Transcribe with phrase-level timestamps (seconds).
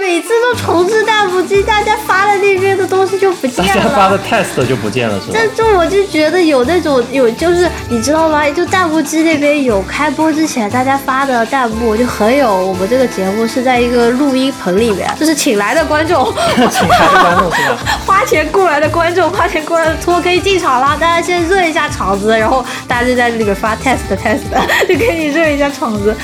[0.00, 3.74] 每次都重置弹幕机，大家发的那边的东西就不见了。
[3.74, 5.32] 大家发的 test 就不见了，是吧？
[5.34, 8.48] 但就我就觉得有那种有，就是你知道吗？
[8.50, 16.32] 就弹幕机那边有开播之前大家发的弹幕，就很有我们这个节目是在一个录音棚里面，就是请来的观众，
[16.70, 17.78] 请来的观众是吧？
[18.04, 24.40] 花钱雇来的观众，花钱雇来的托可以进场了，大家先热一下场子，然后大家就在里面发 test test，
[24.88, 26.16] 就可以热一下场子。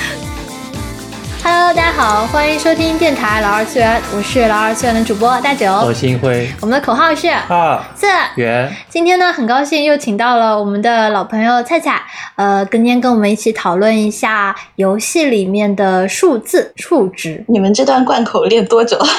[1.43, 5.71] Hello，大家好，欢迎收听电台老二次元，我是老二次元的主播大九。
[5.71, 8.05] 我星辉我们的口号是二次。
[8.35, 11.99] 元，今天呢，很高兴又请到了我们的老朋友菜菜，
[12.35, 17.43] 呃，今天跟我们一起讨论一下游戏里面的数字数值。
[17.47, 18.99] 你们这段贯口练多久？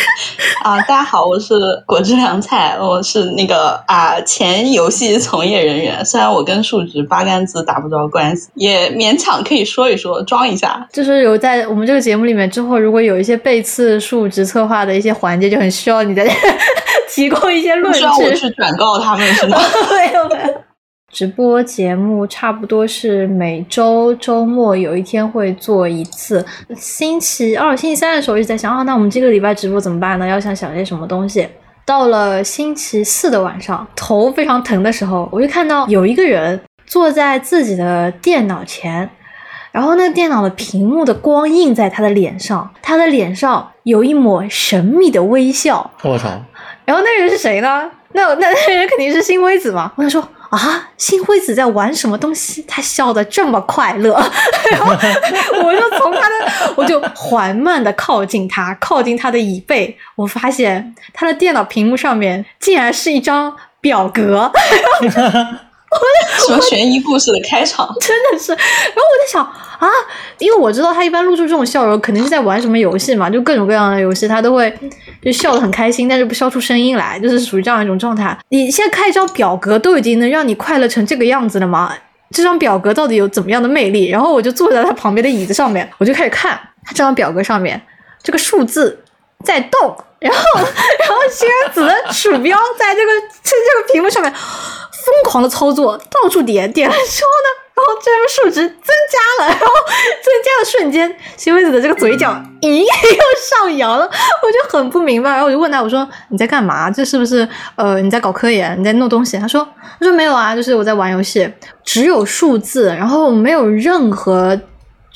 [0.62, 1.54] 啊，大家好，我是
[1.86, 6.04] 果汁凉菜，我是那个啊前游戏从业人员。
[6.04, 10.86] 虽然我跟数值八竿子打不着关系，也勉强可以说一说，装一下。
[10.92, 16.26] 就是有在我们这个节目里面之后，如果有一些背刺数值策划的一些环节，就很需要你在
[17.14, 18.36] 提供一些论需要我据。
[18.36, 19.58] 去转告他们是吗？
[19.90, 20.65] 没 有没有。
[21.16, 26.44] 直播节目差不多是每周周末有一天会做一次，
[26.76, 30.26] 星期二、星期三的时候一直在想啊，那我们这个礼拜直播怎么办呢？
[30.26, 31.48] 要想想些什么东西。
[31.86, 39.08] 到了星期四的晚上，头非常疼的时候，我就看到有一个人坐在自己的电脑前，
[39.72, 45.90] 然后那个电脑的屏幕的光映在他的脸上，他的脸上有一抹神秘的微笑。
[46.02, 46.28] 我操！
[46.84, 47.90] 然后那个人是谁呢？
[48.12, 49.90] 那那那人肯定是新微子嘛。
[49.96, 52.64] 我想说啊，新辉子在玩什么东西？
[52.68, 54.14] 他笑得这么快乐，
[54.70, 54.92] 然后
[55.62, 64.50] 我就从他的，我就缓慢的靠近他，靠近他的椅背，我发现他的电脑屏幕上面竟然是一张表格，
[66.46, 67.88] 什么悬疑故事的开场？
[68.00, 68.52] 真的是。
[68.52, 69.88] 然后我在想啊，
[70.38, 74.72] 因为我知道他一般露出这种笑容，肯定是在玩什么游戏嘛，就各种各样的游戏，他都会
[75.22, 78.36] 就笑得很开心，但是不笑出声音来，就是属于这样一种状态。
[78.48, 81.92] 你现在看一张表格都已经能让你快乐成这个样子了吗？
[82.32, 84.08] 这张表格到底有怎么样的魅力？
[84.08, 87.80] 然后我就坐在他旁边的椅子上面，我就开始看他这张表格上面
[88.22, 88.98] 这个数字
[89.44, 98.88] 在动， 然后然后星人子的鼠标在这个在这个屏幕上面疯狂的操作，到处点，点了之后呢，然后这个数值增
[99.38, 102.86] 加了， 然后增加的瞬间，星辉子的这个嘴角咦又
[103.40, 104.04] 上扬了，
[104.42, 106.90] 我就很不明白，然后我就问他，我说你在干嘛？
[106.90, 108.78] 这是不是呃你在搞科研？
[108.80, 109.38] 你在弄东西？
[109.38, 109.66] 他说
[110.00, 111.48] 他说没有啊，就是我在玩游戏，
[111.84, 114.58] 只有数字，然后没有任何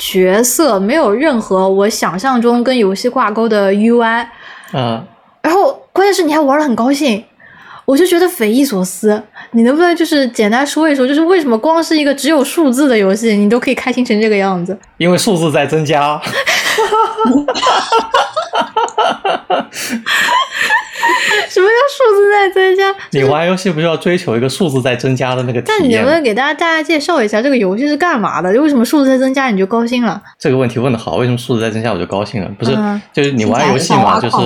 [0.00, 4.26] 角色，没有任何我想象中跟游戏挂钩的 UI，
[4.72, 5.04] 啊，
[5.42, 7.22] 然后关键是你还玩的很高兴，
[7.84, 9.22] 我就觉得匪夷所思。
[9.52, 14.78] 你能不能就是简单说一说，就是为什么光是一个只有数字的游戏，你都可以开心成这个样子？
[14.96, 16.20] 因为数字在增加。
[21.48, 22.94] 什么叫数字在增加？
[23.10, 26.04] 你玩游戏不是要追求一个数字在增加的那个体但你能？
[26.04, 28.50] 不能给大家大家介绍一下这个游戏是干嘛的？
[28.60, 30.20] 为什么数字在增加你就高兴了？
[30.38, 32.50] 这个问题问的好，为什么数字在增加我就高兴了？
[32.58, 34.36] 不是，嗯就是你玩游戏嘛，就是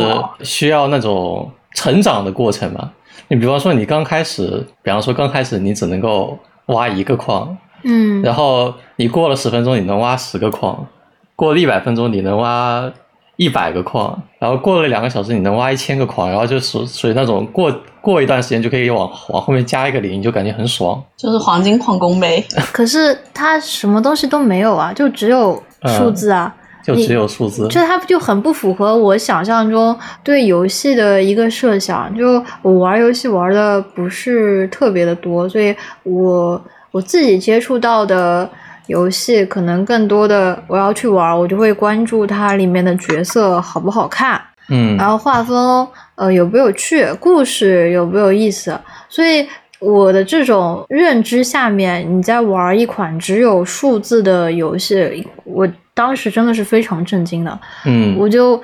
[0.45, 2.91] 需要那种成长的过程嘛。
[3.29, 10.87] 你比方说，你刚开始，比方说刚开始你只能够挖一个矿，嗯，然后你过了十分钟你能挖十个矿，
[11.35, 12.93] 过了一百分钟你能挖
[13.37, 21.03] 一百个矿，然后过了两个小时你能挖一千个矿，然后就属属于那种过过一段时间就可以往往后面加一个零，你就感觉很爽。
[21.17, 22.45] 就是黄金矿工呗。
[22.73, 26.55] 可是它什么东西都没有啊，就只有数字啊。
[26.85, 32.15] 就只有数字，就它就很不符合我想象中对游戏的一个设想。
[32.15, 38.47] 就我玩游戏玩的不是特别的多，所以我我自己接触到的
[38.87, 48.79] 游戏可能更多的我要去玩，我就会关注它里面的角色好不好看，嗯然后画风呃有没有趣，故事有没有意思，
[49.09, 49.47] 所以。
[49.81, 57.61] 我的这种认知下面，你在玩一款只有数字的游戏，我当时真的是非常震惊的。
[57.85, 58.59] 嗯，我就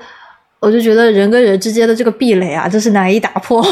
[0.59, 3.63] 我就觉得人跟人之间的这个壁垒啊，真是难以打破。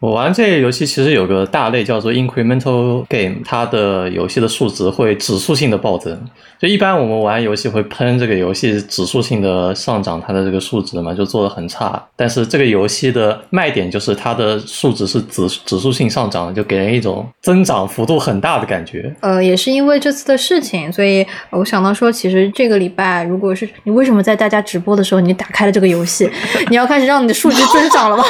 [0.00, 6.18] 我玩这个游戏其实有个大类叫做 incremental game，它的游戏的数值会指数性的暴增。
[6.58, 12.02] 就一般我们玩游戏会喷这个游戏指数性的上涨它的这个数值嘛，就做的很差。
[12.16, 19.14] 但是这个游戏的卖点就是它的数值是指指数性上涨的，就给人一种增长幅度很大的感觉。
[19.20, 26.30] 呃，也是因为这次的事情，所以我想到说，其实这个礼拜，如果是你为什么在大家直播的时候，你打开了这个游戏，
[26.70, 28.24] 你要开始让你的数值增长了吗？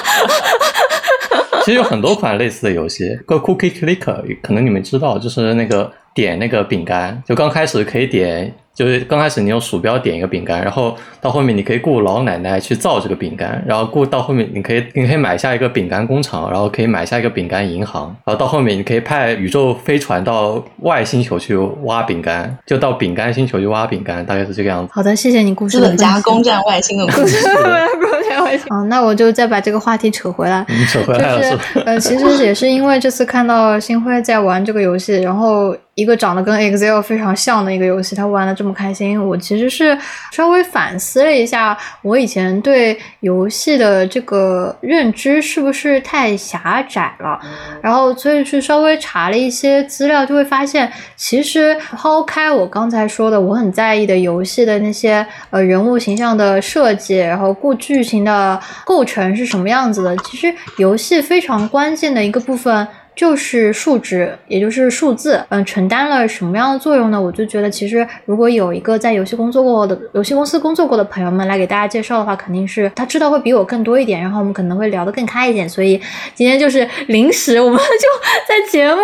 [1.64, 8.54] 其实有很多款类似的游戏，个 Cookie Clicker，可能你们知道，就是那个点那个饼干，就刚开始可以点。
[8.72, 24.92] 就是刚开始你用鼠标点一个饼干，然后到后面你可以雇老奶奶去造这个饼干，然后雇到后面你可以你可以买下一个饼干工厂，然后可以买下一个饼干银行，然后到后面你可以派宇宙飞船到外星球去挖饼干，就到饼干星球去挖饼干，大概是这个样子。
[24.94, 27.36] 好的，谢谢你故事的家攻占外星的故事。
[28.40, 28.66] 攻占外星。
[28.68, 30.64] 啊，那我就再把这个话题扯回来。
[30.88, 35.76] 扯回来了是 呃，其实也是因为这次看到星辉在玩这个游戏，然后。
[35.94, 39.98] 一个长得跟 Excel 非常像的一个游戏，他玩的这么开心，我其实是
[40.32, 47.38] 稍微反思了一下，我以前对游戏的这个认知是不是太狭窄了，
[47.82, 62.88] 然后所以去稍微查了一些资料，就会发现，其实抛开我刚才说的我很在意的游戏的那些呃人物形象的设计，然后故剧情的构成是什么样子的，其实游戏非常关键的一个部分。
[63.14, 67.20] 就是数值，也就是数字，嗯，承担了什么样的作用呢？
[67.20, 75.68] 我就觉得，其实如果有一个在游戏工作过的游戏公司工作过的朋友们来给大家介绍的话，肯定是他知道会比我更多一点，然后我们可能会聊得更开一点。
[75.68, 76.00] 所以
[76.34, 77.84] 今天就是临时，我们就
[78.48, 79.02] 在节目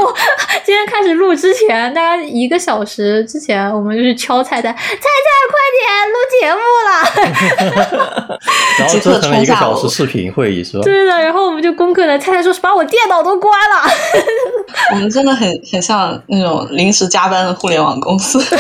[0.64, 5.08] 今天开始录之前，大概一个小时之前，我们就是敲菜菜，菜菜
[5.52, 8.38] 快点录节目了
[8.78, 10.82] 然后做成了一个小时视频会议是吧？
[10.84, 12.18] 对的，然后我们就攻克了。
[12.18, 13.95] 菜菜说是把我电脑都关了。
[14.94, 18.43] 我们真的很很像那种临时加班的互联网公司。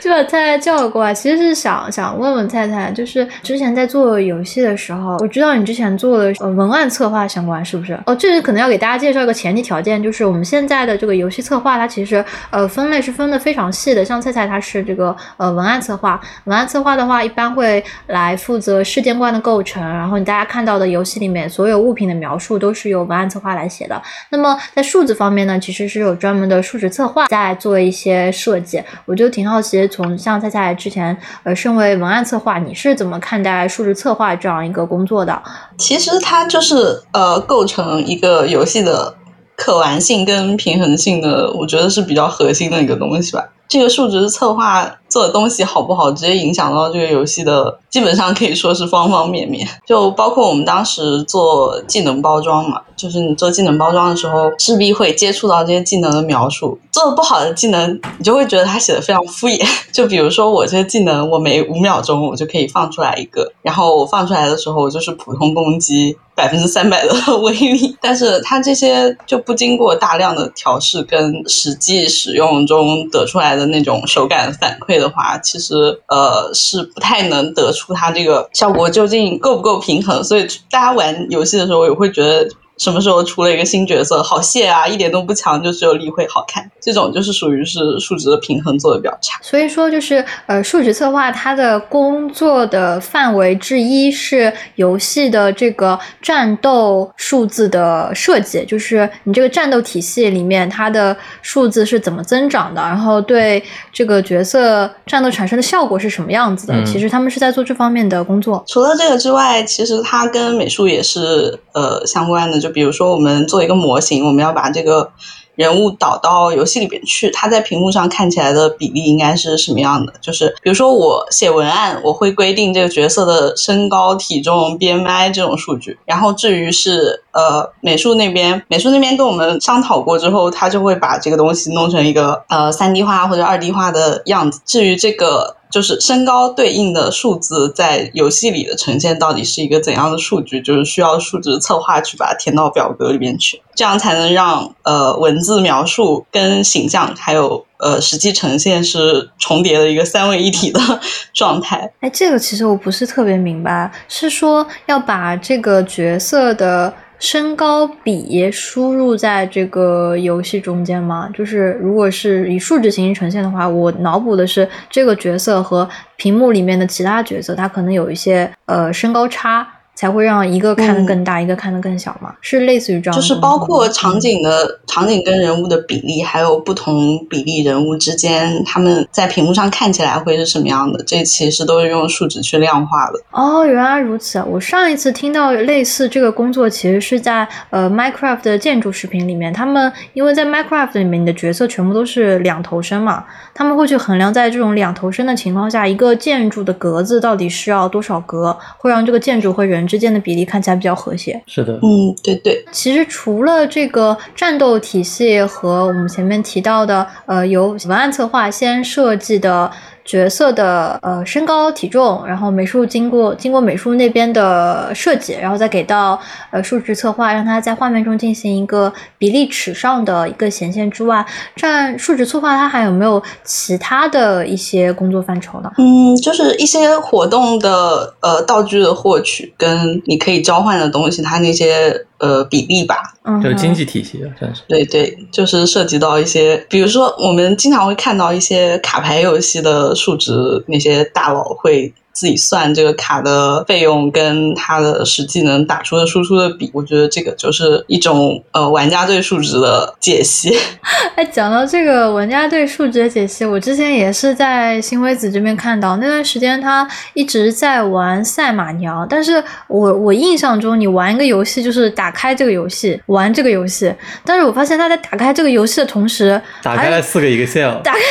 [0.00, 7.98] 就把菜菜叫过来，其实是想想问问菜菜，就是之前在做游戏的时候，我知道你之前做的呃文案策划相关，是不是？
[8.04, 14.04] 哦，这是可能要给大家介绍一个前提条件，就是我们现在的这个游戏策划，它其实呃分类是分的非常细的。
[14.04, 24.00] 像菜菜它是这个呃文案策划，文案策划的话一般会来负责世界观的构成，然后你大家看到的游戏里面所有物品的描述都是由文案策划来写的。
[24.30, 28.80] 那么在数字方面呢，其实是有专门的数值策划在做一些设计。
[29.06, 29.88] 我就挺好奇。
[29.88, 35.42] 从像菜菜之前，呃，身为文案策划，你是怎么看待数值策划这样一个工作的？
[35.76, 39.16] 其实它就是呃，构成一个游戏的
[39.56, 43.44] 可玩性跟平衡性的，我觉得是比较核心的一个东西吧。
[43.68, 44.96] 这个数值策划。
[45.06, 49.64] 做的东西好不好，直接影响到这个游戏的，基本上可以说是方方面面。
[49.86, 56.76] 就包括我们当时做技能包装嘛，就是你做技能包装的时候，势必会接触到这些技能的描述。
[56.90, 59.64] 做的不好的技能，你就会觉得他写的非常敷衍。
[59.92, 67.96] 就比如说我这个技能，我每五秒钟我就可以放出来一个，然后我放出来的时候，我就是普通攻击百分之三百的威力。
[68.02, 75.04] 但是它这些就不经过大量的调试跟实际使用中得出来的那种手感反馈的。
[75.04, 75.74] 的话，其实
[76.08, 82.48] 呃是不太能得出它这个效果究竟够不够平衡，所以大家玩游戏的时候也会觉得。
[82.76, 86.68] 什么时候出了一个新角色，好谢啊，一点都不强，就只有例会好看。
[86.80, 89.38] 这种就是属于是数值的平衡做的比较差。
[89.40, 103.62] 所以说，就是呃，数值策划它的工作的范围之一是游戏的这个战斗数字的设计，就是你这个战斗体系里面它的数字是怎么增长的，然后对
[103.92, 106.84] 这个角色战斗产生的效果是什么样子的。
[106.84, 108.62] 其实他们是在做这方面的工作。
[108.66, 112.63] 除了这个之外，其实它跟美术也是呃相关的。
[112.64, 115.10] 就比如说，我们做一个模型，我们要把这个
[115.54, 120.14] 人物导到游戏里边去，他在屏幕上看起来的比例应该是什么样的？
[120.22, 125.98] 就是比如说，我写文案，我会规定这个角色的身高、体重、BMI 这种数据。
[126.06, 134.62] 然后至于是呃美术那边，美术那边跟我们商讨过之后，他就会把这个东西弄成一个呃三 D 化或者二 D 化的样子。
[134.64, 135.56] 至于这个。
[135.74, 140.62] 就是身高对应的数字在游戏里的呈现到底是一个怎样的数据？
[140.62, 150.80] 就是需要数值策划去把它填到表格里面去，这样才能让呃文字描述跟形象还有呃实际呈现是重叠的一个三位一体的
[151.34, 151.92] 状态。
[151.98, 156.94] 哎，这个其实我不是特别明白，是说要把这个角色的。
[157.18, 161.28] 身高比输入在这个游戏中间吗？
[161.32, 169.66] 就是如果是以数值形式呈现的话，我脑补的是这个角色和屏幕里面的其他角色，他可能有一些呃身高差。
[169.94, 172.34] 才会让一个看得更大，一个看得更小嘛？
[172.40, 173.18] 是类似于这样。
[173.18, 181.02] 就是包括场景的场景跟人物的比例，还有不同比例人物之间，他们在屏幕上看起来会是什么样的？
[181.04, 183.20] 这其实都是用数值去量化的。
[183.30, 184.42] 哦，原来如此。
[184.48, 189.52] 我上一次听到类似这个工作，其实是在呃 Minecraft 的建筑视频里面。
[189.52, 193.24] 他们因为在 Minecraft 里面，你的角色全部都是两头身嘛，
[193.54, 199.83] 他们会去衡量在这种两头身的情况下，一个建筑的格子到底是要多少格，会让这个建筑会人。
[199.84, 201.40] 人之间的比例看起来比较和谐。
[201.46, 209.70] 是的，嗯，对对，其实除了这个战斗体系和我们前面提到的，呃，由文案策划先设计的。
[210.04, 216.20] 角色的呃身高体重，然后美术经过经过美术那边的设计，然后再给到
[216.50, 221.24] 呃数值策划，让它在画面中进行一个比例尺上的一个显现之外，
[221.56, 225.70] 这样数值策划它还有没有其他的一些工作范畴呢？
[225.78, 232.06] 嗯，就是一些活动的呃道具的获取跟你可以交换的东西，它那些。
[232.18, 234.62] 呃，比例吧，嗯，就是经济体系啊，算是。
[234.68, 240.32] 对对，就是涉及到一些，比如说我们经常会看到一些卡牌游戏的数值，
[240.68, 241.92] 那些大佬会。
[242.14, 250.56] 自己算这个卡的费用跟它的实际能打出的输出的比，我觉得这个就是一种呃玩家对数值的解析。
[251.16, 263.92] 哎，讲到这个玩家对数值的解析，我之前也是在新辉子这边看到，那段时间他一直在玩赛马娘，但是我我印象中你玩一个游戏就是打开这个游戏玩这个游戏，
[264.24, 267.98] 但是我发现他在打开这个游戏的同时，打开了四个 Excel，打开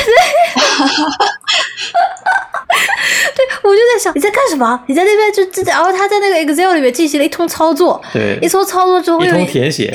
[3.35, 4.79] 对，我就在想你在干什么？
[4.87, 9.93] 你在那边就就然后他在那个 Excel 里面进行了一通操作，对，一通操作之后 一通填写，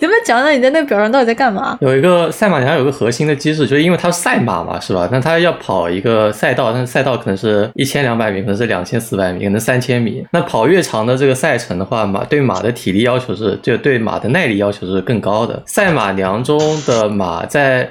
[0.00, 1.76] 有没有讲讲你在那个表上到底在干嘛？
[1.80, 5.08] 有一个赛马娘有个核心的机制，就是因为它是赛马嘛，是吧？
[5.12, 10.24] 那它要跑一个赛道，但是赛道可能是一千两百米，可能是两千四百米，可能三千米。
[10.32, 15.62] 那跑越长的这个赛程的话，马对马的体力要求是，就对马的耐力要求是更高的。
[15.66, 17.90] 赛马娘中的马在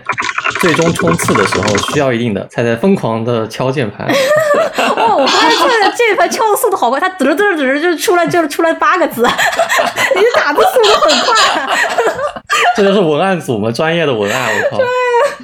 [0.61, 4.07] 最终冲刺的时候需要一定的，才在疯狂的敲键盘。
[4.95, 5.15] 哇！
[5.15, 9.21] 我发现这个键盘敲的速度好快，它嘚嘚嘚嘚就出来就是出来八个字，
[10.15, 11.33] 你打的速度很快。
[12.75, 14.83] 这就是文案组嘛，专业的文案，我靠！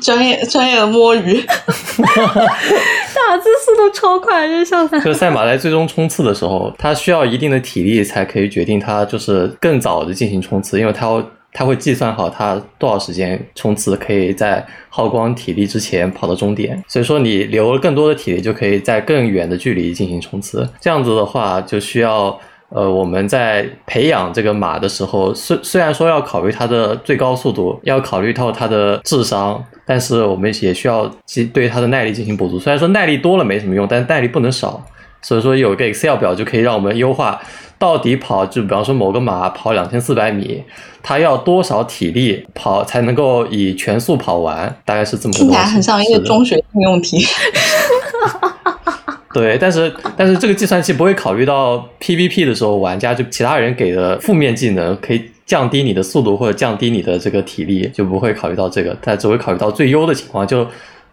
[0.01, 11.23] 专业专业的摸鱼， 打字速度超快，就像就赛马在最终冲刺的时候，它需要一定的体力才可以决定它就是更早的进行冲刺，因为它要。
[11.53, 16.81] 他会计算好他多少时间冲刺，可以在耗光体力之前跑到终点。
[16.87, 20.67] 所以说你留了更多的体力，就可以在更远的距离进行冲刺。
[20.79, 22.39] 这样子的话，就需要
[22.69, 31.09] 呃我们在培养这个马的时候，虽虽然说要考虑它的最高速度，要考虑到它的智商，但是我们也需要
[31.53, 32.57] 对它的耐力进行补足。
[32.57, 34.81] 虽然说耐力多了没什么用，但耐力不能少。
[35.21, 37.39] 所以说有一个 Excel 表就可以让我们优化。
[37.81, 40.61] 到底跑就比方说某个马跑两千四百米，
[41.01, 44.77] 它要多少体力跑才能够以全速跑完？
[44.85, 45.33] 大概是这么。
[45.33, 47.17] 听起来很像一个中学应用题。
[49.33, 60.67] 对，但是但是这个计算器不会考虑到 PVP 的时候，玩家就其他人给的负面技能可以降低你的速度或者降低你的这个体力，就不会考虑到这个，它只会考虑到最优的情况就。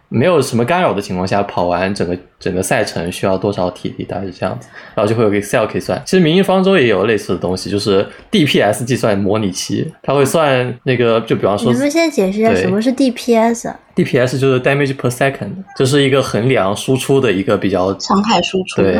[0.09, 4.03] 没有什么干扰的情况下，跑完整个整个赛程需要多少体力？
[4.03, 6.01] 大概是这样子，然后就会有个 Excel 可以算。
[6.05, 13.73] 其实《明日方舟》也有类似的东西，就是 DPS 计算模拟器，它会算那个，就比方说，你们先解释一下什么是 DPS。
[13.95, 18.95] DPS 就是 damage per second，这是一个衡量输出的一个比较伤害输出，对，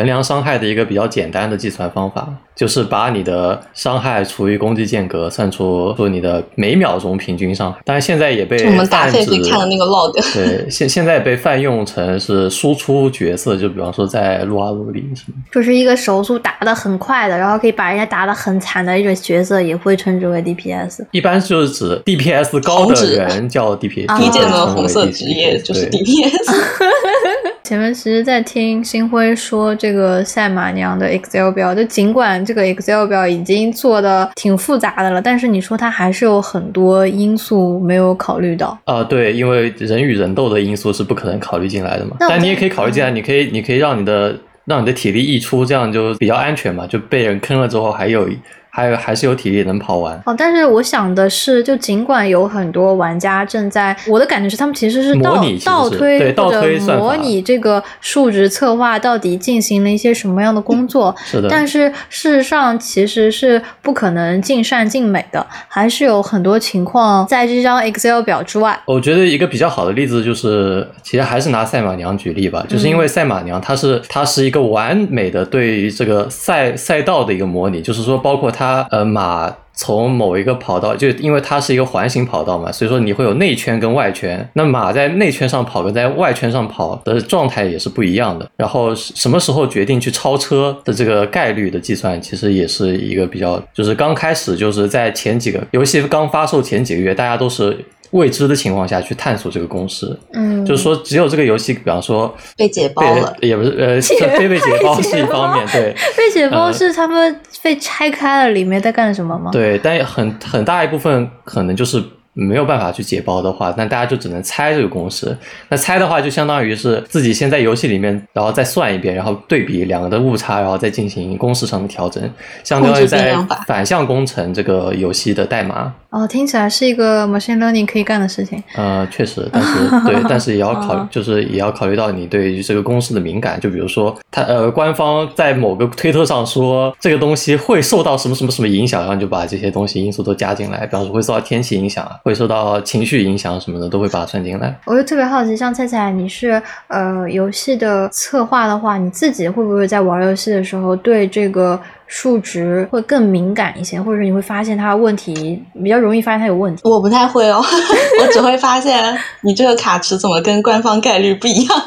[0.00, 2.26] 衡量伤害的一个比较简单的计算方法，
[2.56, 7.78] 就是把你的伤害除以攻击间隔，算出说你的每秒钟平均伤害。
[7.84, 21.04] 但是现在也被我们大费费看的那个 log，对，现现在被泛用成是输出角色，就比方说在撸啊撸里什么，就是一个手速打的很快的，然后可以把人家打的很惨的一种角色，也会称之为 DPS。
[21.10, 24.18] 一般就是指 DPS 高的人叫 DPS。
[24.18, 26.30] 一见的红色职业就是 DPS。
[27.70, 38.76] 前面其实，在听星辉说这个赛马娘的 Excel 表，就尽管这个 Excel 表已经做的挺复杂的了，但是你说它还是有很多因素没有考虑到。
[38.86, 42.16] 啊，对，因为人与人斗的因素是不可能考虑进来的嘛。
[42.18, 46.84] 但你也可以考虑进来，你可以，你可以让你的让你的体力溢出，这样就比较安全嘛。
[46.88, 48.28] 就被人坑了之后，还有。
[48.70, 61.48] 还有还是有体力能跑完哦，但是我想的是，就尽管有很多玩家正在，我的感觉是他们其实是倒倒推或者模拟这个数值策划到底进行了一些什么样的工作，是的。
[61.50, 68.80] 但是事实上其实是不可能尽善尽美的，还是有很多情况在这张 Excel 表之外。
[68.86, 78.59] 我觉得一个比较好的例子就是，其实还是拿赛马娘举例吧，就是因为赛马娘它是它是一个完美的对于这个赛赛道的一个模拟，就是说包括它。
[78.60, 84.46] 它呃马从某一个跑道，就因为它是一个环形跑道嘛，所以说你会有内圈跟外圈。
[84.52, 88.46] 那马在内圈上跑跟在外圈上跑的状态也是不一样的。
[88.58, 100.18] 然后什么时候决定去超车的这个概率的计算，其实也是一个比较，就是刚开始就是在前几个游戏刚发售前几个月，大家都是未知的情况下去探索这个公式。
[100.32, 109.50] 嗯，就是说，只有这个游戏，比方说被解包了， 也不是呃， 解 非被解包是一方面，对被解包呃是他们被拆开了，里面在干什么吗？
[109.52, 112.02] 对，但很很大一部分可能就是
[112.32, 115.36] 没有办法去解包的话，那大家就只能猜这个公式。
[115.68, 122.22] 那猜的话，就相当于是自己先在游戏里面，然后再算一遍，然后对比两个的误差，然后再进行公式上的调整，
[122.62, 125.92] 相当于在反向工程这个游戏的代码。
[126.10, 128.60] 哦，听起来是一个 machine learning 可以干的事情。
[128.74, 133.60] 呃，确实，但是对，但是也要考就是也要考虑到你对于这个公式的敏感。
[133.60, 144.78] 就比如说，它呃，官方在某个推特上说这个东西会受到什么什么什么影响，然后就把这些东西因素都加进来，比方说会受到天气影响啊，会受到情绪影响什么的，都会把它算进来。
[144.86, 156.82] 我就特别好奇，像菜菜，你是呃游戏的策划的话，你自己会不会在玩游戏的时候对这个数值会更敏感一些，或者你会发现它问题比较容易发现它有问题？
[156.84, 157.62] 我不太会哦，
[158.20, 161.82] 我只会发现你这个卡池怎么跟官方概率不一样，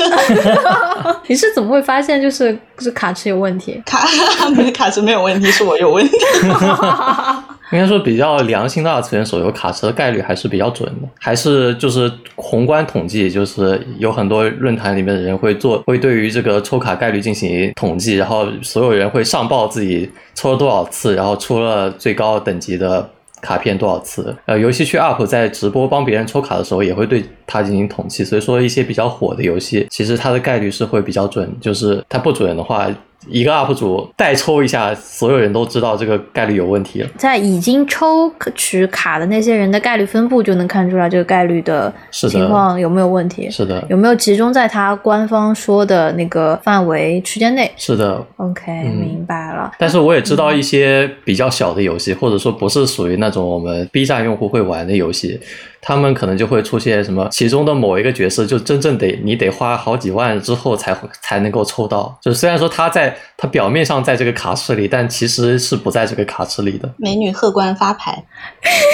[1.27, 3.81] 你是怎么会发现就是就是卡池有问题？
[3.85, 4.07] 卡
[4.55, 6.17] 没卡池没有问题，是我有问题。
[7.73, 23.09] 应该说比较良心的二次元手游卡池的概率还是比较准的，还是就是宏观统计，就是有很多论坛里面的人会做，会对于这个抽卡概率进行统计，然后所有人会上报自己抽了多少次，然后出了最高等级的。
[23.43, 24.33] 卡片多少次？
[24.45, 28.23] 呃，游戏区 UP 在直播帮别人抽卡的时候，也会对它进行统计。
[28.23, 31.53] 所以说，一些比较火的游戏，其实它的概率是会比较准。
[31.59, 32.87] 就是它不准的话，
[33.27, 37.09] 一个 UP 主代抽一下，所有人都知道这个概率有问题了。
[37.17, 47.71] 在已经抽取卡的那些人的概率分布，就能看出来这个概率的情况有没有问题，是的，有没有集中在他官方说的那个范围区间内。
[47.77, 48.25] 是的。
[48.37, 49.71] OK，、嗯明白了。
[49.79, 55.39] 但是我也知道一些比较小的游戏，或者说不是属于那种我们 B 站用户会玩的游戏，
[55.85, 62.17] 他们可能就会出现什么其中的某一个角色，就真正得你得花好几万之后才会才能够抽到。
[62.21, 66.89] 就虽然说他在他表面上在这个卡池里，但其实是不在这个卡池里的。
[66.97, 68.23] 美女客官发牌，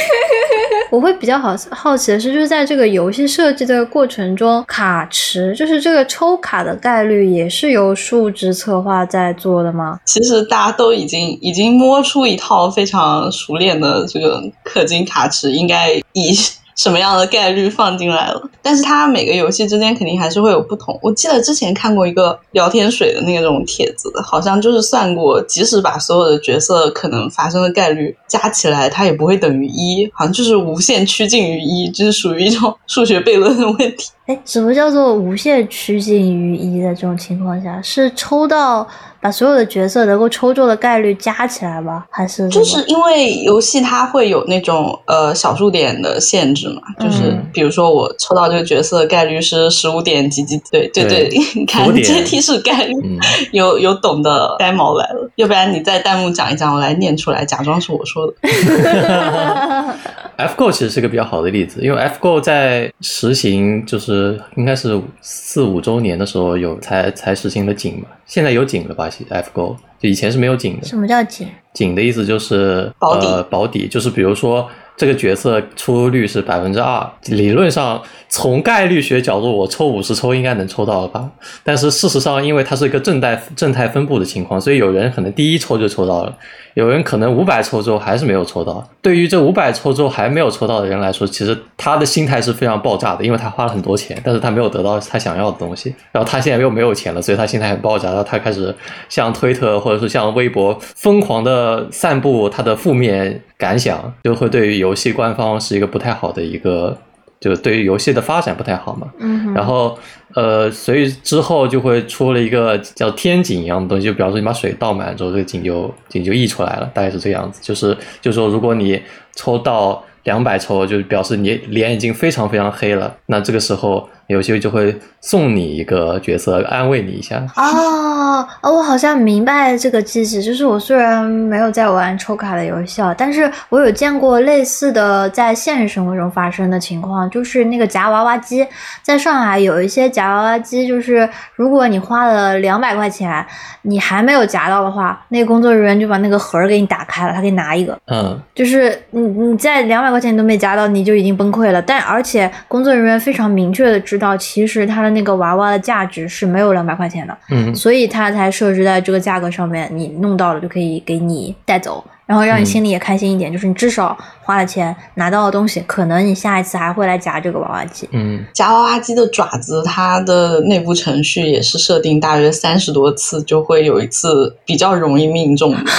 [0.89, 9.99] 我会比较好好奇的是，就是在这个游戏设计的过程中，卡池就是这个抽卡的概率也是由数值策划在做的吗？
[10.05, 16.35] 其实大家都已经已经摸出一套非常熟练的这个氪金卡池，应该以
[16.79, 18.41] 什么样的概率放进来了。
[18.61, 20.97] 但是它每个游戏之间肯定还是会有不同。
[21.01, 34.11] 我记得之前看过一个聊天水的那种帖子，好像就是算过，即使把所有的角色可能发生的概率加起来，它也不会等于一，好像就是无限趋近于一，就是属于一种数学悖论的问题。
[34.29, 38.87] 哎，什么叫做无限趋近于一的这种情况下，是抽到
[39.19, 42.05] 把所有的角色能够抽中的概率加起来吗？
[42.11, 53.17] 还是就是因为游戏它会有那种呃小数点的限制嘛，就是嗯比如说我抽到这个角色的概率是十五点几几，对对对，你看15点这提示概率嗯，
[53.51, 58.33] 有有懂的呆毛来了，要不然你在弹幕讲一讲，我来念出来，假装是我说的。
[60.47, 70.87] FGO 其实是个比较好的例子，因为 FGO 在实行就是应该是四五周年的时候有才才实行的井嘛，现在有井了吧？FGO 就以前是没有井的。
[70.87, 71.47] 什么叫井？
[71.73, 81.29] 井的意思就是保底呃保底，就是比如说这个角色出率是百分之二，理论上从概率学角度，我抽五十抽应该能抽到了吧？
[81.63, 86.37] 但是事实上，因为它是一个正态正态分布的情况，所以有人可能第一抽就抽到了，
[86.79, 88.81] 有人可能五百抽之后还是没有抽到。
[89.01, 98.73] 对于这五百抽之后还没有抽到的人来说，其实他的心态是非常爆炸的，因为他花了很多钱，但是他没有得到他想要的东西，然后他现在又没有钱了，所以他心态很爆炸，然后他开始
[99.09, 106.97] 向推特或者是像微博疯狂的散布他的负面感想，就会对于游戏官方是一个不太好的一个，
[107.39, 109.07] 就对于游戏的发展不太好嘛。
[109.19, 109.97] 嗯，然后
[110.35, 117.59] 呃，所以之后就会出了一个叫天井一样的东西，就比方说你把水倒满之后，这个井就井就溢出来了，大概是这个样子。
[117.63, 119.01] 就是就是说，如果你
[119.35, 127.43] 抽到两百抽，就表示你脸已经非常非常黑了，那这个时候游戏就会送你一个角色安慰你一下。
[127.55, 130.41] 哦，哦，我好像明白这个机制。
[130.43, 138.65] 就是我虽然没有在玩抽卡的游戏啊，但是我有见过类似的在现实生活中发生的情况，就是那个夹娃娃机，
[139.01, 143.43] 在上海有一些夹娃娃机，就是如果你花了两百块钱，
[143.81, 147.97] 你还没有夹到的话，那个工作人员就把那个盒儿给你打开了，他给你拿一个。
[148.05, 151.81] 嗯，就是你你在两百块钱你都没夹到，你就已经崩溃了。
[151.81, 162.03] 但而且工作人员非常明确的知道，其实他的那个娃娃的价值是没有两百块钱的，嗯所以他才设置在这个价格上面，你弄到了就可以给你带走。
[162.25, 168.07] 然后让你嗯心里也开心一点，就是你至少花了钱拿到了东西，可能你下一次还会来夹这个娃娃机。
[168.11, 175.91] 嗯，夹娃娃机的爪子，它的内部程序也是设定大约三十多次就会有一次比较容易命中的，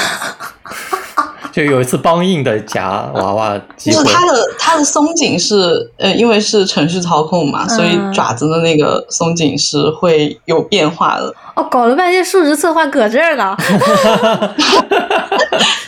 [1.52, 11.34] 就有一次帮硬的夹娃娃机会，就是它的它的松紧是呃，因为是程序操控嘛，所以嗯爪子的那个松紧是会有变化的。
[11.54, 13.56] 哦，搞了半天数值策划搁这儿呢。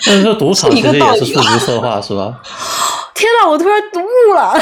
[0.04, 2.34] 但是这赌场是一个其实也是道理数值策划是吧？
[3.22, 4.52] 天呐，我突然读悟了。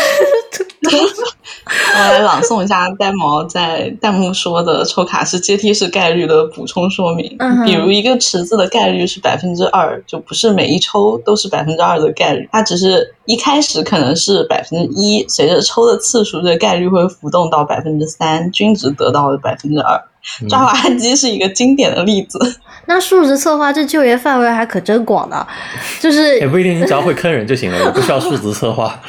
[1.95, 7.35] 我来朗诵一下呆毛在弹幕说的抽卡是阶梯式概率的补充说明。
[7.39, 19.99] 嗯比如一个池子的概率是百分之二，就不是每一抽都是百分之二的概率，它只是一开始可能是百分之一，随着抽的次数，这个概率会浮动到百分之三，均值得到了百分之二。
[20.43, 22.39] 嗯抓娃娃机是一个经典的例子。
[22.87, 25.47] 那数值策划这就业范围还可真广呢，
[26.01, 29.01] 就是也不一定，你只要会坑人就行了，也不需要数值策划。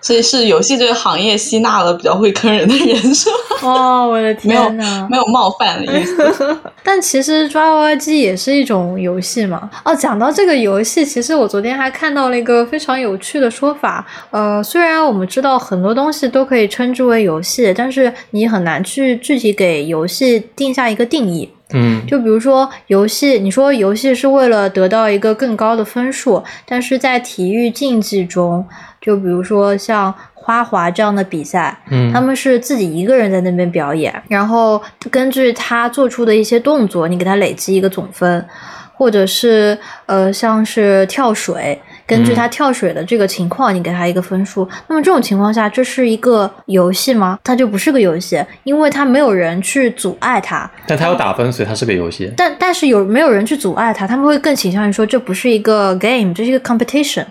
[0.00, 3.36] 所以是游戏这个行业吸纳了比较会坑人的人，是吗？
[3.62, 5.06] 哦，我的没有天呐！
[5.10, 6.58] 没有冒犯的意思。
[6.84, 9.68] 但其实抓娃娃机也是一种游戏嘛。
[9.84, 14.06] 哦，讲到这个游戏，其实我昨天还看到了一个非常有趣的说法。
[14.30, 21.50] 呃，虽然我们知道很多东西都可以称之为游戏，但是你很难去具体给游戏定下一个定义。
[21.74, 28.66] 嗯，就比如说游戏，你说游戏是为了得到一个更高的分数，但是在体育竞技中，
[29.08, 34.78] 就比如说像花滑这样的比赛，嗯他们是自己一个人在那边表演，然后
[35.10, 38.46] 根据他做出的一些动作，你给他累积一个总分，
[38.92, 44.68] 或者是呃像是跳水，根据嗯他跳水的这个情况，你给他一个分数。
[44.88, 47.38] 那么这种情况下，这是一个游戏吗？
[47.42, 50.70] 它就不是个游戏，因为它没有人去阻碍他。
[50.86, 52.30] 但它要打分，所以它是个游戏。
[52.36, 54.06] 但但是有没有人去阻碍他？
[54.06, 57.24] 他们会更倾向于说这不是一个 game，这是一个 competition。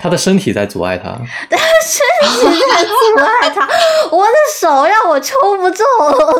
[0.00, 3.68] 他的身体在阻碍他，身体在阻碍他，
[4.10, 5.86] 我的手让我抽不中。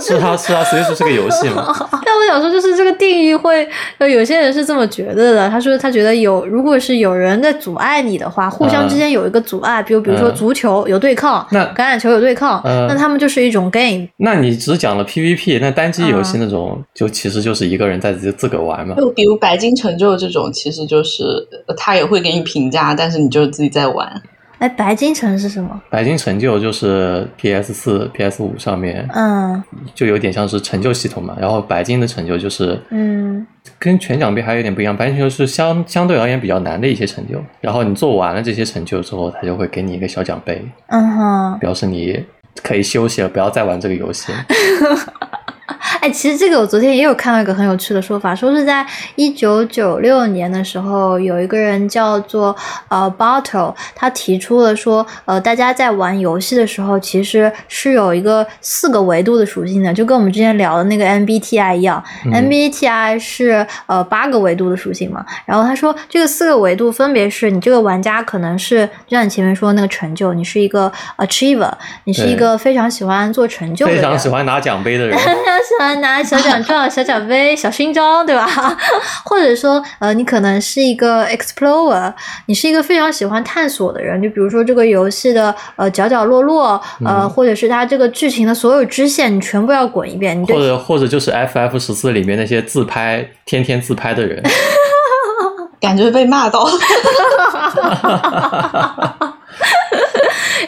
[0.01, 1.75] 是他是他，随时是个游戏嘛。
[2.05, 3.69] 但我想说，就是这个定义会，
[3.99, 5.51] 呃有些人是这么觉得的。
[5.51, 14.09] 他说他觉得有，如果是有人在阻碍你的话，互相之间有一个阻碍，比如比如说嗯足球有对抗，那橄榄球有对抗，嗯那他们就是一种 game。
[14.17, 18.95] 那你只讲了 PVP，那单机游戏嗯那种，就其实就是一个人在自自个玩嘛。
[18.97, 21.25] 就比如白金成就这种，其实就是
[21.67, 24.23] 呃他也会给你评价，但是你就自己在玩。
[24.59, 25.81] 哎，白金城是什么？
[25.89, 29.63] 白金成就就是 PS 四、PS 五上面嗯
[29.95, 33.47] 就有点像是成就系统嘛，然后白金的成就就是嗯
[33.79, 41.59] 跟全奖杯还有点不一样，白金成就是相相对而言比较难的一些成就，然后你做完了这些成就之后，他就会给你一个小奖杯，嗯哼。
[41.59, 42.23] 表示你
[42.63, 44.31] 可以休息了，不要再玩这个游戏。
[46.01, 52.55] 哎，其实这个我昨天也有看到一个很有趣的说法，说是在一九九六年的时候，有一个人叫做
[52.89, 65.25] 呃 Bottle，他提出了说，呃，大家在玩游戏的时候，其实是有一个四个维度的属性的，就跟我们之前聊的那个 MBTI 一样、嗯 m b t i 是呃八个维度的属性嘛。
[65.45, 71.71] 然后他说，这个四个维度分别是你这个玩家可能是，就像你前面说的那个成就，你是一个 achiever，
[72.05, 75.19] 你是一个非常喜欢做成就的人，非常喜欢拿奖杯的人，
[75.63, 78.47] 喜欢拿小奖状、小奖杯、小勋章，对吧？
[79.25, 82.13] 或者说，呃，你可能是一个 explorer，
[82.47, 84.21] 你是一个非常喜欢探索的人。
[84.23, 90.41] 就比如说这个游戏的呃角角落落，呃，嗯或者是它这个剧情的所有支线，你全部要滚一遍。
[90.41, 94.43] 你或者或者就是 FF 十四里面那些自拍天天自拍的人，
[95.81, 96.67] 感觉被骂到，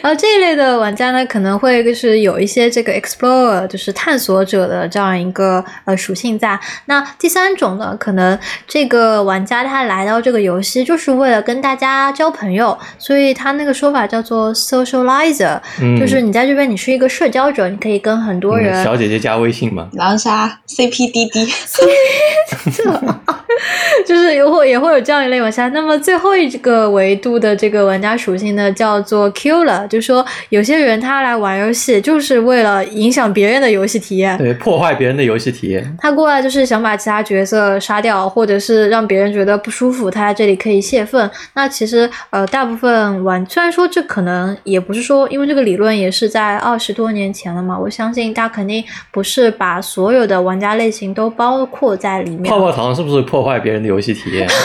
[0.03, 6.59] 然后这一类的玩家呢，可能会就是有一些这个 explorer，就是探索者的这样一个呃属性在。
[6.87, 8.37] 那第三种呢，可能
[8.67, 18.73] 这个玩家他来到这个游戏就是为了跟大家交朋友，所以他那个说法叫做 socializer，、嗯，就是你在这边你是一个社交者，你可以跟很多人。
[18.73, 21.47] 嗯小姐姐加微信嘛，狼杀 CPDD，
[24.05, 25.69] 就是也会也会有这样一类玩家。
[25.69, 34.35] 那么最后一个维度的这个玩家属性呢，叫做 killer，就是说有些人他来玩游戏就是为了影响别人的游戏体验。
[34.39, 35.95] 对，破坏别人的游戏体验。
[35.99, 41.29] 他过来就是想把其他角色杀掉，或者是让别人觉得不舒服，他在这里可以泄愤。
[41.53, 52.49] 那其实呃，大部分玩虽然说这可能也不是说，因为这个理论也是在二十多年前了嘛，我相信他肯定不是把所有的玩家类型都包括在里面。
[52.51, 54.49] 泡泡糖是不是破坏别人的游戏体验？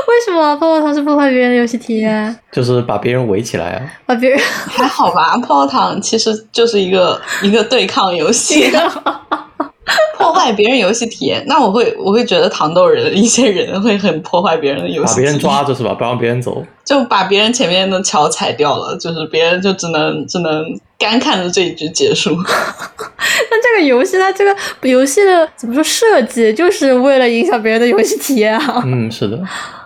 [0.08, 2.36] 为什么泡泡糖是破坏别人的游戏体验？
[2.52, 3.82] 就是把别人围起来啊。
[4.06, 5.36] 把别人还好吧？
[5.38, 8.70] 泡泡糖其实就是一个一个对抗游戏，
[10.18, 15.92] 破坏坏别人游戏体验，那我会我会觉得糖豆人一些人会很破坏别人的游戏，把别人抓着是吧？
[15.92, 20.64] 不让别人走，就把别人前面的桥踩掉了，就是别人就只能只能
[20.98, 22.30] 干看着这一局结束。
[22.40, 28.82] 那这个游戏它这个游戏的怎么说设计，就是为了影响别人的游戏体验啊？
[28.86, 29.38] 嗯，是的。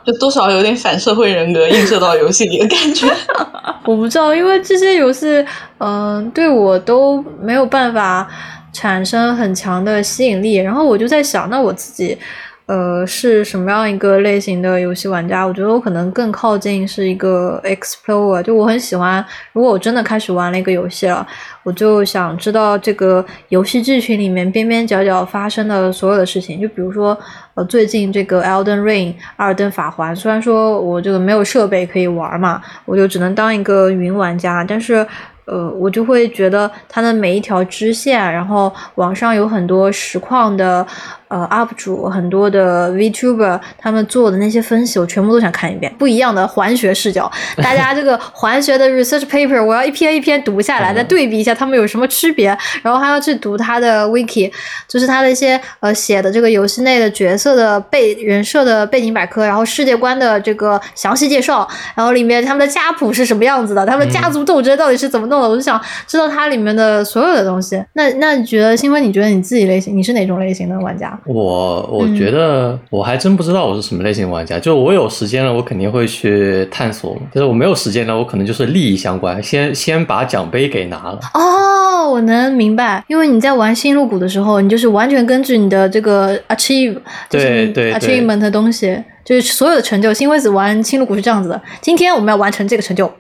[0.07, 3.07] 就多少有点反社会人格映射到游戏里的感觉。
[3.87, 5.43] 我不知道，因为这些游戏，
[5.79, 8.29] 嗯、对我都没有办法
[8.75, 10.57] 产生很强的吸引力。
[10.57, 12.19] 然后我就在想，那我自己，
[12.67, 15.45] 呃，是什么样一个类型的游戏玩家？
[15.45, 21.27] 我觉得我可能更靠近是一个 explorer，就我很喜欢，如果我真的开始玩了一个游戏了，
[21.63, 26.61] 我就想知道这个游戏剧情里面边边角角发生的所有的事情。
[26.61, 27.17] 就比如说，
[27.55, 35.07] 呃，最近这个《Elden Ring》二登法环，虽然说我这个没有设备可以玩嘛，我就只能当一个云玩家，但是。
[35.47, 40.87] 呃，我就会觉得它的每一条支线，然后网上有很多实况的
[41.29, 47.31] 呃 UP 主，很多的 VTuber，他们做的那些分析，我全部都想看一遍，不一样的环学视角，
[47.63, 54.51] 大家这个环学的 research paper，我要一篇一篇读下来，再对比一下他们有什么区别，然后还要去读他的 wiki，
[54.89, 67.83] 就是他的一些呃写的这个游戏内的角色的背人设的背景百科，然后世界观的这个详细介绍，然后里面他们的家谱是什么样子的，他们的家族斗争到底是怎么弄的，我就想知道它里面的所有的东西。
[67.95, 71.14] 那那你觉得新辉，你觉得你自己类型，你是哪种类型的玩家？
[71.25, 81.21] 我我嗯觉得我还真不知道我是什么类型玩家，就我有时间了，我肯定会去探索；但是我没有时间了，我可能就是利益相关，先先把奖杯给拿了。
[81.35, 86.97] 哦，我能明白，因为你在玩星露谷的时候，你就是完全根据你的这个 achieve，
[87.31, 90.13] 对对对 achievement 的东西，就是所有的成就。
[90.13, 93.11] 新辉子玩星露谷是这样子的，今天我们要完成这个成就，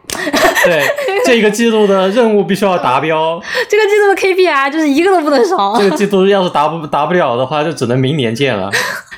[0.64, 0.82] 对，
[1.26, 5.76] 这个季度的任务必须要达标， 这个季度的 KPI 就是一个都不能少。
[5.80, 8.70] 这个季度要是达不达不了的话，就只能明年见了。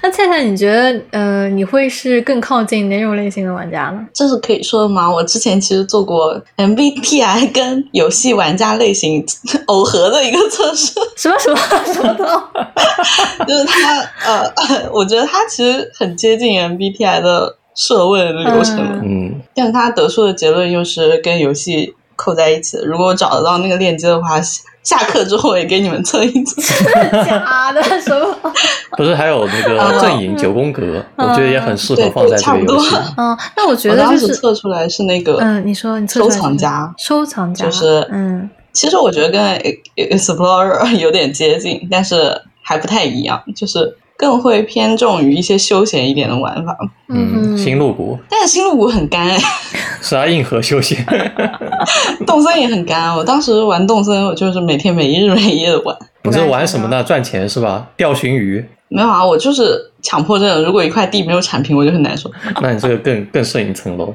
[0.02, 4.00] 那菜菜，你觉得呃，你会是更靠近哪种类型的玩家呢？
[4.12, 5.10] 这是可以说的吗？
[5.10, 9.24] 我之前其实做过 MBTI 跟游戏玩家类型
[9.66, 11.58] 耦合的一个测试，什么什么
[11.92, 12.24] 什么的？
[13.46, 22.84] 就是它呃，我觉得它其实很接近 MBTI 的设问的流程的，嗯，但是它得出的结论又是跟游戏扣在一起的。
[22.86, 26.62] 如果我找得到那个链接的话，下下课之后也给你们测一测。
[27.24, 28.52] 假的什么？
[28.96, 32.96] 不是还有那个阵营九宫格，我觉得也很适合放在这差不多个游戏。
[33.16, 36.94] 嗯，那我觉我当时得就是测出来是那个，嗯，你说你测收出来是藏家。
[36.96, 39.58] 收藏家就是嗯其实我觉得跟
[39.96, 46.76] Explorer 有点接近，但是还不太一样，就是更会偏重于一些休闲一点的玩法。
[47.08, 49.38] 嗯，嗯新露谷但是星露谷很干哎，
[50.02, 51.04] 是啊，硬核休闲。
[52.26, 53.14] 动森也很干。
[53.14, 55.96] 我当时玩动森，我就是每天没日没夜的玩。
[56.22, 57.02] 你这玩什么呢？
[57.04, 57.86] 赚钱是吧？
[57.96, 58.64] 钓鲟鱼？
[58.88, 60.64] 没有啊，我就是强迫症。
[60.64, 62.30] 如果一块地没有产平，我就很难受。
[62.62, 64.14] 那你这个更更胜一层楼。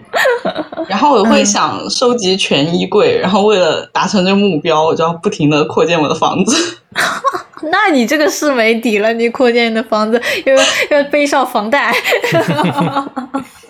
[0.88, 6.78] 然后我会想收集全衣柜，然后为了达成这个目标，我就要不停的扩建我的房子。
[7.64, 10.54] 那你这个是没底了，你扩建你的房子又
[10.98, 11.94] 又背上房贷。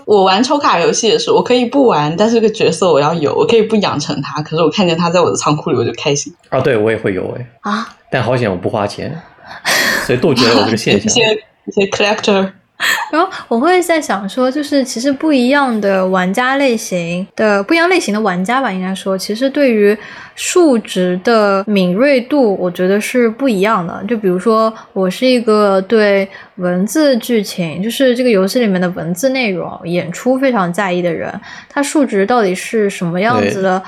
[0.05, 6.33] 我玩抽卡游戏也是，我可以不玩，但是这个角色我要有，我可以不养成它，可是我看见它在我的仓库里，我就开心。
[6.49, 9.21] 啊，对我也会有哎，啊，但好险我不花钱，
[10.05, 11.09] 所以杜绝了我这个现一象。
[11.13, 12.51] 些一些 collector，
[13.11, 19.97] 然后我会在想说，就是其实不一样的玩家类型的不一样类型的玩家吧，应该说，其实对于
[20.35, 24.03] 数值的敏锐度，我觉得是不一样的。
[24.07, 31.31] 就比如说，我是一个对文字剧情，就是这个游戏里面的文字内容、演出非常在意的人，
[31.69, 33.83] 它数值到底是什么样子的？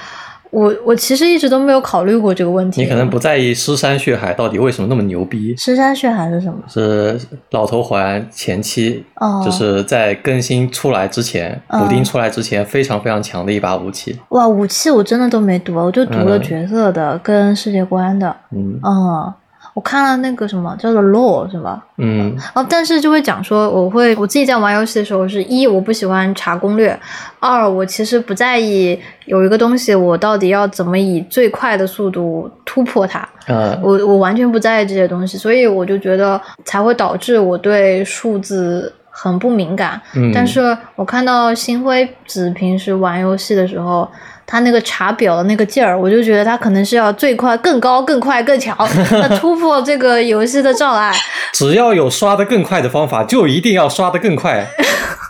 [0.54, 2.82] 我我其实一直都没有考虑过这个问题。
[2.82, 6.60] 你可能不在意尸山血海到底为什么那么牛逼，尸山血海是什么？
[6.68, 14.16] 是老头环前期，哦就是在更新出来之前，嗯补丁出来之前非常非常强的一把武器。
[14.30, 18.36] 哇，武器我真的都没读，我就读了嗯角色的跟世界观的。
[18.52, 19.34] 嗯嗯，
[19.74, 21.84] 我看了那个什么叫做 law 是吧？
[21.98, 26.98] 嗯哦，但是就会讲说，我会我自己在玩游戏的时候是一我不喜欢查攻略，
[27.40, 40.00] 二我其实不在意有一个东西我到底要怎么以最快的速度突破它，呃，我我完全不在意这些东西，所以我就觉得才会导致我对数字很不敏感。
[40.16, 44.08] 嗯但是我看到星辉子平时玩游戏的时候，
[44.54, 48.78] 他那个查表的那个劲儿，我就觉得他可能是要最快、更高、更快、更强，
[49.10, 51.12] 那突破这个游戏的障碍。
[51.52, 54.68] 只要有刷的更快的方法，就一定要刷的更快。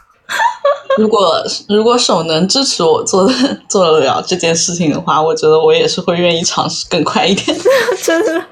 [0.99, 3.33] 如果如果手能支持我做的
[3.69, 7.57] 做得了这件事情的话，我觉得我也是会愿意尝试更快一点。
[8.03, 8.43] 真的。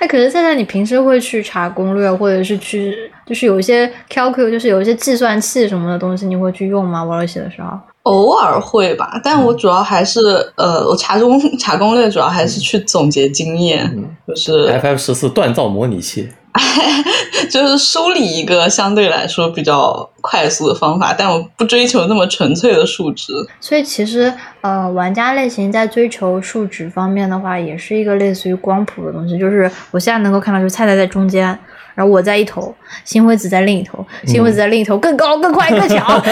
[0.00, 7.02] 哎，可是现在，你平时会去查攻略，或者是去，就是有一些 calc，就是有一些计算器什么的东西，你会去用吗？
[7.02, 7.70] 玩游戏的时候？
[8.04, 10.20] 偶尔会吧，但我主要还是
[10.56, 13.92] 呃，我查攻 查攻略主要还是去总结经验，
[14.26, 16.28] 就是 FF 十四锻造模拟器。
[17.48, 23.32] 就是梳理一个相对来说比较快速的方法，但我不追求那么纯粹的数值。
[23.60, 29.38] 所以其实呃，玩家类型在追求数值方面的话，也是一个类似于光谱的东西。
[29.38, 31.56] 就是我现在能够看到，就是菜菜在中间，
[32.00, 36.00] 然后我在一头，星辉子在另一头，星辉子在另一头，更高、更快、更强。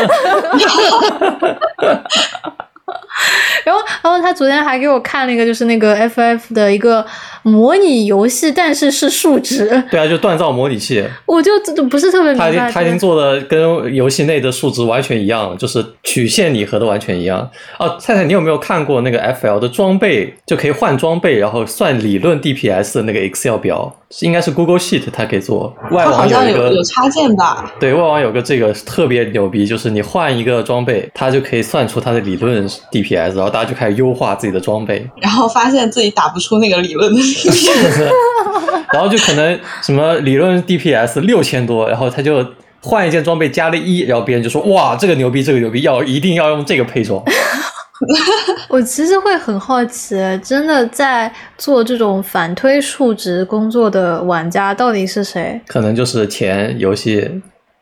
[3.64, 7.04] 然后，然后他昨天还给我看了一个，就是那个 FF 的一个
[7.42, 9.68] 模拟游戏，但是是数值。
[9.90, 11.04] 对啊，就锻造模拟器。
[11.26, 11.52] 我就
[11.90, 12.44] 不是特别明白。
[12.44, 17.48] 他已经他已经做的跟游戏内的数值完全一样，就是曲线拟合的完全一样。
[17.78, 23.94] 哦，菜菜，你有没有看过那个 FL 的装备就可以换装备，然后算理论 DPS 的那个 Excel 表？
[24.20, 25.76] 应该是 Google Sheet，它可以做。
[25.90, 27.70] 外网有一个有插件吧？
[27.78, 35.08] 对外网有个这个特别牛逼，就是你换一个装备，它就可以算出它的理论 DPS，然后大家就开始优化自己的装备。
[35.16, 37.20] 然后发现自己打不出那个理论的
[38.92, 42.46] 然后就可能什么理论 DPS 六千多，然后他就
[42.80, 47.22] 换一件装备加了一，然后别人就说哇这个牛逼，这个牛逼，要一定要用这个配装。
[48.70, 55.60] 我其实会很好奇，真的在做这种反推数值工作的玩家到底是谁？
[55.66, 57.28] 可能就是前游戏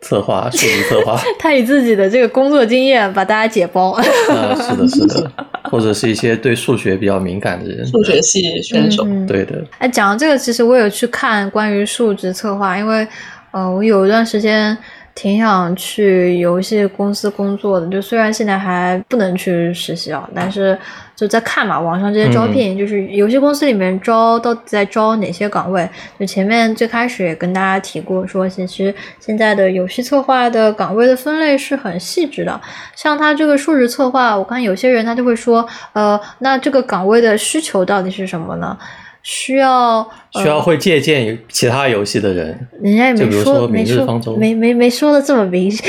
[0.00, 1.20] 策划、 数值策划。
[1.38, 3.90] 他以自己的这个工作经验把大家解包。
[4.28, 5.32] 啊，是的，是的，
[5.64, 9.06] 或者是一些对数学比较敏感的人，数学系选手。
[9.26, 9.64] 对的。
[9.78, 13.06] 哎，讲到这个，其实我有去看关于数值策划，因为
[13.50, 14.76] 呃，我有一段时间。
[15.16, 20.78] 挺想去游戏公司工作的，就虽然现在还不能去实习啊，但是
[21.16, 25.88] 就在看嘛，网上这些招聘，就是游戏公司里面招到底在招哪些岗位？
[26.20, 32.60] 就前面最开始也跟大家提过，说其实现在的游戏策划的岗位的分类是很细致的。
[32.94, 38.76] 像他这个数值策划，我看有些人他就会说，呃，那这个岗位的需求到底是什么呢？
[39.28, 40.08] 需要
[40.40, 45.84] 需要会借鉴其他游戏的人，人家也没说明日方舟没没没说的这么明显，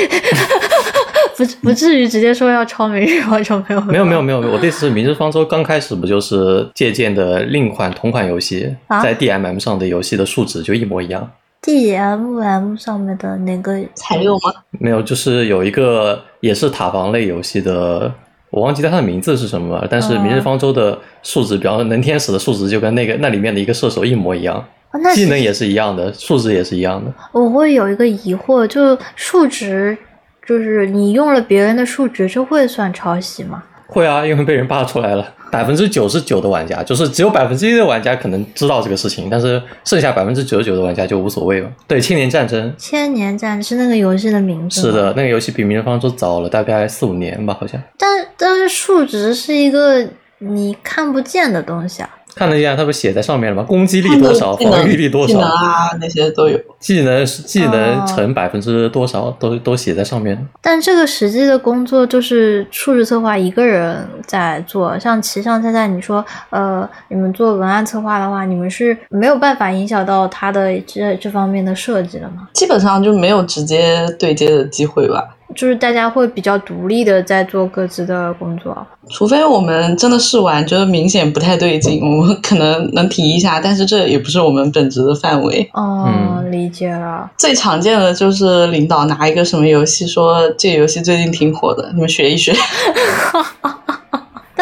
[1.37, 4.05] 不不至于直接说要抄《明日方舟》没有没有。
[4.05, 11.29] 没有没有，我的意思是《明日方舟》刚开始不就是借鉴的另一款同款游戏，在 DMM 上的游戏的数值就一模一样
[11.61, 14.51] ，DMM 上面的那个材料吗？
[14.79, 18.11] 没有，就是有一个也是塔防类游戏的。
[18.49, 24.63] 我忘记他的名字是什么了，但是《明日方舟》的数值，比方说能天使的数值，就跟那个那里面的一个射手一模一样，
[25.13, 27.13] 技能也是一样的，数值也是一样的。
[27.33, 29.97] 我会有一个疑惑，就数值，
[30.45, 33.63] 就是你用了别人的数值，这会算抄袭吗？
[33.87, 35.33] 会啊，因为被人扒出来了。
[35.49, 41.71] 百分之九十九的玩家，就是只有百分之一的玩家可能知道这个事情，但是剩下百分之九十九的玩家就无所谓了。
[41.87, 44.81] 对，千年战争，千年战是那个游戏的名字。
[44.81, 47.81] 是的，那个游戏比《明日方舟》早了大概四五年吧，好像。
[47.97, 50.05] 但但是数值是一个
[50.39, 52.16] 你看不见的东西啊。
[52.37, 53.63] 看得见，它不写在上面了吗？
[53.67, 56.59] 攻击力多少，防御力多少，技能啊那些都有。
[56.79, 60.47] 技能技能乘百分之多少，都都写在上面。
[60.61, 64.97] 但这个实际的工作就是数字策划一个人在做。
[64.99, 72.47] 像骑上现在，你说，呃，你们做文案策划的话，你们是没有办法影响到他的这这方面的设计的吗？
[72.53, 75.36] 基本上就没有直接对接的机会吧。
[75.55, 85.69] 就是大家会比较独立的在做各自的工作，除非我们真的试完觉得明显不太对劲，我们可能能提一下，但是这也不是我们本职的范围。
[85.73, 87.29] 哦，理解了。
[87.37, 92.53] 最常见的就是领导拿一个什么游戏说这个游戏最近挺火的，你们学一学。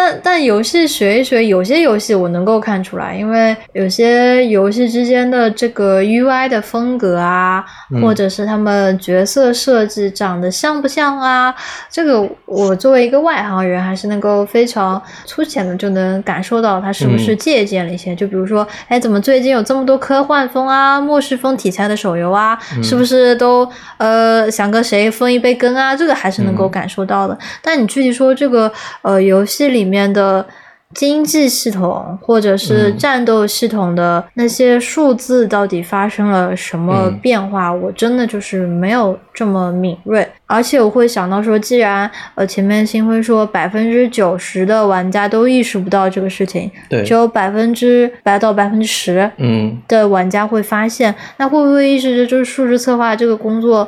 [0.06, 7.66] 但但游戏学一学，有些游戏我能够看出来，因为有些游戏之间的这个 UI 的风格啊，
[8.02, 11.56] 或者是他们角色设计长得像不像啊，
[11.90, 18.16] 这个我作为一个外行人，还是能够非常粗浅的就能感受到他是不是借鉴了一些。
[18.16, 22.60] 就比如说，哎，怎么最近有这么多科幻风啊、末世风题材的手游啊？
[22.84, 25.96] 是不是都呃想跟谁分一杯羹啊？
[25.96, 27.36] 这个还是能够感受到的。
[27.62, 29.76] 但你具体说这个呃游戏里。
[29.76, 30.46] 里面的
[30.94, 37.72] 经济系统或者是战斗系统的那些数字到底发生了什么变化？
[37.74, 53.88] 我真的就是没有这么敏锐，而且我会想到说，既然呃前面新辉说百分之九十的玩家都意识不到这个事情，对，只有百分之百到百分之十嗯的玩家会发现，那会不会意识着就是数值策划这个工作？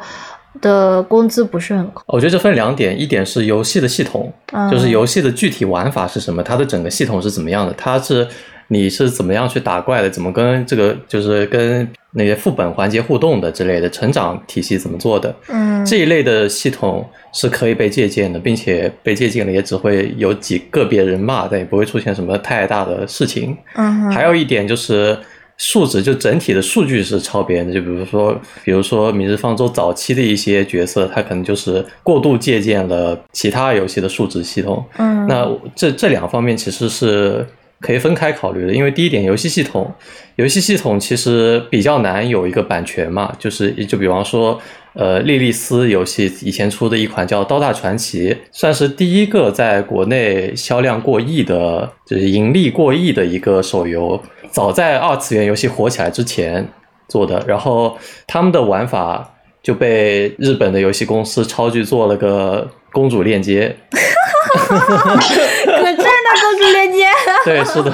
[0.61, 4.31] 的工资不是很高，我觉得这分两点，一点是游戏的系统，
[4.71, 8.27] 就是游戏的具体玩法是什么，它的整个系统是怎么样的，它是
[8.69, 23.55] 你是怎么样去打怪的，怎么跟这个就是跟那些副本环节互动的之类的，成长体系怎么做的，嗯，这一类的系统是可以被借鉴的，并且被借鉴了也只会有几个别人骂，但也不会出现什么太大的事情。
[23.75, 25.17] 嗯还有一点就是
[25.57, 27.73] 数值，就整体的数据是超编的。
[27.73, 34.85] 就比如说，比如说《明日方舟》早期的一些角色，它可能就是过度借鉴了其他游戏的数值系统。
[34.97, 37.45] 嗯，那这这两方面其实是
[37.81, 39.91] 可以分开考虑的，因为第一点，游戏系统，
[40.35, 44.59] 游戏系统其实比较难有一个版权嘛，就是就比方说，
[44.97, 54.19] 呃，莉莉丝游戏以前出的一款叫《刀大传奇》，算是第一个在国内销量过亿的，就是盈利过亿的一个手游，
[54.49, 56.67] 早在二次元游戏火起来之前
[57.07, 57.95] 做的，然后
[58.25, 63.77] 他们的玩法就被日本的游戏公司超巨做了个公主链接。
[64.57, 67.05] 可真的公主链接，
[67.45, 67.91] 对，是的，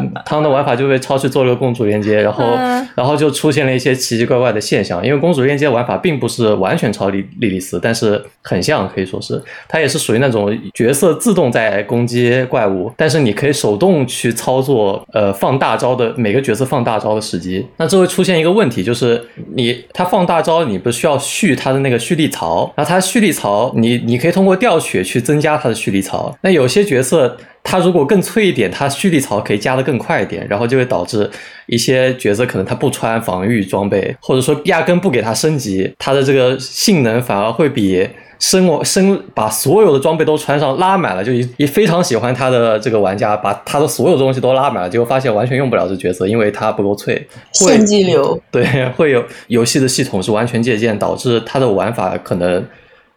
[0.00, 5.04] 嗯，他们的玩法就被抄去做了个公主链接，然后，嗯然后就出现了一些奇奇怪怪的现象。
[5.04, 17.66] 因为公主链接玩法并不是完全抄莉莉莉丝，但是很像，可以说是它也是属于那种角色自动在攻击怪物，但是你可以手动去操作，呃，放大招的每个角色放大招的时机。
[17.76, 19.22] 那这会出现一个问题，就是
[19.54, 26.36] 你它放大招，你不是需要蓄它的那个蓄力槽，然后它蓄力槽，你你可以通过掉血去增加它的蓄力槽。
[26.42, 31.30] 那有些角色它如果更脆一点，它蓄力槽可以加的更快一点，然后就会导致
[31.66, 38.08] 一些角色可能他不穿防御装备，或者说压根不给他升级，它的这个性能反而会比
[38.38, 47.14] 升我升把所有的装备都穿上拉满了，就一一非常喜欢他的这个玩家把他的所有东西都拉满了，结果发现完全用不了这角色，因为他不够脆，
[47.60, 48.64] 会献祭流，对，
[48.96, 52.64] 会有游戏的系统是完全借鉴，导致它的玩法可能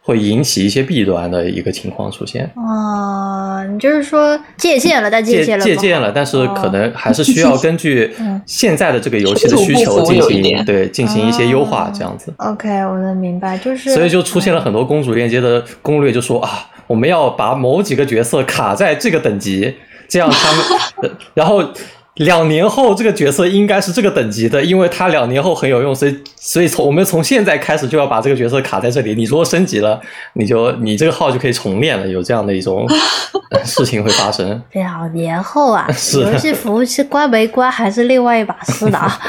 [0.06, 2.50] 会引起一些弊端的一个情况出现。
[2.56, 12.32] 哦，你就是说借鉴了，但借借鉴了借鉴了，但是可能还是需要根据 嗯现在的这个游戏的需求进行点对进行一些优化哦，这样子。
[12.36, 19.74] OK，我能明白，就是所以就出现了很多公主链接的攻略，就说啊，我们要把某几个角色卡在这个等级，
[20.06, 20.64] 这样他们，
[21.02, 21.64] 呃 然后
[22.16, 29.16] 两年后这个角色应该是这个等级的，因为他两年后很有用，所以所以从我们从现在开始就要把这个角色卡在这里。
[29.16, 30.00] 你如果升级了，
[30.34, 32.86] 你就你这个号就可以重练了，有这样的一种
[33.50, 34.62] 呃事情会发生。
[34.72, 39.20] 两年后啊， 是游戏服务器关没关还是另外一把事的啊。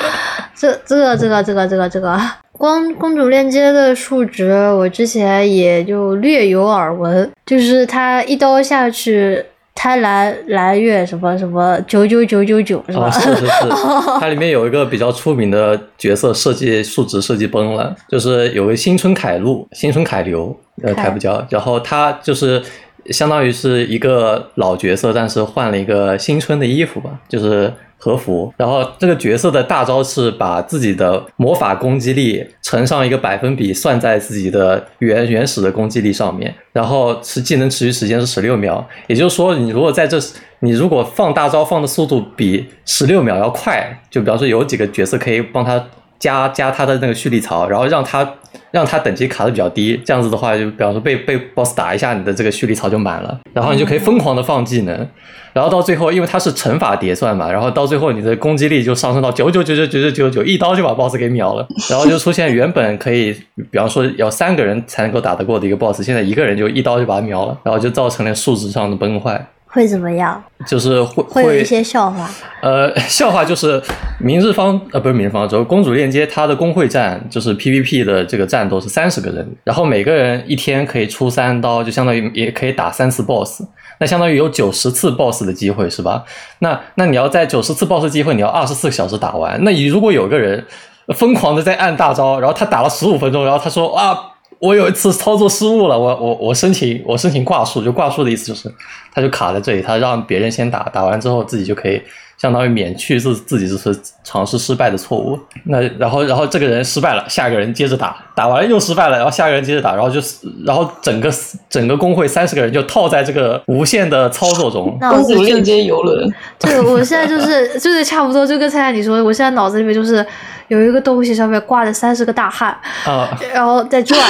[0.55, 2.21] 这这个这个这个这个这个，
[2.51, 9.43] 光公主链接的数值，我之前也就略有耳闻，就是它一刀下去。
[9.75, 13.07] 贪婪蓝月什么什么九九九九九是吧？
[13.07, 13.69] 哦，是是是，
[14.19, 22.63] 它里面有一个比较出名的角色设计数值设计崩了，就是有个新春凯路、新春凯流，呃，凯凯不叫，然后他就是
[23.11, 28.53] 相当于是一个老角色，但是换了一个新春的衣服吧，就是和服。
[28.57, 40.17] 然后这个角色的大招是把自己的魔法攻击力乘上一个百分比，算在自己的原原始的攻击力上面，然后持技能持续时间是十六秒，也就是说，你如果在这
[40.59, 45.85] 你如果放大招放的速度比十六秒要快，就比方说有几个角色可以帮他
[46.25, 48.27] 加加他的那个蓄力槽，然后让他
[48.71, 55.07] 让他等级卡的比较低，这样子的话，就比方说被被 boss 打一下，你的这个蓄力槽就满了，然后你就可以疯狂的放技能，
[55.53, 63.31] 然后到最后，因为它是乘法叠算嘛，然后到最后你的攻击力就上升到九九九九九九九九，一刀就把 boss 给秒了，然后就出现原本可以，
[63.69, 69.47] 比方说要三个人才能够打得过的一个 boss，现在一个人就一刀就把它秒了，然后就造成了数值上的崩坏。
[69.75, 70.41] 会怎么样？
[70.65, 72.29] 就是会会有一些笑话。
[72.61, 73.81] 呃， 笑话就是
[74.21, 83.63] 明日方呃不是明日方舟，公主链接它的工会战就是 PVP 的这个战斗是三十个人，然后每个人一天可以出三刀，就相当于也可以打三次 BOSS，
[83.99, 86.23] 那相当于有九十次 BOSS 的机会是吧？
[86.59, 90.65] 那那你要在九十次 BOSS 机会，你要二十四个小时打完，那你如果有个人
[91.13, 94.31] 疯狂的在按大招，然后他打了十五分钟，然后他说啊。
[94.59, 98.73] 我有一次操作失误了，我我我申请我申请挂数，就挂数的意思就是，
[99.13, 102.01] 他就卡在这里，他让别人先打，打完之后自己就可以
[102.37, 105.39] 相当于免去自自己这次尝试失败的错误。
[105.65, 110.19] 那然后然后这个人失败了，下一个人接着打，打完了又失败了，然后下个人接着打，然后就
[110.65, 111.31] 然后整个
[111.69, 114.97] 整个工会三十个人就套在这个无限的操作中。
[115.01, 120.25] 脑子就公主链接游轮， 对，我现在就是就是差不多，就跟菜菜你说的，我现在脑子里面就是
[120.67, 122.69] 有一个东西上面挂着三十个大汉，
[123.05, 124.19] 啊，然后在转。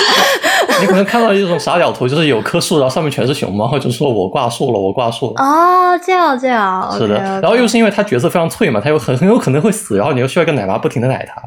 [0.81, 5.41] 你可能看到一种傻屌图，就是有棵树，然后上面全是熊猫，就说我挂树了，我挂树了。
[5.41, 11.41] 哦，这样这样，是的然后又是因为他角色非常脆嘛，他又很很有可能会死，然后你又需要一个奶妈不停的奶他，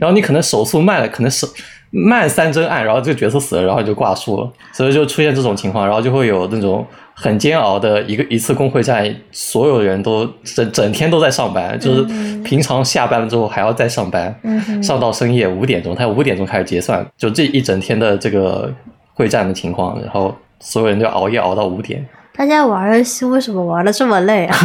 [0.00, 1.46] 然后你可能手速慢了，可能是
[1.90, 12.02] 慢三帧按，然后这个角色死了，然后你就挂树了，所以就出现这种情况，然后就会有那种很煎熬的一个一次工会战，所有人都整整天都在上班，就是
[12.42, 18.72] 平常下班了之后还要再上班，嗯上到深夜五点钟，他五点钟开始结算，就这一整天的这个
[19.12, 22.06] 会战的情况，然后所有人就熬夜熬到五点。
[22.40, 24.56] 大家玩游戏为什么玩的这么累啊？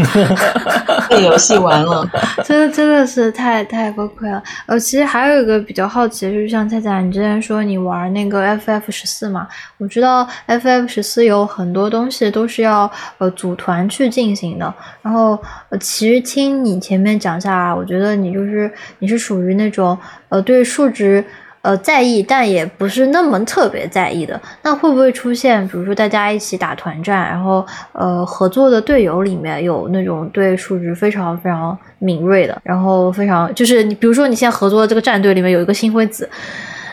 [1.11, 2.09] 被游戏玩了。
[2.45, 4.41] 真的真的是太太崩溃了。
[4.65, 9.45] 呃，其实还有一个比较好奇的，就是像菜菜，你之前说你玩那个 FF 十四嘛，
[9.77, 14.73] 我知道 FF 十四有很多东西都是要呃组团去进行的。
[15.01, 19.97] 然后呃，其实听你前面讲下来，我觉得你就是你是属于那种
[20.29, 21.21] 呃对数值。
[21.65, 24.39] 呃，在意，但也不是那么特别在意的。
[24.61, 36.29] 那会不会出现，比如说大家一起打团战，然后呃合作的队友里面有那种对数值非常非常敏锐的，然后非常就是你，比如说你现在合作的这个战队里面有一个星辉子，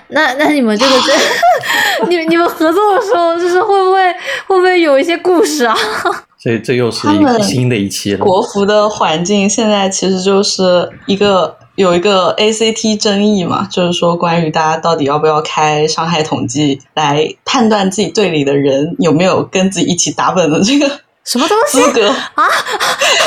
[0.09, 1.13] 那那你们这个这
[2.09, 4.11] 你你们合作的时候，就是会不会
[4.47, 5.77] 会不会有一些故事啊？
[6.41, 8.19] 这这又是一个新的一期了。
[8.25, 20.87] 国服的环境现在其实就是一个有一个 ACT 争议嘛，就是说关于大家到底要不要开伤害统计来判断自己队里的人有没有跟自己一起打本的这个
[21.25, 22.45] 什么东西资格啊？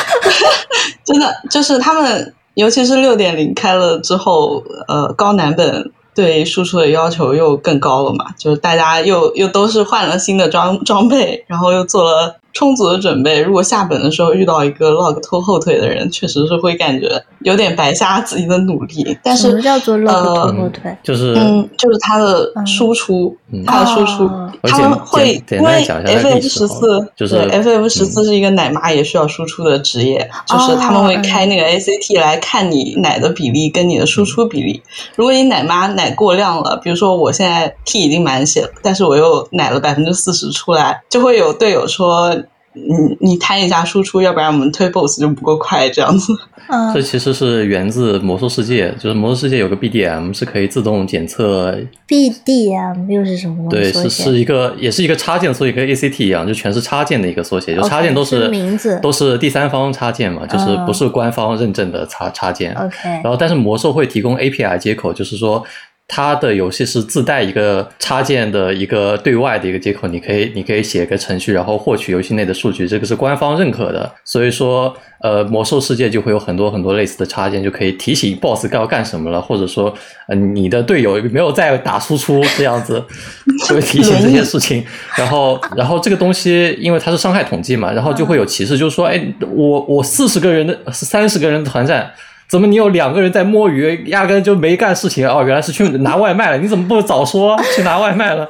[1.04, 13.40] 真的就是他们，尤其是六点零开了之后，呃，高难本对输出的要求又更高了嘛，就是大家又又都是换了新的装装备，然后又做了充足的准备。
[13.40, 19.16] 如果下本的时候遇到一个 log 拖后腿的人，确实是会感觉有点白瞎自己的努力。
[19.22, 20.98] 但是什么叫做 log 呃拖后腿？
[21.04, 34.82] 就是嗯，就是它的输出，嗯它的输出，哦他们会因为 FF 十四就是对 FF 十嗯四是一个奶妈也需要输出的职业，就是他们会开那个 ACT 来看你奶的比例跟你的输出比例。
[35.18, 42.34] 如果你奶妈奶过量了，比如说我现在 T 已经满血了，但是我又奶了百分之四十出来，就会有队友说。
[42.76, 46.34] 你你摊一下输出，要不然我们推 BOSS 就不够快，这样子。
[46.68, 53.92] 嗯这其实是源自魔兽世界，就是魔兽世界有个 BDM 是可以自动检测，，BDM 又是什么东对，西？
[53.92, 62.74] 缩是是一个也是一个插件所以，跟 ACT 一样，就全是插件的一个缩写，就插件都是名字都是第三方插件嘛，就是嗯不是官方认证的插插件。
[62.74, 65.64] OK，然后，但是魔兽会提供 API 接口，就是说
[66.08, 74.14] 它的游戏是自带一个插件的一个对外的一个接口，你可以你可以写一个程序，然后获取游戏内的数据，这个是官方认可的。
[74.24, 79.92] 所以说，呃，魔兽世界就会有很多很多类似的插件，就可以提醒 BOSS 要干什么了，或者说，
[80.28, 83.04] 呃，你的队友没有在打输出这样子，
[83.68, 84.86] 就会提醒这些事情。
[85.18, 92.12] 然后，然后这个东西因为它是伤害统计嘛，然后就会有歧视，就是说，哎，我我四十个人的三十个人的团战。
[92.48, 95.44] 怎么你有两个人在摸鱼，压根就没干事情哦？
[95.46, 98.50] 原来是去拿外卖了，你怎么不早说 去拿外卖了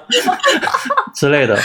[1.15, 1.57] 之类的？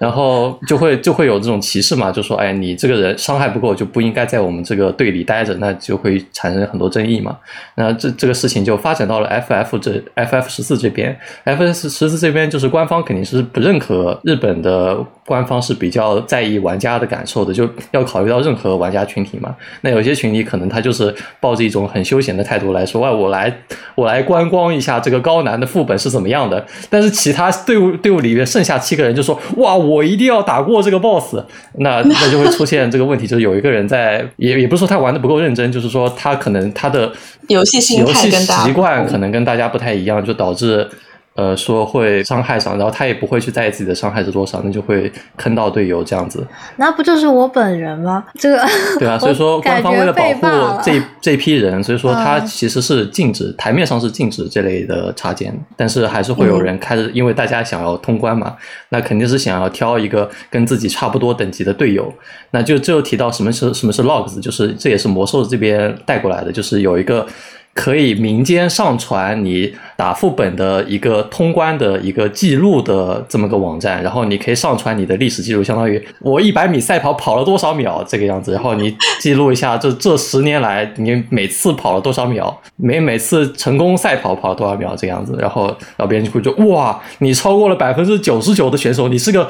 [0.00, 7.36] 然后就会就会有这种歧视嘛，就说哎，你这个人伤害不够，就不应该在我们这个队里待着，那就会产生很多争议嘛。
[7.76, 19.54] 那这这个事情就发展到了 FF 这 FF 十四这边，FF 十四这边就是官方肯定是不认可日本的官方是比较在意玩家的感受的，就要考虑到任何玩家群体嘛。
[19.82, 23.52] 那有些群体可能他就是抱着一种很休闲的态度来说，哇，我来
[23.94, 26.66] 我来观光一下这个高难的副本是怎么样的。
[26.90, 31.36] 但是其他队伍队伍里面剩下七个人就说，哇，我一定要打过这个 BOSS。
[31.78, 37.10] 那那就会出现这个问题，就是有一个人在，也也不是说他玩的不够认真，就是说他可能他的
[37.48, 40.88] 游戏心游戏态跟习惯可能跟大家不太一样，就导致
[41.34, 46.46] 呃说会伤害上，然后他也不会去在意自己的伤害是多少，那就会坑到队友这样子。
[46.76, 48.24] 那不就是我本人吗？
[48.38, 48.62] 这个
[49.00, 50.46] 对啊，所以说官方为了保护
[50.82, 58.54] 这 这批人，所以说他嗯其实是禁止台面上是禁止这类的插件，但是还是会有人开始，因为大家想要通关嘛，
[58.90, 62.12] 那肯定是想要挑一个跟自己差不多等级的队友。
[62.50, 67.26] 那就这就提到什么是什么是 logs，就是这也是魔兽这边带过来的，就是有一个。
[67.74, 89.48] 可以民间上传你打副本的一个通关的一个记录的这么个网站，然后你可以上传你的历史记录，相当于我一百米赛跑跑了多少秒这个样子，然后你记录一下这这十年来你每次跑了多少秒，每每次成功赛跑跑了多少秒这个样子，然后然后别人就会说哇，你超过了百分之九十九的选手，你是个。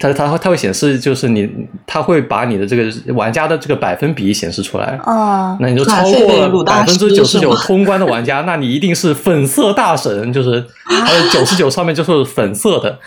[0.00, 1.46] 它它它会显示，就是你，
[1.86, 4.98] 它会把你的这个玩家的这个百分比显示出来。
[5.04, 12.98] 哦，那你就超过了百分之九十九 通关的玩家，那你一定是粉色大神，就是还有九十九上面就是粉色的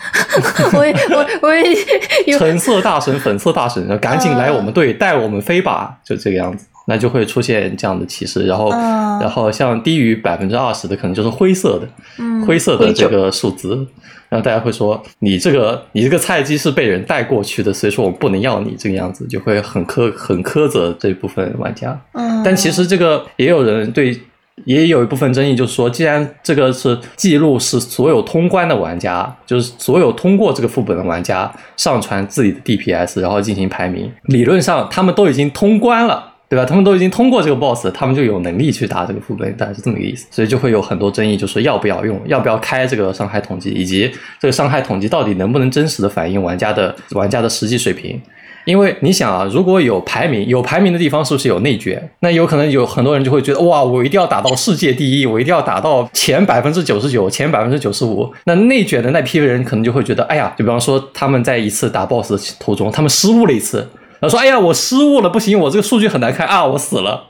[0.72, 1.52] 我也我我
[2.38, 6.64] 橙色大神、粉色大神，赶紧来我们队带我们飞吧，就这个样子。
[6.86, 8.46] 那就会出现这样的提示。
[8.46, 13.86] 然后，嗯然后像低于百分之二十的，可能就是灰色的，嗯灰色的这个数字。
[14.30, 21.96] 然后大家会说你这个你这个菜鸡是被人带过去的，所以说我们不能要你这个样子，就会很苛很苛责这部分玩家。
[22.14, 24.18] 嗯，但其实这个也有人对，
[24.64, 36.33] 也有一部分争议，就是说，既然这个是记录是所有通关的玩家，就是所有通过这个副本的玩家上传自己的 DPS，然后进行排名，理论上他们都已经通关了。
[36.54, 36.64] 对吧？
[36.64, 40.24] 他们都已经通过这个 boss，他们就有能力去打这个副本，大概是这么个意思。
[40.30, 48.20] 所以就会有很多争议，就说要不要用，要不要开这个伤害统计，以及这个伤害统计到底能不能真实的反映玩家的玩家的实际水平。
[48.66, 52.08] 因为你想啊，如果有排名，有排名的地方是不是有内卷？
[52.20, 58.32] 那有可能有很多人就会觉得，哇，我一定要打到世界第一，我一定要打到前百分之九十九，前百分之九十五。
[58.44, 63.86] 那内卷的那批人可能就会觉得，哎呀，就比方说他们在一次打 BOSS 的途中，他们失误了一次，
[64.28, 67.28] 后说，哎呀，我失误了，不行，我这个数据很难看啊，我死了。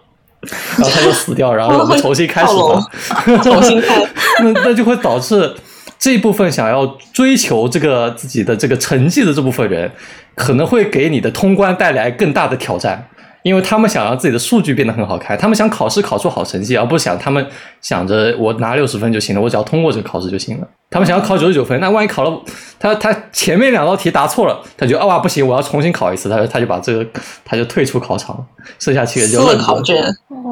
[0.76, 2.86] 然后他就死掉，然后我们重新开始吧。
[3.42, 4.06] 重新开，
[4.44, 5.54] 那那就会导致
[5.98, 9.90] 这部分想要追求这个自己的这个成绩的这部分人，
[10.34, 13.08] 可能会给你的通关带来更大的挑战。
[13.44, 17.46] 因为他们想让自己的数据变得很好看，他们想考试考出好成绩，而不是想他们
[17.82, 20.66] 想着我拿六十分就行了，我只要通过这个考试就行了。
[20.90, 22.40] 他们想要考九十九分，那万一考了
[22.78, 27.06] 他他前面两道题答错了，他就啊哇不行，我要重新考一次，他就他就把这个
[27.44, 28.46] 他就退出考场，
[28.78, 30.02] 剩下七个就撕了考卷，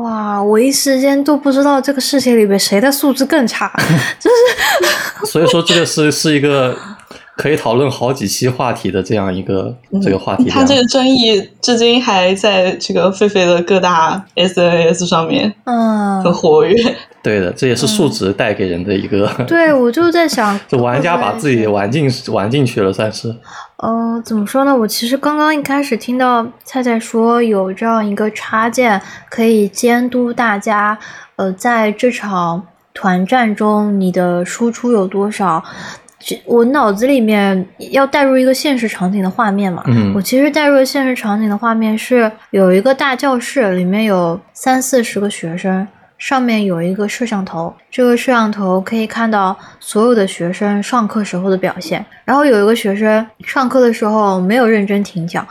[0.03, 3.73] 哇，我一时间都不知道这个世界里边谁的素质更差，
[4.21, 6.77] 就是所以说这个是是一个
[7.43, 10.57] 可以讨论好几期话题的这样一个、这个话题量。
[10.57, 16.77] 他这个争议至今还在这个狒狒的各大 SNS 上面嗯很，活跃。
[17.21, 23.35] 对的，这也是数值带给人的一个 对，我就在想，就玩家把自己玩进玩进去了，算是。
[23.79, 24.73] 呃，怎么说呢？
[24.77, 30.97] 我其实刚刚一开始听到菜菜说有这样一个插件可以监督大家，
[31.35, 32.65] 呃，在这场
[32.95, 35.65] 团战中你的输出有多少。
[36.25, 52.05] 这我脑子里面要带入一个现实场景的画面嘛，嗯我其实带入的现实场景的画面是有一个大教室，里面有三四十个学生，上面有一个摄像头，这个摄像头可以看到所有的学生上课时候的表现。
[52.25, 55.45] 然后有一个学生上课的时候没有认真听讲，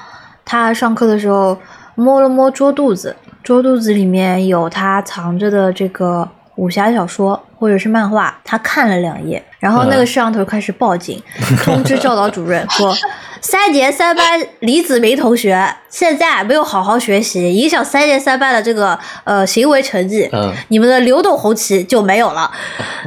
[0.45, 1.57] 他上课的时候
[1.95, 3.13] 摸了摸桌肚子，
[3.43, 11.21] 桌肚子里面有他藏着的这个武侠小说或者是漫画，他看了两页，然后那个摄像头开始报警，
[11.63, 12.95] 通知教导主任说。
[13.43, 22.51] 三年三班李子明同学现在没有好好学习，影响三年三班的这个呃行为成绩，嗯，你们的流动红旗就没有了。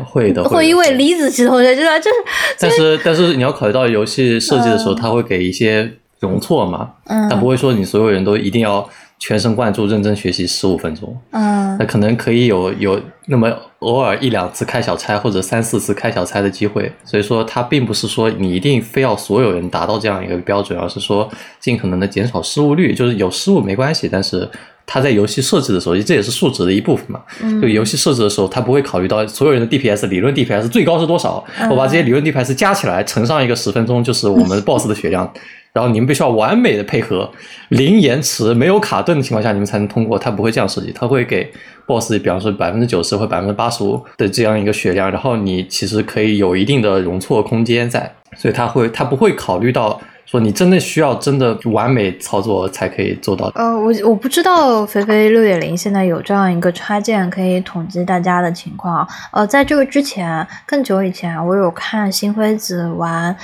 [0.04, 2.16] 会的，会因为李子琪同学就是就是
[2.58, 5.88] 但是但是你要考虑到游戏设计的时候，他会给一些
[6.18, 24.48] 容错嘛，嗯它不会说你所有人都一定要全神贯注、认真学习十五分钟，嗯那可能可以有有那么偶尔一两次开小差或者三四次开小差的机会，所以说它并不是说你一定非要所有人达到这样一个标准，而是说尽可能的减少失误率，就是有失误没关系，但是。
[24.86, 27.18] 它在游戏设置的时候，这也是数值的一部分嘛。
[27.42, 35.32] 嗯就游戏设置的时候，它不会考虑到所有人的 DPS 理论 DPS 最高是多少，嗯我把这些理论 DPS 加起来乘上一个十分钟，就是我们 BOSS 的血量。
[35.74, 37.28] 然后你们必须要完美的配合，
[37.70, 40.16] 零延迟、没有卡顿的情况下，你们才能通过。
[40.16, 41.52] 它不会这样设计，它会给
[41.84, 53.50] BOSS 比方说百分之九十或百分之八十五的这样一个血量，然后你其实可以有一定的容错空间在，所以它会它不会考虑到说你真的需要真的完美操作才可以做到。
[53.56, 59.04] 呃，我我不知道肥肥六点零现在有这样一个插件可以统计大家的情况。
[59.32, 63.36] 呃，在这个之前，更久以前，我有看新辉子玩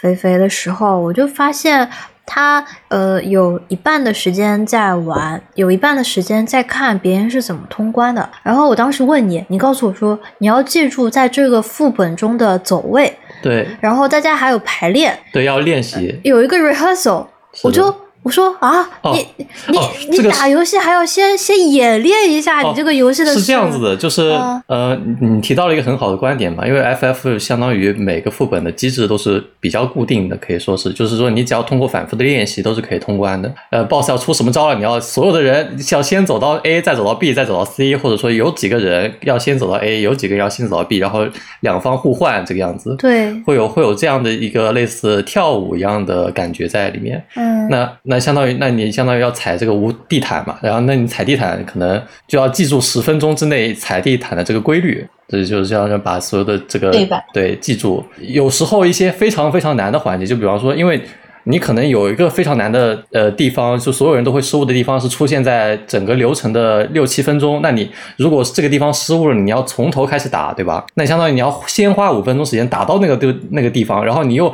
[0.00, 1.86] 肥肥的时候，我就发现
[2.24, 8.26] 他呃有一半的时间在玩，有一半的时间在看别人是怎么通关的。
[8.42, 16.18] 然后我当时问你，你告诉我说你要记住在这个副本中的走位，对然后大家还有排练，对，要练习。
[16.24, 17.26] 有一个 rehearsal，
[17.62, 19.26] 我就我说啊，哦你
[19.68, 33.52] 你、哦你这个打游戏还要先先演练一下哦你这个游戏的、是这样子，的，就是、嗯呃，你你提到了一个很好的观点嘛，因为 FF 相当于每个副本的机制都是比较固定的，可以说是，就是说你只要通过反复的练习都是可以通关的。
[33.70, 41.26] 呃，BOSS 要出什么招了，你要所有的人要先走到 A，再走到 B，再走到 C，或者说有几个人要先走到 A，有几个人要先走到 B，然后
[41.60, 42.94] 两方互换这个样子。
[42.98, 58.04] 对，会有会有这样的一个类似跳舞一样的感觉在里面，嗯，那那相当于，那你相当于要踩这个无地毯嘛，然后那你踩地毯可能就要记住十分钟之内踩地毯的这个规律，这就是要把所有的这个对吧对记住。
[58.18, 61.00] 有时候一些非常非常难的环节，就比方说，因为
[61.44, 67.60] 你可能有一个非常难的呃地方，就所有人都会失误的地方是出现在整个流程的六七分钟。
[67.62, 70.84] 那你如果是这个地方失误了，你要从头开始打，对吧？
[70.94, 74.52] 那相当于你要先花五分钟时间打到那个地那个地方，然后你又。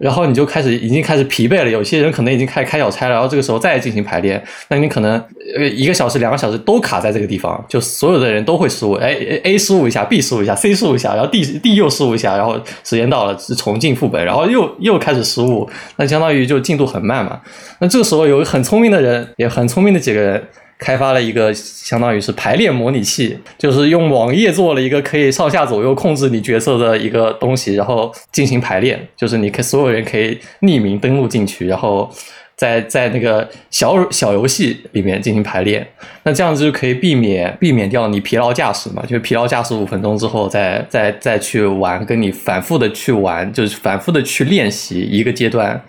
[0.00, 5.22] 然后你就开始已经开始疲惫了，有些人可能已经开始开小差了，然后这个时候再进行排练，那你可能
[5.54, 17.38] 呃一个小时、两个小时都卡在这个地方，就所有的人都会失误，哎 A 失误一下，B 失误一下，C 失误一下，然后 D D 又失误一下，然后时间到了重进副本，然后又又开始失误，那相当于就进度很慢嘛。
[17.80, 20.42] 那这个时候有很聪明的人，也很聪明的几个人。
[20.80, 28.98] 开发了一个相当于是排练模拟器，就是用网页做了一个可以上下左右控制你角色的一个东西，然后进行排练。
[29.14, 32.10] 就是你可所有人可以匿名登录进去，然后
[32.56, 35.86] 在在那个小小游戏里面进行排练。
[36.22, 39.02] 那这样子就可以避免避免掉你疲劳驾驶嘛？
[39.02, 45.82] 就是疲劳驾驶五分钟之后，再再再去玩，跟你反复的去玩，就是反复的去练习一个阶段。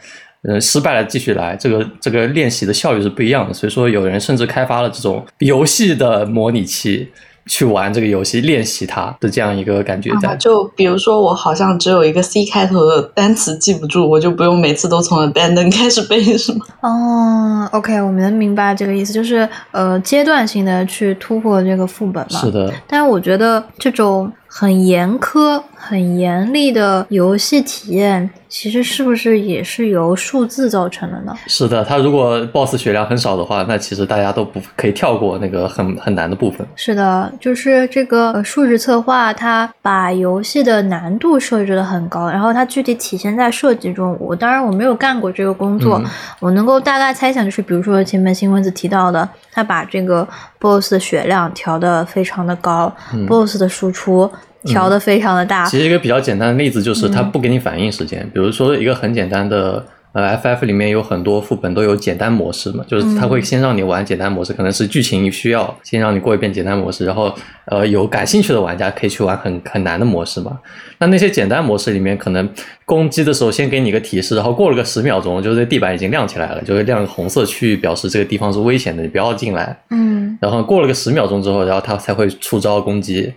[0.48, 3.54] 呃，失败了继续来，这个这个练习的效率是不一样的。
[3.54, 7.12] 所以说，有人甚至开发了这种游戏的模拟器，
[7.46, 10.36] 去玩这个游戏，练习它的这样一个感觉在。
[10.38, 16.66] 就比如说，我好像只有一个 C 开头的单词记不住，我就不用每次都从 abandon 开始背，是吗？
[16.82, 22.40] 哦，OK，我能明白这个意思，就是呃，阶段性的去突破这个副本嘛。
[22.40, 22.74] 是的。
[22.88, 24.32] 但是我觉得这种。
[24.54, 31.36] 很严苛、很严厉的游戏体验，其实是不是也是由数字造成的呢？
[31.48, 36.66] 是的，它如果 BOSS 血量很少的话，那其实大家都不可以跳过那个很很难的部分。
[36.76, 44.16] 是的，就是这个数值策划，它把游戏的难度设置的很高，然后它具体体现在设计中。
[44.20, 46.02] 我当然我没有干过这个工作，
[46.40, 50.28] 我能够大概猜想，就是比如说前面新蚊子提到的，他把这个
[50.60, 52.94] BOSS 的血量调的非常的高
[53.28, 54.32] ，BOSS 的输出。
[54.66, 55.66] 调的非常的大。
[55.66, 58.22] 其实一个比较简单的例子就是，它不给你反应时间。
[58.34, 67.34] 比如说一个很简单的，呃，FF 里面有很多副本都有简单模式嘛，就是它会先让你玩简单模式，可能是剧情需要，先让你过一遍简单模式，然后
[67.66, 70.60] 呃有感兴趣的玩家可以去玩很很难的模式嘛。
[71.00, 72.48] 那那些简单模式里面，可能
[72.86, 79.76] 攻击的时候先给你一个提示，然后过了个十秒钟，就是地板已经亮起来了，就会亮红色区域，表示这个地方是危险的，你不要进来。
[79.90, 80.38] 嗯。
[80.42, 83.34] 然后过了个十秒钟之后，然后它才会出招攻击。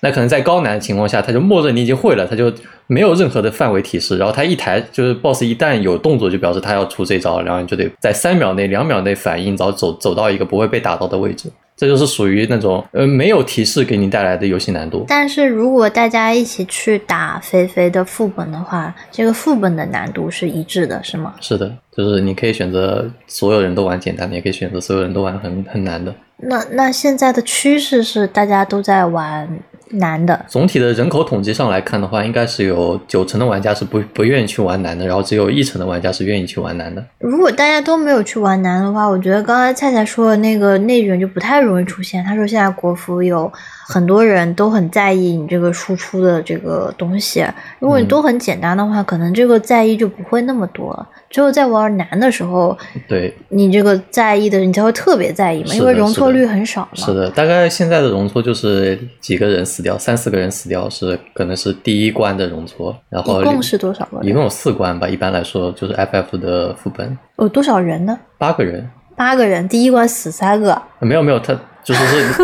[0.00, 2.52] 那可能在高难的情况下，他就默认你已经会了，他就
[2.86, 4.16] 没有任何的范围提示。
[4.16, 11.50] 然后他一抬，就是 BOSS 一旦有动作，就表示他要出这招，然后你就得在三秒内、两秒内反应，然后走走到一个不会被打到的位置。
[11.76, 15.04] 这就是属于那种呃没有提示给你带来的游戏难度。
[15.06, 21.34] 但是如果大家一起去打肥肥的副本的话，这个副本的难度是一致的，是吗？
[21.40, 26.12] 是的，就是你可以选择所有人都玩简单的，也可以选择所有人都玩很很难的。
[26.38, 29.60] 那那现在的趋势是大家都在玩。
[29.92, 37.04] 难的，总体的人口统计上来看的话，应该是有九成的玩家是不不愿意去玩难的，然后只有一成的玩家是愿意去玩难的。
[37.18, 42.24] 如果大家都没有去玩难的话，我觉得刚才菜菜说的那个内卷就不太容易出现。
[42.24, 43.50] 他说现在国服有
[43.90, 47.42] 很多人都很在意你这个输出的这个东西，
[47.78, 51.06] 如果你都很简单的话，可能这个在意就不会那么多。
[51.30, 52.76] 只有在玩难的时候，
[53.08, 56.88] 对你这个在意的，你才会特别在意嘛，因为容错率很少嘛。
[56.94, 64.20] 是的，大概现在的容错就是几个人死掉，三四个人死掉是可能是第一关的容错，然后一共是多少个？
[64.22, 67.16] 一共有四关吧，一般来说就是 FF 的副本。
[67.38, 68.18] 有多少人呢？
[68.36, 68.86] 八个人。
[69.16, 70.80] 八个人，第一关死三个。
[71.00, 71.58] 没有没有他。
[71.94, 72.42] 就是 是，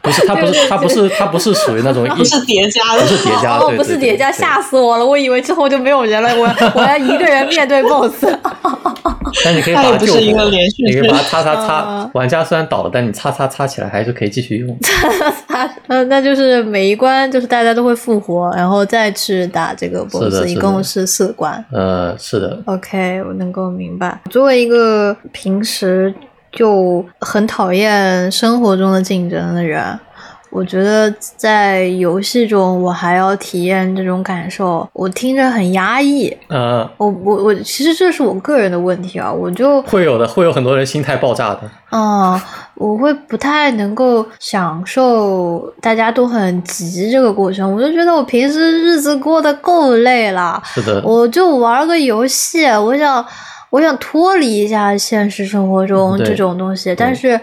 [0.00, 5.04] 不是他不是他不是他不是属于那种不是叠加的，不是叠加，哦，不是叠加，吓死我了！
[5.04, 8.24] 我以为之后就没有人了，我我要一个人面对 BOSS。
[9.44, 12.10] 但你可以把它救活，你可以把它擦擦 擦。
[12.14, 14.78] 玩家虽然倒了，但你擦擦擦起来还是可以继续用。
[14.80, 21.62] 擦擦擦，嗯，那就是每一关就是大家都会复活，然后再去打这个 BOSS，一共是四关。
[21.70, 22.58] 呃，是的。
[22.64, 24.18] OK，我能够明白。
[24.30, 26.14] 作为一个平时。
[26.58, 29.96] 就很讨厌生活中的竞争的人，
[30.50, 36.36] 我觉得在游戏中我还要体验这种感受，我听着很压抑。
[36.48, 41.60] 嗯，我我我，其实这是我个人的问题啊，我就会有的，会有很多人心态爆炸的。
[41.92, 42.40] 嗯，
[42.74, 50.60] 我会不太能够享受大家都很急这个过程，我就觉得我平时日子过得够累了。
[50.64, 53.24] 是的，我就玩个游戏，我想。
[53.70, 57.38] 我想脱离一下现实生活中这种东西，但是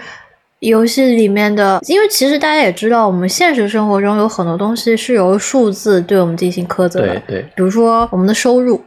[0.60, 8.82] 游戏里面的，因为其实大家也知道，我们现实生活中有很多东西是由数字对我们进行苛责的，对对，比如说我们的收入，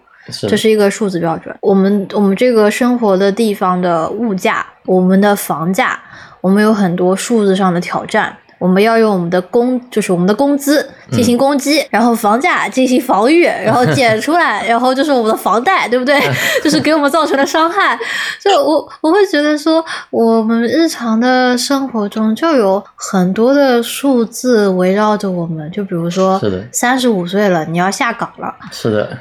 [0.48, 6.00] 这是一个数字标准，我们我们这个生活的地方的物价，我们的房价，
[6.40, 8.36] 我们有很多数字上的挑战。
[8.58, 16.20] 我们要用我们的工，就是我们的工资进行攻击，然后房价进行防御，然后 减出来，然后就是我们的房贷，对不对？
[16.62, 17.98] 就是给我们造成的伤害。
[18.40, 28.54] 就我我会觉得说，我们日常的生活中就有很多的数字围绕着我们，就比如说是的，三十五岁了，你要下岗了。
[28.72, 29.18] 是的，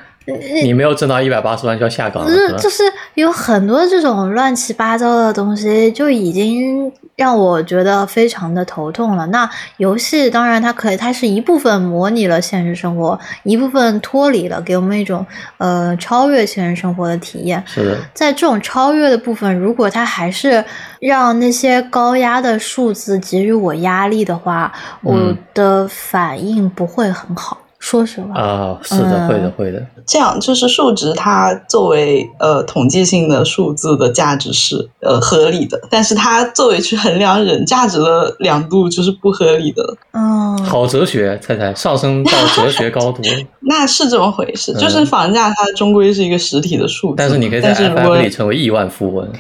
[0.64, 9.26] 你没有挣到一百八十万就要下岗了，就是吧就是有很多这种乱七八糟的东西，就已经让我觉得非常的头痛了。
[9.28, 15.26] 那游戏当然它可以，它是一部分模拟了现实生活，一部分脱离了，给我们一种
[15.60, 17.64] 呃超越现实生活的体验。
[17.66, 20.64] 是的，在这种超越的部分，如果它还是
[21.00, 27.58] 让那些高压的数字给予我压力的话，我嗯的反应不会很好。
[27.90, 29.28] 说实话，啊，是的，嗯。
[29.30, 39.82] 会的，会的，这样就是数值，它作为呃统计性的数字的价值是呃合理的，但是它作为去衡量人价值的量度就是不合理的。
[40.12, 43.22] 嗯，好哲学，菜菜上升到哲学高度，
[43.64, 44.78] 那是这么回事，嗯。
[44.78, 49.26] 就是房价它终归是一个实体的数字，但是你可以在但是如 FF 里成为亿万富翁。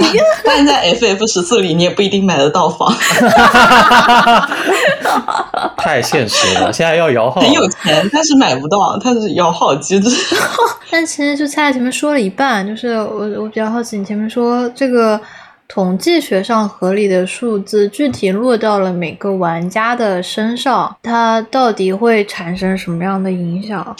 [0.44, 2.92] 但是在 FF 十四里你也不一定买得到房，
[5.76, 10.10] 太现实了，现在要摇号，很有钱，但是买不到，它是摇号机制。
[10.90, 15.20] 但其实就菜前面说了一半，就是我我比较好奇，你前面说这个
[15.68, 23.96] 统计学上合理的数字，具体落到了每个玩家的身上，它到底会产生什么样的影响？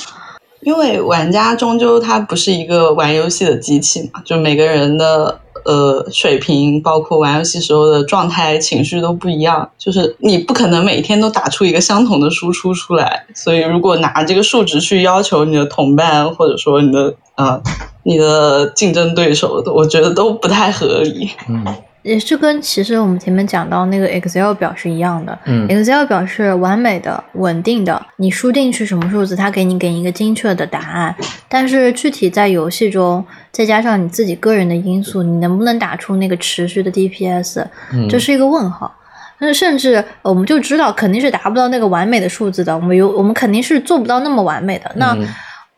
[0.62, 13.26] 因为玩家终究他不是一个玩游戏的机器嘛，就每个人的呃水平，包括玩游戏时候的状态、情绪都不一样，就是你不可能每天都打出一个相同的输出出来。
[13.34, 17.60] 所以，如果拿这个数值去要求你的同伴，或者说你的呃
[18.04, 21.30] 你的竞争对手，我觉得都不太合理。
[21.48, 21.64] 嗯
[22.02, 25.38] 也是跟其实我们前面讲到那个 Excel 表是一样的。
[25.44, 31.14] 嗯 Excel 表是完美的、稳定的，你输进去什么数字，它给你给你一个精确的答案。
[31.48, 38.94] 但是具体在游戏中，再加上你自己个人的因素，你能不能打出那个持续的 DPS，嗯，这是一个问号。
[39.42, 44.92] 那甚至呃我们就知道肯定是达不到那个完美的数字的，我们有我们肯定是做不到那么完美的。
[44.96, 45.26] 那嗯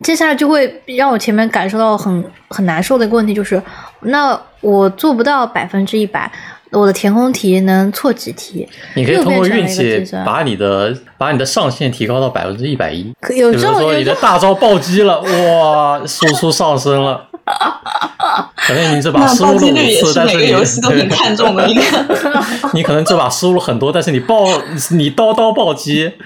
[0.03, 3.61] 接下来就会让我前面感受到很很难受的一个问题，就是
[4.01, 6.31] 那我做不到百分之一百，
[6.71, 8.67] 我的填空题能错几题？
[8.95, 13.11] 你可以通过运气把你的把你的上限提高到百分之一百一。
[13.21, 17.29] 可有比如说你的大招暴击了，哇，输出上升了。
[18.55, 21.81] 可能你这把失误了五次，但是你每个游戏都很看重的一个。
[22.73, 24.47] 你可能这把失误了很多，但是你暴
[24.91, 26.09] 你刀刀暴击，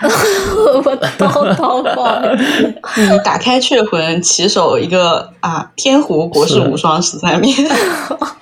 [0.86, 2.43] 我刀刀暴击。
[3.01, 7.53] 你打开雀魂，起手一个啊天胡国士无双十三面，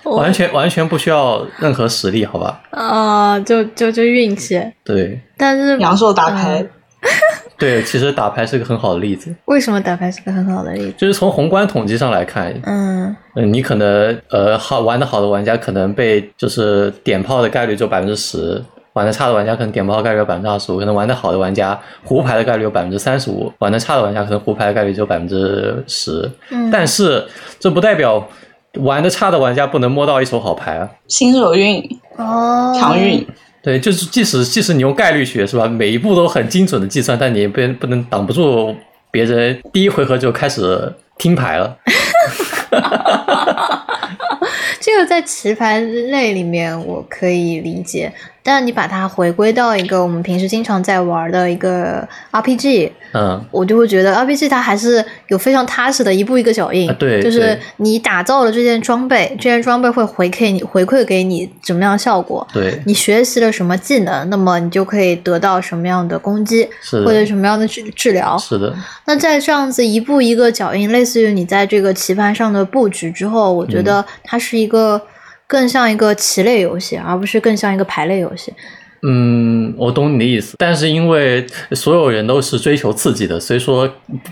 [0.04, 2.60] 完全完全不需要任何实力，好吧？
[2.72, 6.62] 啊，就就就运气，对但是阳寿打牌。
[6.62, 6.70] 嗯
[7.58, 10.94] 对，其实打牌是个很好的例子，为什么打牌是个很好的例子？
[10.98, 18.62] 就是从宏观统计上来看，嗯嗯，你可能呃好玩的好的玩家可能被就是点炮的概率只有百分之十，
[18.94, 26.30] 玩的差的玩家可能点炮概率有百分之二十五，可能玩的好的玩家胡牌的概率有百分之三十五，玩的差的玩家可能胡牌的概率只有百分之十。
[26.52, 27.26] 嗯，但是
[27.60, 28.28] 这不代表
[28.80, 30.90] 玩的差的玩家不能摸到一手好牌啊。
[31.08, 31.82] 新手运、
[32.18, 33.26] 哦，强运，
[33.66, 38.76] 对，就是即使即使你用概率学是吧，每一步都很精准的计算，但你也不不能挡不住
[39.10, 41.76] 别人第一回合就开始听牌了。
[44.80, 48.14] 这个在棋盘类里面我可以理解，
[48.48, 68.38] 但你把它回归到一个我们平时经常在玩的一个 RPG，嗯，我就会觉得 RPG 它还是有非常踏实的一步一个脚印，啊对就是你打造了这件装备，这件装备会回馈你回馈给你怎么样的效果，对，你学习了什么技能，那么你就可以得到什么样的攻击，是或者，什么样的治治疗。
[68.38, 68.72] 是的，
[69.06, 75.02] 那在这样子一步一个脚印，类似于你在这个棋盘上的布局之后，我觉得它是一个
[75.48, 78.54] 更像一个棋类游戏，而不是更像一个牌类游戏。
[79.08, 83.88] 嗯，我懂你的意思，但是因为所有人都是追求刺激的，所以说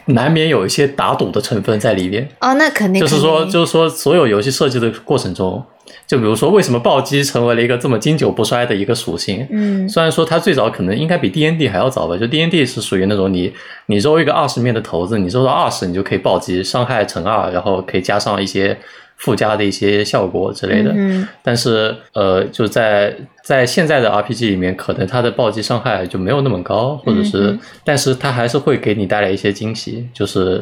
[0.06, 2.28] 难免有一些打赌的成分在里边。
[2.40, 5.64] 哦，那肯定就是说，就是说，所有游戏设计的过程中，
[6.08, 9.46] 就比如说，为什么暴击成为了一个这么经久不衰的一个属性？
[9.52, 13.54] 嗯虽然说它最早可能应该比 D N D 还要早吧，就 D N D 是属于那种你
[13.86, 18.76] 你揉一个二十面的骰子，你揉到二十，你就可以暴击，伤害乘二，然后可以加上一些
[19.24, 20.92] 附加的一些效果之类的。
[20.94, 30.62] 嗯但是呃，就在在现在的 RPG 里面，可能它的暴击伤害就没有那么高，或者是，嗯但是它还是会给你带来一些惊喜，就是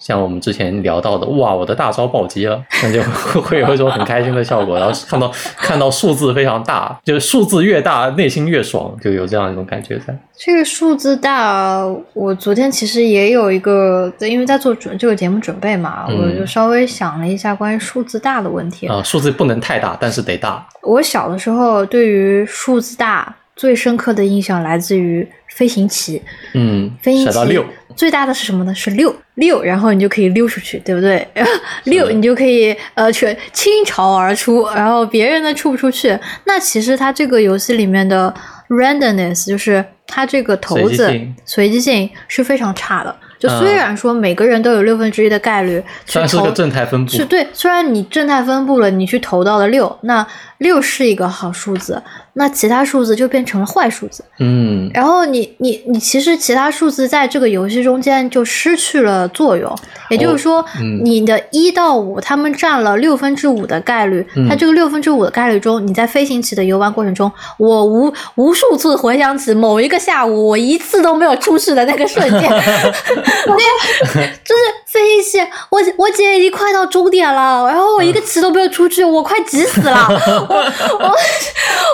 [0.00, 3.02] 像我们之前聊到的，哇，我的大招暴击了，那就
[3.42, 4.78] 会有一种很开心的效果。
[4.78, 10.18] 然后看到看到数字非常大，就是数字越大，内心越爽，就有这样一种感觉在。
[10.34, 11.84] 这个数字大，
[12.14, 18.86] 我昨天其实也有一个，因为在做准这个节目准备嘛，嗯我就稍微想了一下关于数字大的问题。
[18.86, 20.66] 啊、数字不能太大，但是得大。
[20.80, 26.22] 我小的时候对于数字大最深刻的印象来自于飞行棋，
[26.54, 27.62] 嗯，飞行棋甩到六，
[27.96, 28.74] 最大的是什么呢？
[28.74, 31.26] 是六六，然后你就可以溜出去，对不对？
[31.84, 36.18] 六你就可以呃全倾巢而出，然后别人呢出不出去。
[36.44, 38.32] 那其实它这个游戏里面的
[38.68, 41.10] randomness 就是它这个骰子
[41.44, 43.14] 随机性是非常差的。
[43.38, 50.26] 就嗯虽然说每个人都有六分之一的概率去投虽然是个正态分布，是对，虽然你正态分布了，你去投到了六，那
[50.58, 52.02] 六是一个好数字，
[52.34, 54.24] 那其他数字就变成了坏数字。
[54.38, 59.74] 嗯，然后你你你其实其他数字在这个游戏中间就失去了作用，
[60.10, 61.00] 也就是说，嗯。
[61.04, 64.26] 你的一到五，他们占了六分之五的概率。
[64.36, 64.48] 嗯。
[64.48, 73.56] 它这个六分之五的概率中，你在飞行棋的游玩过程中，我无无数次回想起某一个下午，我一次都没有出事的那个瞬间，那
[74.44, 80.06] 就是飞行棋，我我姐已经快到终点了，然后我一个棋都没有出去，我快急死了，
[80.48, 81.16] 我我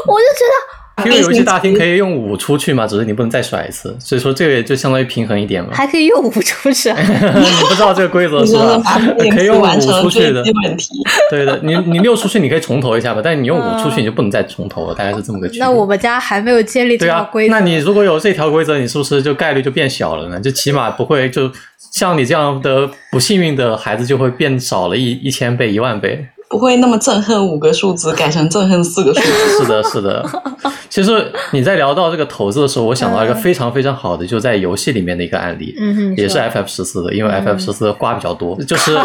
[0.06, 0.76] 我就觉得。
[1.04, 5.68] 因为游戏大厅可以用五出去嘛，只是你不能再甩一次，所以说这个也就相当于平衡一点嘛。
[5.74, 8.98] 还可以用五出去， 你不知道这个规则是吧？
[9.30, 10.42] 可以用五出去的。
[11.30, 11.60] 对的。
[11.62, 15.60] 你你六出去你可以重投一下吧，但是你用五出去嗯你就不能再重投了，大概是这么个区别。
[15.60, 17.52] 那我们家还没有建立这对啊条规，则。
[17.52, 20.40] 那你如果有这条规则，你是不是就概率就变小了呢？
[20.40, 21.52] 就起码不会就
[21.92, 26.26] 像你这样的不幸运的孩子就会变少了一一千倍、一万倍。
[26.48, 29.62] 不会那么憎恨五个数字， 改成憎恨四个数字。
[29.62, 30.24] 是的，是的。
[30.88, 35.74] 其实你在聊到这个投资的时候，我想到一个非常非常好的，就在游戏里面的一个案例，
[36.16, 38.96] 也是 FF 十四的，因为嗯 FF 十四瓜比较多， 就是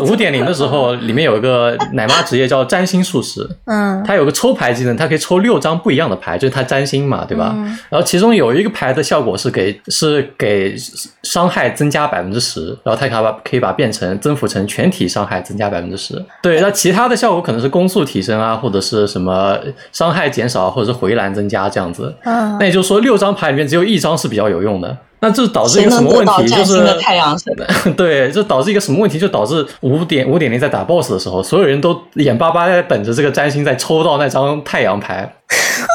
[0.00, 7.52] 五点零的时候，里面有一个奶妈职业叫占星术师，嗯它有个抽牌技能，它可以抽六张不一样的牌，就是它占星嘛，对吧？
[7.54, 10.74] 嗯然后其中有一个牌的效果是给是给
[11.22, 16.24] 伤害增加百分之十，然后它可以把可以把变成增幅成全体伤害增加百分之十。
[16.40, 19.58] 对，那其他的效果可能是攻速提升啊，或者是什么
[19.90, 22.14] 伤害减少，或者是回蓝增加这样子。
[22.24, 24.96] 嗯那也就是说，六张牌里面只有一张是比较有用的。
[25.20, 26.46] 那这导致一个什么问题？
[26.46, 27.52] 就是的太阳神？
[27.96, 29.18] 对，这导致一个什么问题？
[29.18, 35.34] 就导致五点五点零在打 BOSS 的时候，所有人都眼巴巴在等着这个占星在抽到那张太阳牌，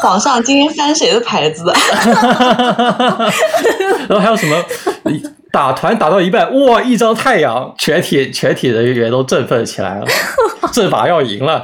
[0.02, 1.72] 皇上今天翻谁的牌子的？
[4.08, 4.56] 然后还有什么
[5.52, 10.06] 打团打到一半，哇，一张太阳，全体全体人员都振奋起来了，
[10.72, 11.62] 这把要赢了，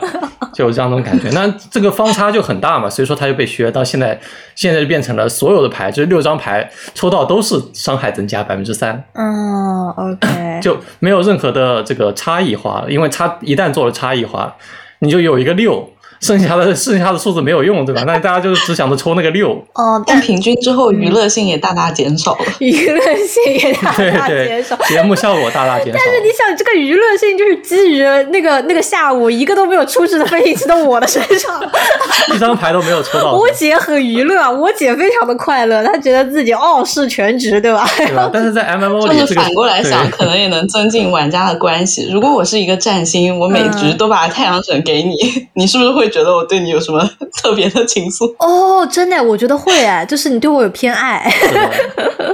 [0.54, 1.28] 就有这样一种感觉。
[1.30, 4.20] 那这个方差就很大嘛，所以说他就被削到现在，
[4.54, 9.02] 现在就变成了所有的牌，就是六张牌抽到都是伤害增加百分之三。
[9.14, 14.54] 嗯，OK，就没有任何的这个差异化，因为差一旦做了差异化，
[15.00, 18.02] 你就有一个六，剩下的剩下的数字没有用，对吧？
[18.06, 22.44] 那大家就只想着抽那个六，哦，但但平均之后，娱乐性也大大减少了。
[22.58, 24.76] 娱乐性也大大减对少。
[24.88, 25.98] 节目效果大大减少。
[26.04, 31.62] 但是你想，这个娱乐性就是基于那个那个下午一个都没有出去的飞行器到我的身上。
[32.34, 37.88] 一张牌都没有抽到，我姐很娱乐，我姐非常的快乐，她觉得自己傲视全局，对吧？
[37.96, 38.28] 对吧？
[38.34, 42.10] 但是在 MMO 里，就是这个反过来想，可能也能增进玩家的关系。
[42.12, 45.16] 如果我是一个占星，我每局嗯都把太阳神给你，
[45.54, 47.00] 你是不是会觉得我对你有什么
[47.42, 48.34] 特别的情愫？
[48.38, 51.28] 哦，真的，我觉得会哎，就是你对我有偏爱。
[51.30, 51.70] 是 的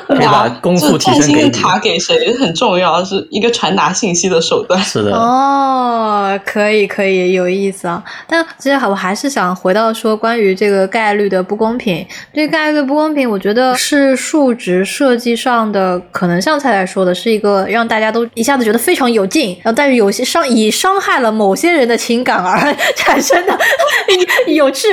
[0.08, 1.58] 可以把攻速就提占星的升给。
[1.60, 4.80] 卡给谁很重要，是一个传达信息的手段。
[4.80, 8.02] 是的，哦，可以可以，有意思啊！
[8.26, 12.06] 但其实我还是想回到说关于这个概率的不公平。
[12.32, 23.58] 这个概率的不公平，我觉得是数值设计上的，可能像菜菜说的，是一个让大家都一下子觉得非常有劲，然后但是有些伤以伤害了某些人的情感而 产生的
[24.54, 24.88] 有趣，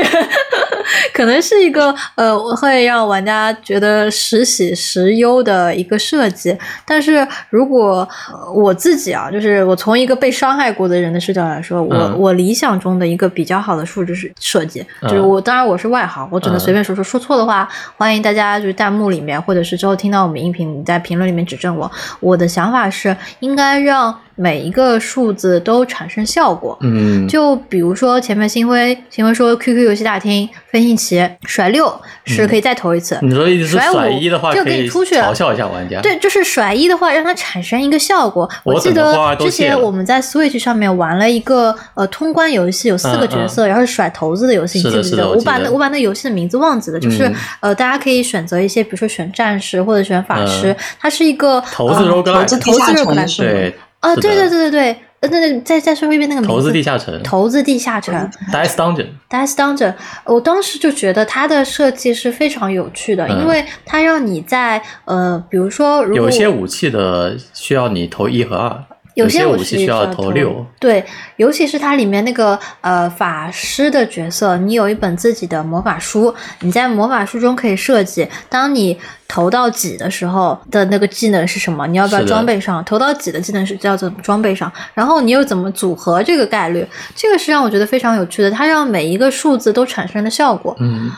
[1.14, 6.58] 可能是一个呃会让玩家觉得时喜时忧的一个设计。
[6.86, 17.68] 但是如果、呃我自己啊，就是我从一个被伤害过的人的视角来说，我、嗯我理想中的一个比较好的数值是设计，就是嗯我当然我是外行，我只能嗯随便说说，说错的话
[17.98, 21.90] 欢迎大家就是弹幕里面或者是之后听到我们音频你在评论里面指正我。
[22.20, 26.78] 我的想法是应该让每一个数字都产生效果。
[26.82, 31.94] 嗯，就比如说前面星辉，星辉说 QQ 游戏大厅飞行棋甩六
[32.26, 36.02] 是可以再投一次，你说意思是甩一的话，就可以给你出去嘲笑一下玩家。
[36.02, 38.50] 对，就是甩一的话，让它产生一个效果。
[38.64, 45.30] 我记得之前我们在 Switch 上面玩了一个呃通关游戏，有四个嗯角色，然后是甩骰子的游戏，你记不记得？
[45.30, 53.50] 我把那我把那游戏的名字忘记了，就是、嗯呃，大家可以选择一些，比如说选战士或者选法师，嗯它是一个呃投资投资地下 roguelike 城是吗？
[53.52, 57.24] 对啊，对对对对对，呃，那那再再说一遍那个名字，投资地下城。
[57.24, 58.14] 投资地下城。
[58.52, 59.94] ，Dice Dungeon，Dice Dungeon，
[60.26, 63.42] 我当时就觉得它的设计是非常有趣的，嗯。
[63.42, 68.84] 因为它让你在呃，比如说如果有一些武器的需要你投一和二，
[69.16, 70.66] 有些武器需要投投六。
[70.80, 71.04] 对，
[71.36, 78.98] 尤其是它里面那个呃法师的角色，你有一本自己的魔法书，你在魔法书中可以设计，当你
[79.28, 82.84] 投到几的时候的那个技能是什么，你要不要装备上？
[82.86, 84.72] 投到几的技能是叫怎么装备上？
[84.94, 86.88] 然后你又怎么组合这个概率？
[87.16, 90.76] 这个是让我觉得非常有趣的，它让每一个数字都产生了效果。
[90.80, 91.12] 嗯，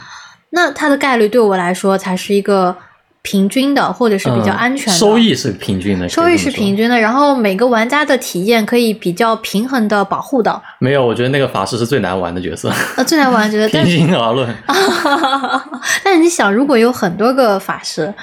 [0.50, 2.76] 那它的概率对我来说才是一个
[3.24, 5.00] 平均的，或者是比较嗯安全的。
[5.00, 6.90] 收益是平均的，收益是平均。
[6.90, 10.62] 的，然后每个玩家的体验可以比较平衡的保护到。
[10.80, 14.54] 没有，我觉得那个法师是最难玩的角色，呃，最难玩觉得，但 平心而论，
[16.04, 18.14] 但是你想，如果有很多个法师，呃，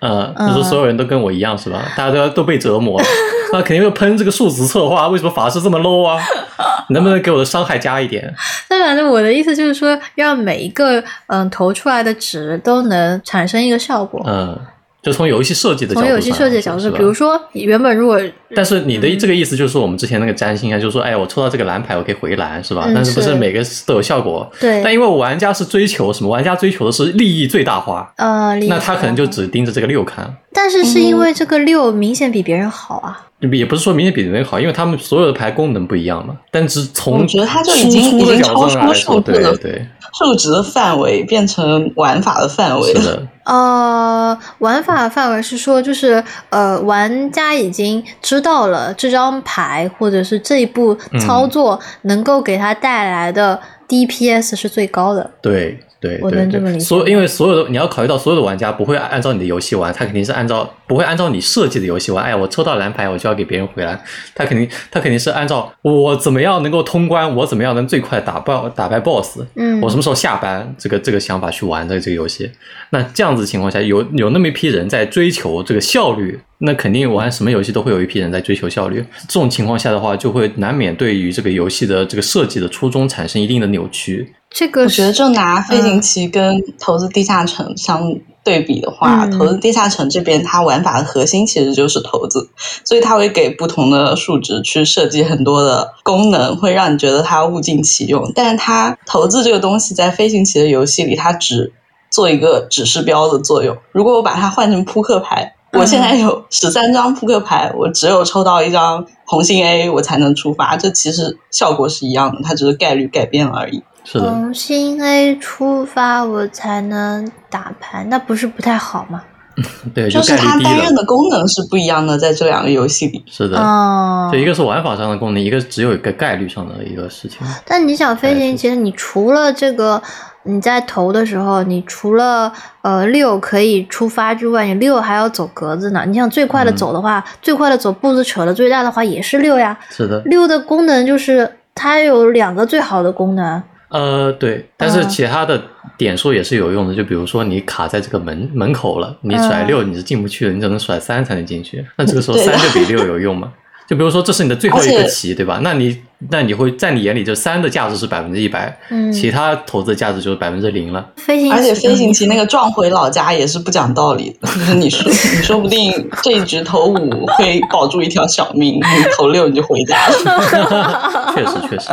[0.00, 1.82] 嗯你说所有人都跟我一样是吧？
[1.96, 3.00] 大家都要都被折磨，
[3.52, 6.18] 那肯定会喷这个数值策划，为什么法师这么 low 啊？
[6.90, 8.34] 能不能给我的伤害加一点？
[8.68, 14.20] 那反正我的意思就是说，让每一个嗯投出来的值都能产生一个效果。
[14.26, 14.58] 嗯，
[15.02, 18.20] 就从游戏设计的角度上，从游戏设计的角度，是吧比如说原本如果
[18.54, 22.84] 但是你的这个意思就是说，我们之前那个占星啊，就是说，哎，我抽到这个蓝牌，我可以回蓝，是吧？
[22.86, 24.50] 嗯但是不是是每个都有效果？
[24.60, 26.28] 对但因为玩家是追求什么？
[26.28, 33.26] 玩家追求的是利益最大化，呃，那他可能就只盯着这个六看，但是是因为这个六明显比别人好啊。
[33.52, 36.36] 也不是说明显比别人好，因为他们所有的牌功能不一样嘛。
[36.50, 39.86] 但是从我觉得他就已输经已经出的角度超对对，
[40.18, 43.00] 数值的范围变成玩法的范围了。
[43.00, 55.30] 是的，呃，玩法范围是说，就是呃，玩家已经知道了这张牌或者是这一步操作能够给他带来的 DPS 是最高的。
[55.40, 55.78] 对。
[56.00, 62.24] 对我对对，所因为所有的你要考虑到所有的玩家不会按照你的游戏玩，他肯定是按照不会按照你设计的游戏玩。
[62.24, 64.00] 哎，我抽到蓝牌，我就要给别人回蓝。
[64.34, 72.50] 他肯定他肯定是按照我怎么样能够通关，我怎么样能最快打爆打败 BOSS，嗯我什么时候下班，这个这个想法去玩的这个游戏。
[72.90, 79.04] 那这样子情况下，有有那么一批人在追求这个效率，那肯定玩什么游戏都会有一批人在追求效率。
[79.28, 84.32] 这种情况下的话，就会难免对于这个游戏的这个设计的初衷产生一定的扭曲。
[84.50, 92.50] 这个我觉得就拿飞行棋跟投资地下城相对比的话，嗯投资地下城这边它玩法的核心其实就是投资，
[92.84, 98.30] 所以它会给不同的数值去设计很多的功能，会让你觉得它物尽其用。
[98.34, 101.72] 但是它投资这个东西在飞行棋的游戏里，它只
[102.10, 103.76] 做一个指示标的作用。
[103.92, 105.54] 如果我把它换成扑克牌。
[105.72, 110.76] 我现在有十三张扑克牌，我只有抽到一张红心 A，我才能出发。
[110.76, 113.80] 这其实效果是一样的，它只是概率改变了而已。
[114.04, 119.22] 是的，从新 A 出发，我才能打牌，那不是不太好吗？
[119.94, 120.94] 对，就是它担任。
[120.94, 123.22] 的功能是不一样的，在这两个游戏里。
[123.26, 127.40] 是的，哦就，一个是玩法上的功能，一个只有一个概率上的一个事情。
[127.66, 130.00] 但你想飞行，是其实你除了这个
[130.44, 136.04] 你在投的时候，你除了呃六可以出发之外，你六还要走格子呢。
[136.06, 139.78] 你想最快的嗯走的话，最快的走步子扯的最大的话也是六呀。
[139.90, 145.60] 是的，六的功能就是它有两个最好的功能，呃，对，但是嗯其他的
[145.98, 146.94] 点数也是有用的。
[146.94, 151.84] 就比如说你卡在这个门门口了，你甩嗯六你是进不去的，你只能甩三才能进去。
[151.96, 153.52] 那这个时候三就比六有用吗？
[153.90, 155.58] 就比如说这是你的最后一个棋，对吧？
[155.64, 161.04] 那你那你会在你眼里就三的价值是百分之一百，嗯，其他投资的价值就是百分之零了。
[161.16, 168.80] 飞行而且飞行棋那个个撞回老家也是不讲道理的， 就是你说你说不定这一局投五会保住一条小命，你
[169.16, 171.32] 投六你就回家了。
[171.34, 171.90] 确 实确实，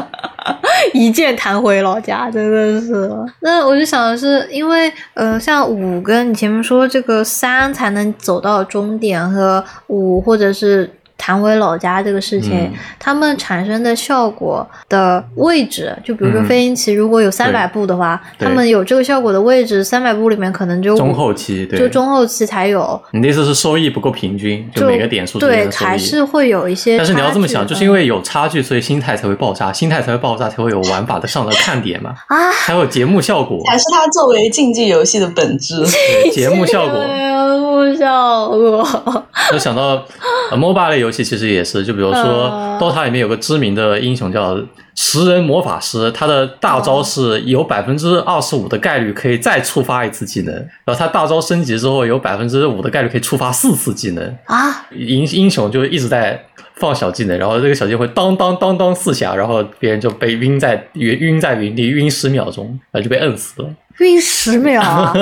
[0.93, 3.09] 一键弹回老家，真的是。
[3.41, 10.89] 那我就想的是，因为呃，像五跟你前面说这个三才能走到终点和五或者是。
[11.27, 26.97] 弹回老家这个事情，嗯它们产生的效果的位置，就比如说嗯飞行棋，如果有三对百步的话，对它们有这个效果的位置，三百步里面可能就中后期对，就中后期才有，你的意思是收益不够平均，就就每个点数对还是会有一些。
[26.97, 33.61] 但是你要这么想，就是因为有差距，所以心态才会爆炸，心态才会爆炸，才会有玩法的上的看点嘛，啊，才有节目效果。
[33.65, 35.83] 还是它作为竞技游戏的本质。
[35.83, 39.23] 对节目效果，节目效果。
[39.53, 40.05] 我想到、
[40.51, 42.67] 呃、MOBA 类游戏其实也是，就比如说嗯。
[42.77, 44.55] DOTA 里面有个知名的英雄叫
[44.93, 50.53] 食人魔法师，他的大招是有百分之二十五的概率可以再触发一次技能，
[50.85, 56.39] 然后他大招升级之后有百分之五的概率可以触发四次技能，啊，英英雄就一直在
[56.75, 63.69] 放小技能，然后这个小技能会当当当当四下，然后别人就被晕在晕晕在原地晕十秒钟，然后就被摁死了。
[63.99, 65.13] 晕十秒啊！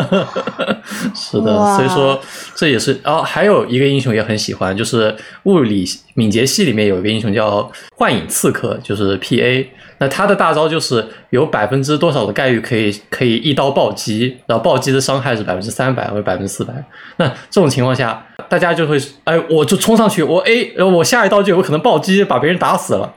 [1.15, 2.19] 是的，所以说
[2.56, 9.69] 这也是哦，还有一个英雄也很喜欢，就是物理敏捷系里面有一个英雄叫幻影刺客，就是 P A。
[9.97, 16.73] 那他的大招就是有百分之多少的概率可以可以一刀暴击，然后暴击的伤害是百分之三百或者百分之四百。
[17.15, 23.14] 那这种情况下，大家就会哎，我就冲上去，我 A，然后我下一刀就有可能暴击把别人打死了，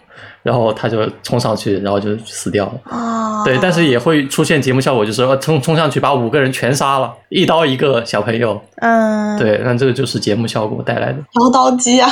[0.49, 2.73] 然后他就冲上去，然后就死掉了。
[2.85, 8.59] 啊，对，但是也会出现节目效果，就是说冲冲上去把五个人全杀了，一刀一个小朋友。
[8.77, 11.19] 嗯，对，那这个就是节目效果带来的。
[11.19, 12.11] 摇刀机啊，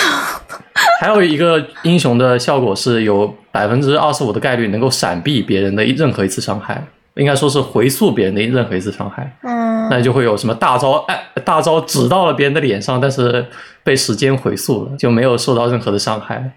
[1.02, 6.82] 还有一个英雄的效果是有百分之二十五的概率能够闪避别人的任何一次伤害，
[7.14, 9.36] 应该说是回溯别人的任何一次伤害。
[9.42, 13.44] 嗯，那就会有什么大招，哎，大招指到了别人的脸上，但是
[13.82, 16.50] 被时间回溯了，就没有受到任何的伤害，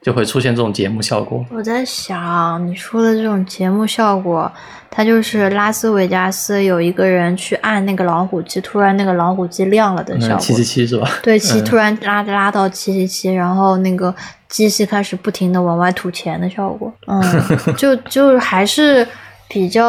[0.00, 1.44] 就会出现这种节目效果。
[1.50, 4.50] 我在想，你说的这种节目效果，
[4.90, 10.38] 它就是拉斯维加斯有一个人去按那个老虎机，突然那个老虎机亮了的效嗯，果。
[10.38, 11.08] 七七七是吧？
[11.22, 14.14] 对，七嗯突然拉拉到七七七，然后那个
[14.48, 16.92] 机器开始不停的往外吐钱的效果。
[17.06, 17.22] 嗯，
[17.76, 19.06] 就就还是
[19.48, 19.84] 比较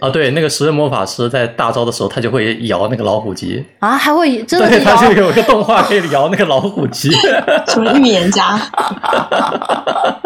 [0.00, 7.10] 啊，对，那个食人魔法师在大招的时候，他就会摇那个老虎机，啊，还会真的对，他就摇有一个动画可以摇那个老虎机。
[7.66, 8.60] 什么预言家，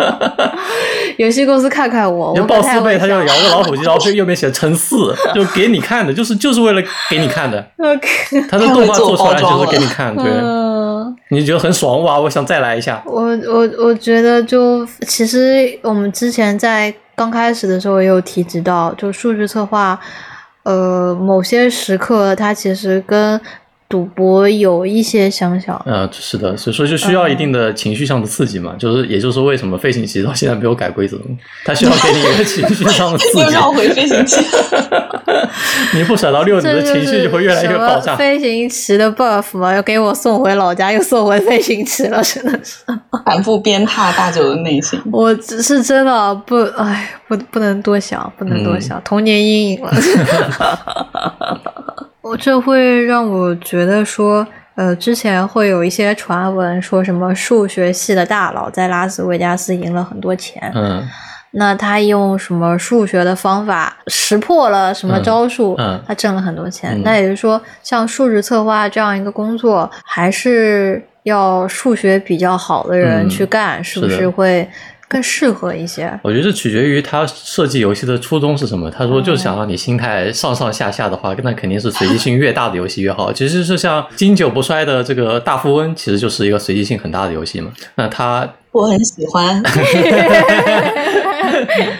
[1.16, 7.58] 游戏公司看看我，就我报四倍，他就摇个老虎机，然后右边写乘四，就给你看的，就是就是为了给你看的。
[7.78, 10.74] OK，他的动画做出来就是给你看，对，嗯。
[11.28, 12.20] 你觉得很爽哇！
[12.20, 13.02] 我想再来一下。
[13.06, 19.98] 我我我觉得就其实我们之前在刚开始的时候也有提及到，就数据策划，
[20.64, 23.40] 呃，某些时刻它其实跟
[23.94, 25.80] 赌博有一些相像。
[25.86, 31.16] 呃，是的，所以说就需要一定的情绪上的刺激嘛，就是也就是为什么飞行棋到现在没有改规则，
[31.64, 34.44] 它需要 给你一个情绪上的刺激， 又绕回飞行棋。
[35.94, 38.16] 你不甩到六，你的情绪就会越来越爆炸。
[38.16, 42.78] 飞行棋的 buff 嘛，要给我送回老家，又送回飞行棋了，真的是。
[43.24, 45.00] 反复鞭挞大九的内心。
[45.12, 49.92] 我只是真的不，哎，不不能多想，不能多想，童年阴影了。
[52.24, 54.46] 我这会让我觉得说，
[54.76, 61.06] 呃，之前会有一些传闻说什么数学系的大佬在拉斯维加斯赢了很多钱，嗯
[61.56, 66.98] 那他用什么数学的方法识破了什么招数，嗯嗯他挣了很多钱。
[66.98, 74.66] 嗯那也就是说，像数值策划这样一个工作，还是要数学比较好的人嗯去干，是不是会
[75.14, 76.12] 更适合一些？
[76.24, 78.90] 我觉得这取决于他设计游戏的初衷是什么。
[78.90, 83.32] 他说就想让你心态上上下下的话，那肯定是随机性越大的游戏越好。
[83.32, 87.70] 其实是像经久不衰的这个大富翁，其实就是一个随机性很大的游戏嘛。
[87.94, 89.62] 那他我很喜欢，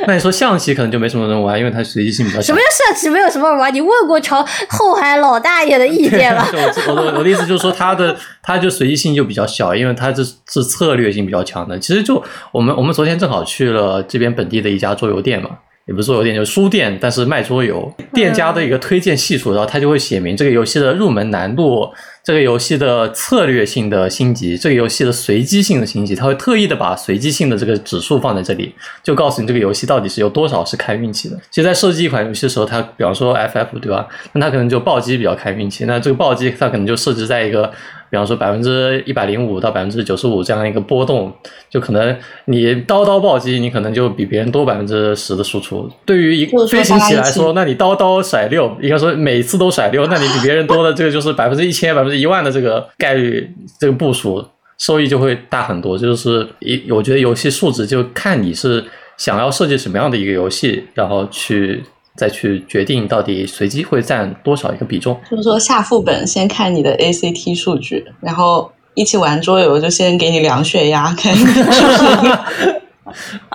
[0.09, 2.59] 那你说象棋可能就没什么人玩，因为它随机性比较小什么。
[2.59, 3.73] 叫象棋没有什么玩？
[3.73, 6.45] 你问过朝后海老大爷的意见了？
[6.75, 11.79] 就我我的我的意思就是说，它的它就随机性就比较小，因为它这是策略性比较强的。
[11.79, 12.21] 其实就
[12.51, 15.51] 我们我们昨天正好去了这边本地的一家桌游店嘛，
[15.87, 17.93] 也不是桌游店，就是书店，但是卖桌游。
[18.13, 21.91] 店家的一个推荐系数，然后他就会写明这个游戏的入门难度，
[22.23, 31.39] 这个游戏的策略性的星级，这个游戏的随机性的星级，他会特意的把随机性的这个指数放在这里，就告诉你这个游戏到底是有多少是看运气的。
[31.51, 34.09] 其实，在设计一款游戏的时候，它比方说 FF 对吧？
[34.33, 37.71] 那它可能就暴击比较看运气，那这个暴击它可能就设置在一个。
[38.15, 41.35] 比方说百分之一百零五到百分之九十五这样一个波动，
[41.69, 45.91] 就可能你刀刀暴击，你可能就比别人多百分之十的输出。
[46.07, 54.47] 对于一个飞行棋来说，那你刀刀甩六，应该说每次都甩六，那你比别人多的这个就是百分之一千、百分之一万的这个概率，这个部署
[54.79, 55.99] 收益就会大很多。
[55.99, 58.85] 就是一，我觉得游戏数值就看你是
[59.17, 61.83] 想要设计什么样的一个游戏，然后去
[62.17, 65.21] 再去决定到底随机会占多少一个比重。
[65.31, 71.81] 就是说下副本先看你的 ACT 数据，然后一起玩桌游就先给你量血压，看你是不是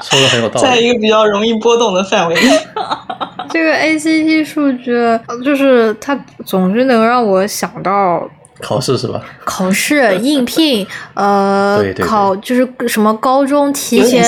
[0.01, 0.67] 说的很有道理。
[0.67, 2.59] 在一个比较容易波动的范围内。
[3.49, 6.15] 这个 ACT 数据，呃就是它
[6.45, 8.29] 总是能让我想到
[8.61, 9.21] 考试是吧？
[9.45, 14.23] 考试、应聘，呃，对对对考就是什么高中提前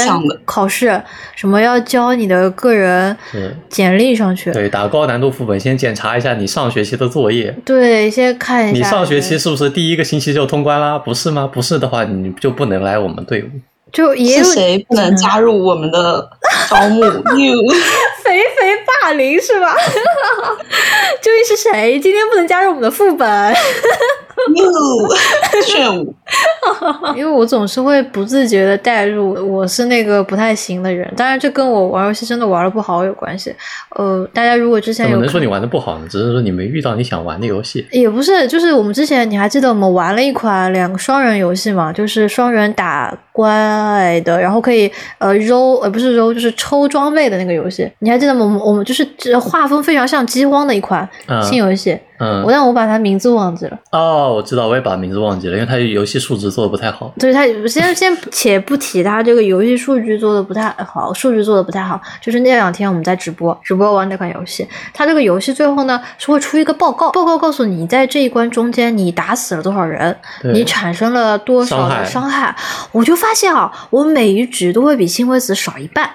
[0.45, 1.01] 考试，
[1.35, 3.15] 什么要交你的个人
[3.69, 7.55] 简历上去，对，打高难度副本，先检查一下你上学期的作业。
[7.65, 10.97] 对，先看一下你上学期是不是第一个星期就通关啦？
[10.97, 11.49] 不是吗？
[11.51, 13.47] 不是的话，你就不能来我们队伍。
[13.91, 16.29] 就也有是谁不能加入我们的
[16.69, 17.03] 招募？
[17.37, 17.57] you
[18.23, 19.75] 肥肥霸凌是吧？
[21.21, 23.27] 究竟是谁今天不能加入我们的副本
[24.55, 26.13] ？you 炫舞，
[27.15, 33.53] 因为我总是会不自觉的带入我是那个不太行的人，当然这跟我玩游戏真的玩的不好有关系。
[33.95, 36.07] 呃，大家如果之前有看怎么能说你玩的不好呢？
[36.09, 37.85] 只是说你没遇到你想玩的游戏。
[37.91, 41.91] 也不是，就是我们之前你还记得我们玩了一款两个双人游戏嘛？
[41.93, 47.89] 就是双人打怪的，然后可以呃揉呃不是揉，就是抽装备的那个游戏。
[47.99, 48.43] 你还记得吗？
[48.45, 53.79] 我们我们就是这画风非常像饥荒的一款嗯新游戏，嗯我，但我把它名字忘记了。
[53.91, 57.11] 哦，我知道，我也把名字忘记了，因为它游戏数值做的不太好。
[57.17, 61.99] 对它先先且不提它这个游戏数据做的不太好，数据做的不太好。
[62.21, 70.15] 就是那两天我们在直播，直播玩那款游戏，它这个游戏最后呢是会出一个报告，报告告诉你在这一关中间你打死了多少人，
[70.53, 72.55] 你产生了多少的伤害。
[72.91, 76.09] 我就发现啊，我每一局都会比新辉子少一半。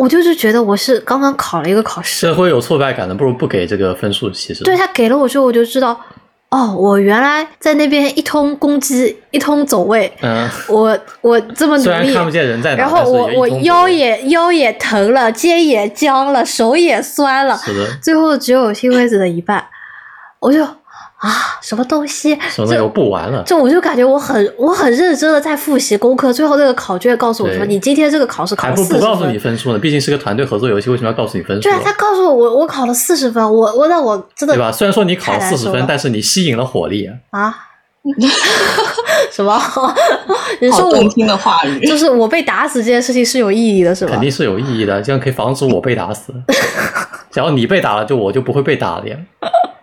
[0.00, 4.30] 我就是觉得我是刚刚考了一个考试，社会有挫败感的，不如不给这个分数。
[4.30, 4.64] 其实。
[4.64, 6.00] 对他给了我之后，我就知道，
[6.48, 19.62] 哦，我原来在那边一通攻击，一通走位，嗯，我我这么努力，虽然看不见人在哪，然后我我腰也腰也疼了，肩也僵了，手也酸了，是的，最后只有新辉子的一半，
[20.38, 20.66] 我就
[21.20, 22.38] 啊，什么东西？
[22.48, 23.42] 什么有不玩了。
[23.44, 29.56] 就我就感觉我很我很认真的在复习功课，最后那个考卷告诉我说，你今天这个考试考还不不告诉你分。
[29.56, 31.72] 数呢，毕竟是个团队合作游戏，为什么要告诉你分数对？
[31.72, 34.72] 啊，他告诉我我我考了四十分，我我那我真的对吧？
[34.72, 37.14] 虽然说你考了四十分，但是你吸引了火力啊。
[37.42, 37.54] 啊，
[39.30, 39.60] 什么？
[40.62, 41.86] 你说我听的话语。
[41.86, 44.12] 就是我被打死这件事情是有意义的，是吧？
[44.12, 46.32] 肯定是有意义的，这样可以防止我被打死。
[47.30, 49.16] 只要你被打了，就我就不会被打了呀。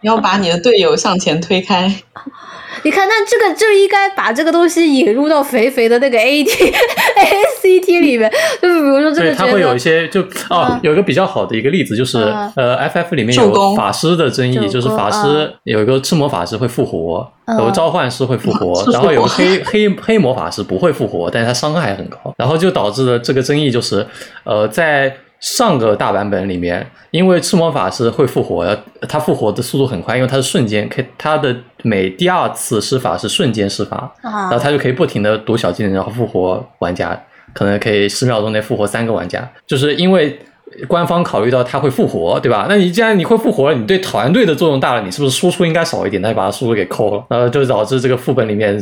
[0.07, 1.93] 你要把你的队友向前推开，
[2.83, 8.31] 你看，那这个就应该把这个东西引入到肥肥的那个 A T A C T 里面，
[8.61, 12.53] 就是比如说这，个觉它会有一些就哦嗯，有一个比较好的一个例子，就是嗯。
[12.55, 17.57] 呃，FF 里面有法师的争议，就是法师有一个赤魔法师会复活，嗯。
[17.57, 24.07] 有个召唤师会复活是，然后有个黑黑黑魔法师不会复活，但是他伤害很高，然后就导致了这个争议就是
[24.45, 25.17] 呃在。
[25.39, 28.75] 上个大版本里面，因为赤魔法师会复活，
[29.07, 37.19] 他复活的速度很快，因为他是瞬间，可以他的每第二次施法是瞬间施法，然后啊，他就可以不停的读小技能，然后复活玩家，
[37.53, 40.39] 可能可以十秒钟内复活三个玩家，就是因为
[40.87, 42.65] 官方考虑到他会复活，对吧？
[42.67, 46.21] 那你既然你会复活了，你对团队的作用大了，你是不是输出应该少一点？
[46.21, 48.77] 那就把他输出给扣了，然后就导致这个副本里面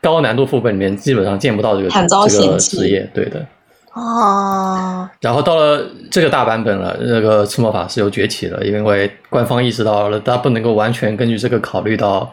[0.00, 1.90] 高难度副本里面基本上见不到这个
[2.28, 3.44] 这个职业，对的。
[3.98, 12.32] 哦，然后到了这个大版本了，那个赤魔法师又崛起了，因为官方意识到了他不能够完全根据这个考虑到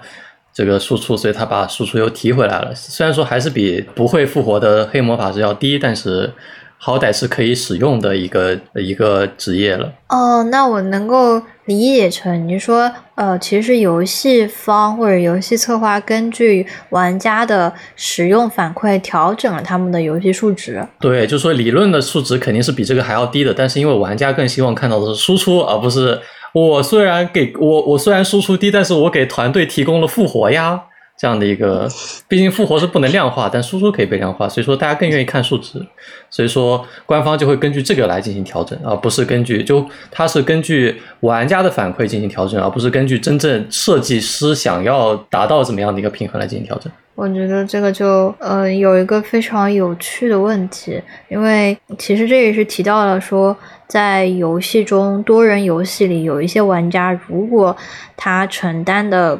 [0.53, 2.71] 这个输出，所以他把输出又提回来了。
[2.75, 6.31] 虽然说还是比不会复活的黑魔法师要低，但是
[6.77, 9.91] 好歹是可以使用的一个一个职业了。
[10.09, 20.85] 哦，那我能够理解成你说，呃，其实游戏方或者游戏策划根据玩家的使用反馈调整了他们的游戏数值。
[20.99, 26.19] 对，就说理论的数值肯定是比这个还要低的，但是因为玩家更希望看到的是输出，而不是
[26.53, 30.83] 我虽然给我我虽然输出低，但是我给团队提供了复活呀。
[31.17, 31.87] 这样的一个，
[32.27, 35.81] 毕竟复活是不能量化，但输出可以被量化，所以说大家更愿意看数值，
[36.29, 46.91] 所以说官方就会根据这个来进行调整，而不是根据就它是根据玩家的反馈进行调整，而不是根据真正设计师想要达到怎么样的一个平衡来进行调整。
[47.15, 53.55] 我觉得这个就呃有一个非常有趣的问题，因为其实这也是提到了说，
[53.87, 57.73] 在游戏中多人游戏里有一些玩家，如果
[58.17, 59.39] 他承担的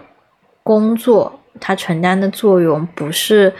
[0.63, 3.53] 工作，他承担的作用不是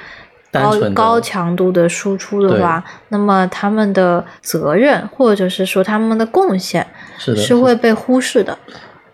[0.52, 6.86] 高高强度的输出的话，那么他们的责任或者是说他们的贡献
[7.18, 8.58] 是，是会被忽视的。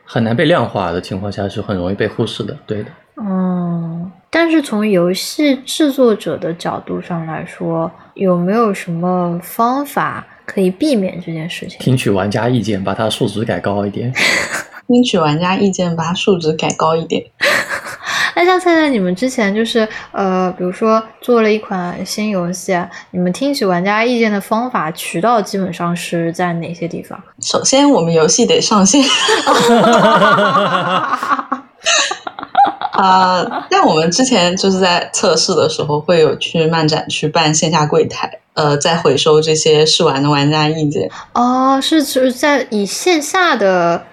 [0.04, 2.92] 很难被量化的情况下是很容易被忽视的，对的。
[3.16, 11.80] 嗯，但是从游戏制作者的角度上来说，有没有什么方法可以避免这件事情？
[11.80, 14.12] 听取玩家意见，把它数值改高一点。
[14.88, 17.24] 听取玩家意见，把数值改高一点。
[18.36, 27.20] 那像菜菜，你们之前就是呃，比如说做了一款新游戏，啊，你们听取玩家意见的方法渠道基本上是在哪些地方？
[27.42, 29.04] 首先，我们游戏得上线，
[32.92, 41.10] 啊、但我们之前就是在测试的时候，会有去漫展去办线下柜台，呃，在回收这些试玩的玩家意见。
[41.34, 44.06] 哦，是是在以线下的，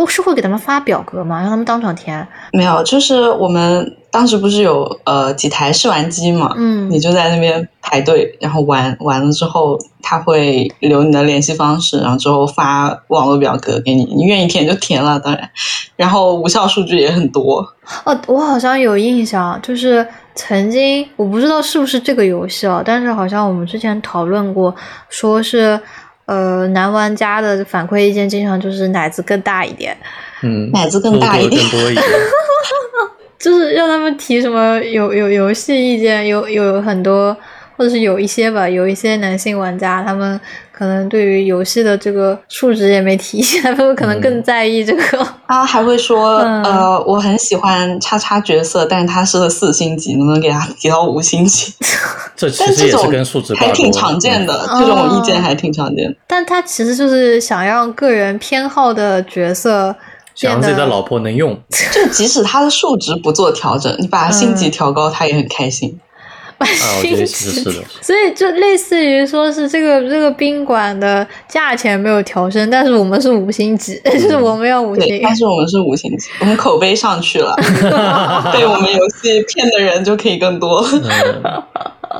[0.00, 1.40] 是是会给他们发表格吗？
[1.40, 2.26] 让他们当场填？
[2.52, 15.50] 没有，就是我们当时不是有呃几台试玩机嘛，嗯你就在那边排队，然后玩完了之后，他会留你的联系方式，然后之后发网络表格给你，你愿意填就填了，当然，
[15.96, 17.66] 然后无效数据也很多。
[18.04, 24.74] 哦，我好像有印象，就是曾经我不知道是不是这个游戏哦，但是好像我们之前讨论过，
[25.08, 25.78] 说是
[26.26, 29.96] 呃男玩家的反馈意见经常就是奶子更大一点，
[30.42, 32.04] 嗯，奶子更大一点多多一点。
[33.38, 37.36] 就是让他们提什么有有游戏意见，有有很多，
[37.76, 40.40] 或者是有一些吧，有一些男性玩家，他们
[40.70, 45.26] 可能对于游戏的这个数值也没提，他们可能更在意这个。
[45.46, 51.72] 他还会说，嗯呃，我很喜欢叉叉角色，但是他是四星级，能不能给他提到五星级？
[52.36, 56.16] 这其实但这种也是跟数值挂钩还挺常见的，嗯这种意见还挺常见的。
[56.26, 59.94] 但他其实就是想让个人偏好的角色
[60.40, 61.56] 变想让自己的得老婆能用，
[61.92, 66.00] 就即使他的数值不做调整，你把他星级嗯调高，他也很开心。
[66.58, 67.84] 把心其实是的。
[68.00, 75.20] 所以就类似于说是这个这个宾馆的价钱没有调升，但是我们是五星级，就是我们要五对，星。
[75.22, 77.54] 但是我们是五星级，我们口碑上去了，
[78.52, 80.82] 被我们游戏骗的人就可以更多。
[80.82, 81.62] 嗯，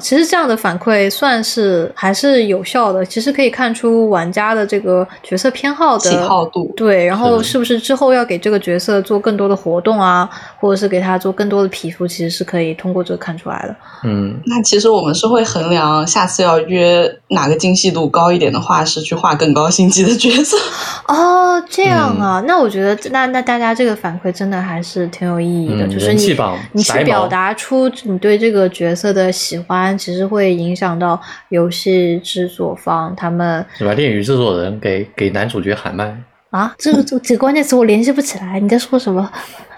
[0.00, 6.72] 其实这样的反馈算是还是有效的，其实可以看出玩家的这个角色偏好的喜好度。
[6.76, 7.58] 对，然后是。
[7.64, 10.28] 不是之后要给这个角色做更多的活动啊，
[10.60, 13.74] 或者是给他做更多的皮肤，其实是可以通过这个看出来的。
[14.04, 20.58] 嗯，那其实我们是会衡量下次要约哪个精细度高一点的画师去画更高星级的角色。
[21.08, 26.36] 哦，这样啊，那我觉得那那大家这个反馈真的还是挺有意义的，嗯就是你
[26.72, 33.92] 你去表达出你对这个角色的喜欢，其实会影响到游戏制作方他们是吧？
[33.92, 36.16] 恋与制作人给给男主角喊麦，
[36.50, 39.30] 啊，这个这几个关键词我联系不起来，你在说什么？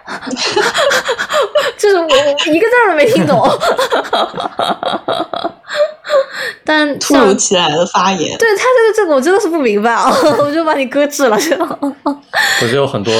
[1.77, 3.43] 就是我我一个字儿都没听懂。
[6.65, 11.37] 但突如其来的发言，对他这个这个我真的是不明白啊， 我就把你搁置了。
[12.61, 13.12] 不是有很多，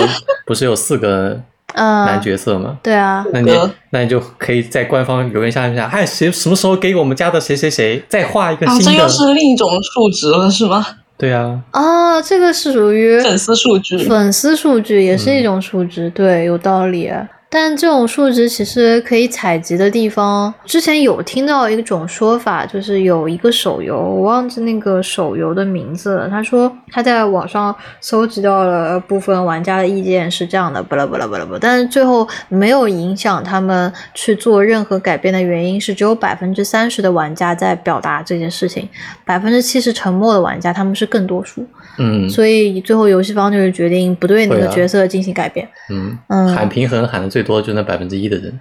[0.47, 1.43] 不是有四个嗯，
[1.83, 2.79] 男角色嘛？
[2.83, 3.53] 对啊，那你
[3.91, 9.03] 那你就可以在官方留言下面讲，哎，谁什么时候给我们家的谁谁谁再画一个啊，这新的？
[9.03, 10.85] 又是另一种数值了，是吗？
[11.19, 13.97] 对啊，哦，这个是属于粉丝数据。
[13.99, 17.11] 粉丝数据，也是一种数值，对，有道理。
[17.57, 26.29] 但这种数值其实可以采集的地方，之前有听到一种说法，就是有一个手游，我忘记那个手游的名字了。
[26.29, 38.87] 他说他在网上搜集到了部分玩家的意见是这样的，巴拉巴拉巴拉巴拉，但是最后没有影响他们去做任何改变的原因是，只有百分之三十的玩家在表达这件事情，
[39.25, 41.67] 百分之七十沉默的玩家他们是更多数。
[41.99, 45.67] 嗯所以最后游戏方就是决定不对那个角色进行改变。
[45.89, 48.61] 嗯，嗯喊平衡喊的最多就那百分之一的人，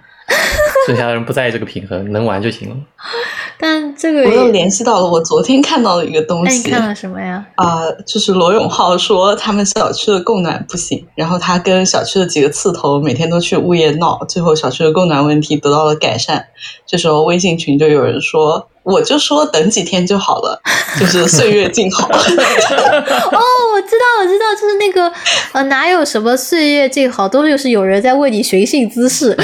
[0.86, 2.76] 剩下的人不在意这个平衡，能玩就行了。
[3.58, 7.42] 但这个我又，联系到了我昨天看到的一个东西，那你看了什么呀？
[7.54, 16.46] 啊、就是罗永浩说他们小区的供暖不行，然后他跟小区的几个刺头每天都去物业闹，最后小区的供暖问题得到了改善。
[16.86, 20.60] 这时候微信群就有人说，我就说等几天就好了，
[21.00, 22.06] 就是岁月静好。
[22.14, 25.12] 哦，我知道，我知道，就是那个
[25.50, 29.36] 呃，哪有什么岁月静好，都是有人在为你寻衅滋事。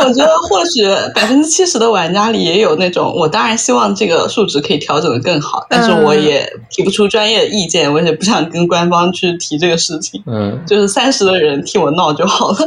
[0.00, 10.22] 我觉得或许百分之七十的玩家里也有那种，我当然希望这个数值可以调整的更好，但是我也提不出专业的意见，我也不想跟官方去提这个事情。
[10.26, 12.58] 嗯，就是三十的人替我闹就好了。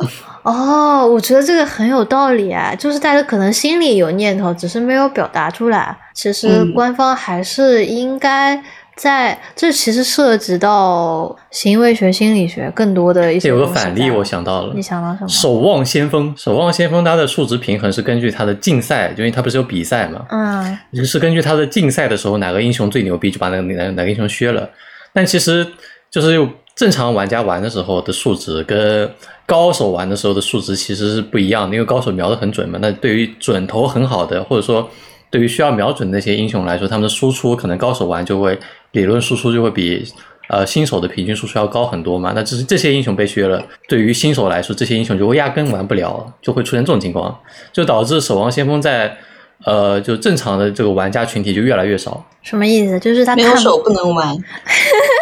[0.44, 5.96] 哦，我觉得这个很有道理啊，就是大家可能心里有念头，只是没有表达出来。
[6.14, 8.62] 其实嗯官方还是应该
[8.96, 15.28] 在，这其实涉及到行为学、心理学更多的一些有个反例我想到了你，想到什么？
[15.28, 24.70] 守望先锋，守望先锋它的数值平衡是根据它的竞赛，因为它不是有比赛嘛，嗯就是根据它的竞赛的时候哪个英雄最牛逼，就把哪个哪哪个英雄削了。
[25.14, 25.66] 但其实
[26.10, 26.34] 就是
[26.76, 29.10] 正常玩家玩的时候的数值跟
[29.46, 32.80] 高手玩的时候的数值其实是不一样的，因为高手瞄得很准嘛。
[32.82, 34.90] 那对于准头很好的，或者说
[35.30, 38.58] 对于需要瞄准那些英雄来说，他们的输出可能高手玩就会
[38.92, 40.06] 理论输出就会比
[40.48, 42.32] 呃新手的平均输出要高很多嘛。
[42.34, 47.38] 那只是这些英雄被削了，对于新手来说，这些英雄就会压根玩不了，就会出现这种情况，
[47.72, 49.18] 就导致守望先锋在
[49.66, 52.26] 呃就正常的这个玩家群体就越来越少。
[52.42, 53.00] 什么意思？
[53.00, 54.36] 就是他没有手不能玩，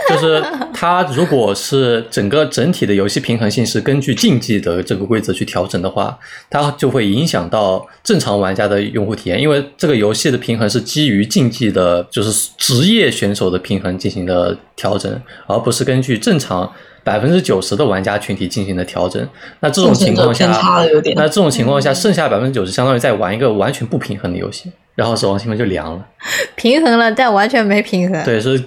[0.09, 6.17] 就是它如果是整个整体的游戏平衡性是根据竞技的这个规则去调整的话，
[6.49, 16.71] 它就会影响到正常玩家的用户体验，因为这个游戏的平衡是基于竞技的，就是职业选手的平衡进行的调整，而不是根据正常。
[17.03, 19.27] 百分之九十的玩家群体进行了调整，
[19.61, 20.47] 那这种情况下，
[21.15, 26.05] 那这种情况下，剩下百分之九十相当于在玩一个完全不平衡的游戏，然后守望先锋就凉了。
[26.55, 28.23] 平衡了，但完全没平衡。
[28.23, 28.61] 对，是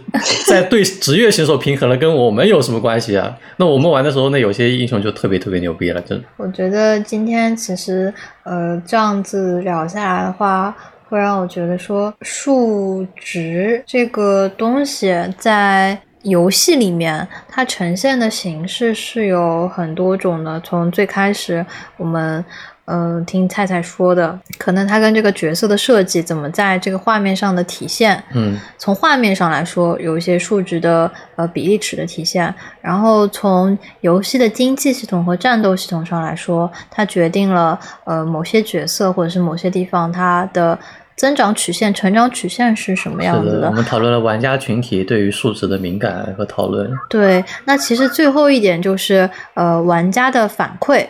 [0.46, 3.36] 在对职业选手平衡了，跟我们有什么关系啊？
[3.58, 6.24] 那我们玩的时候，那有些英雄就特别特别牛逼了，真的。
[6.38, 8.12] 我觉得今天其实
[8.44, 10.74] 呃这样子聊下来的话，
[11.08, 16.00] 会让我觉得说数值这个东西在。
[16.22, 20.60] 游戏里面，它呈现的形式是有很多种的。
[20.60, 21.64] 从最开始，
[21.96, 22.44] 我们
[22.84, 32.54] 嗯听菜菜说的，可能它跟这个角色的设计怎么在这个画面上的体现，嗯，从画面上来说，有一些数值的呃比例尺的体现。
[32.80, 40.78] 然后从游戏的经济系统和战斗系统上来说，它决定了呃某些角色或者是某些地方它的。
[41.16, 43.68] 增长曲线、成长曲线是什么样子的？
[43.68, 46.90] 我们讨论了玩家群体对于数值的敏感和讨论。
[47.08, 51.06] 对，那其实最后一点就是呃，玩家的反馈，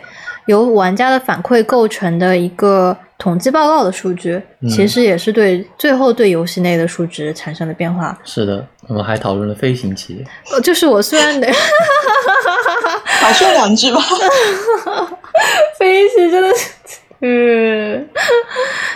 [0.47, 8.17] 由玩家的反馈构成的一个统计报告的数据，其实也是对最后对游戏内的数值产生了变化。
[8.23, 10.23] 是的，我们还讨论了飞行棋。
[10.51, 11.47] 呃，就是我虽然得
[13.21, 14.01] 少说两句吧，
[15.79, 16.69] 飞行真的是。
[17.25, 18.05] 嗯，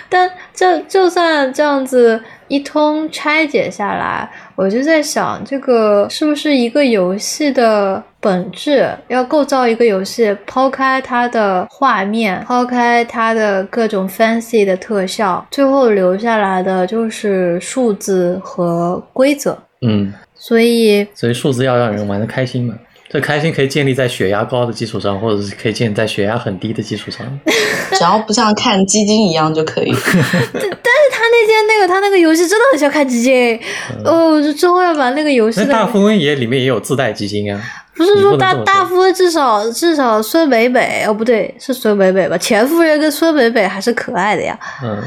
[0.09, 8.89] 但就就算这样子一通拆解下来，我就在想，这个是不是一个游戏的本质？
[9.07, 19.55] 要构造一个游戏，抛开它的画面，抛开它的各种 fancy 的特效，最后留下来的就是数字和规则。
[19.83, 22.73] 嗯，所以所以数字要让人玩的开心嘛。
[23.09, 27.25] 这开心可以建立在血压高的基础上，或者是可以建立在血压很低的基础上。
[27.97, 29.91] 只要不像看基金一样就可以。
[29.93, 33.57] 但是他那天那个他那个游戏真的很像看基金。
[34.03, 35.61] 哦，之后要把那个游戏。
[35.61, 37.61] 那大富翁也里面也有自带基金啊。
[37.95, 42.37] 不是说大大富翁至少至少孙美美哦不对是孙美美吧？
[42.37, 44.59] 钱夫人跟孙美美还是可爱的呀。
[44.83, 45.01] 嗯。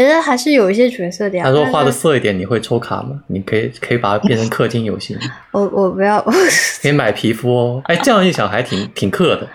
[0.00, 1.44] 人家还是有一些角色的呀。
[1.44, 3.20] 他说画的色一点，你会抽卡吗？
[3.26, 5.18] 你可以可以把它变成氪金游戏。
[5.52, 6.20] 我我不要。
[6.80, 7.82] 可以买皮肤哦。
[7.84, 9.46] 哎，这样一想还挺挺氪的。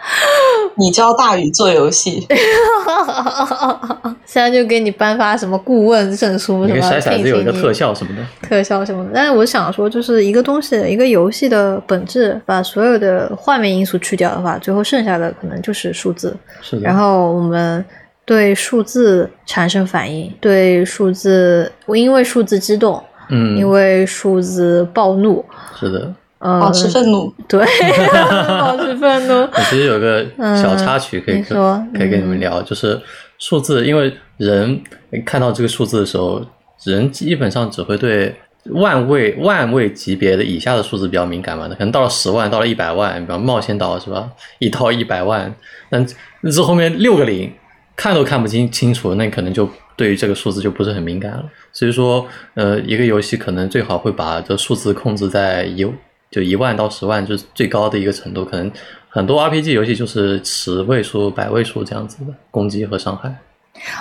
[0.76, 2.28] 你教大宇做游戏。
[4.28, 6.82] 现在就给你颁发什么顾问证书什么？
[6.82, 8.22] 筛骰子有一个特效什么的。
[8.48, 16.36] 特效什么的，但是我想说，就是一个东西，一个游戏的本质，把所有的画面因素去掉的话，最后剩下的可能就是数字。
[16.62, 16.84] 是的。
[16.84, 17.84] 然后我们。
[18.28, 25.45] 对数字产生反应，对数字，我因为数字激动，嗯，因为数字暴怒，
[25.80, 27.66] 是的，呃，保持愤怒，对，
[28.60, 29.34] 保持愤怒。
[29.34, 32.99] 我其实有个小插曲可以说，可以跟你们聊，就是
[33.40, 34.82] 数字，因为人
[35.26, 36.45] 看到这个数字的时候，
[36.84, 38.36] 人基本上只会对
[38.72, 44.30] 万位、万位级别的以下的数字比较敏感嘛，可能到了十万，到了一百万，比方冒险岛是吧？
[44.60, 45.56] 一套一百万，
[45.91, 46.06] 那
[46.41, 47.49] 那这后面六个零。
[47.98, 51.44] 看都看不清清楚，那可能就对于这个数字就不是很敏感了。
[51.74, 55.86] 所以说，呃，一个游戏可能最好会把这数字控制在一
[56.30, 58.45] 就一万到十万，就是最高的一个程度。
[58.45, 58.72] 可能
[59.10, 63.36] 很多 RPG 游戏就是十位数、百位数这样子的攻击和伤害。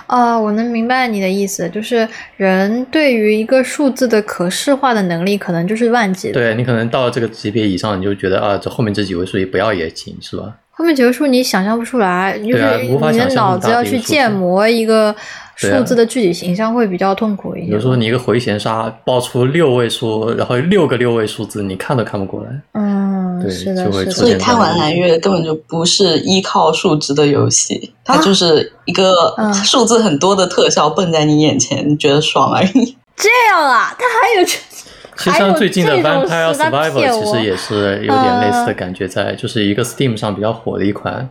[0.07, 2.07] 啊，我能明白你的意思，就是
[2.37, 6.33] 人对于一个数字的可视化的能力，可能就是万级。
[6.33, 10.55] 对你可能到了这个级别以上，你就觉得啊，这后面这几位数也不要也行，是吧？
[10.77, 15.15] 后面几个数你想象不出来，就是你的脑子要去建模一个
[15.55, 17.71] 数字的具体形象会比较痛苦一点。
[17.71, 22.51] 比如说你一个回旋杀爆出六位数，然后六个六位数字，你看都看不过来。
[22.73, 29.35] 嗯，对，是的，就会所以贪玩蓝月根本就不是依靠数值的游戏，它就是一个
[29.65, 32.95] 数字很多的特效蹦在你眼前，你觉得爽而已。
[33.17, 34.59] 这样啊，它还有这。
[35.27, 41.29] 其实像最近的《Vampire Survivor》其实也是有点类似的感觉，在就是一个 Steam 上比较火的一款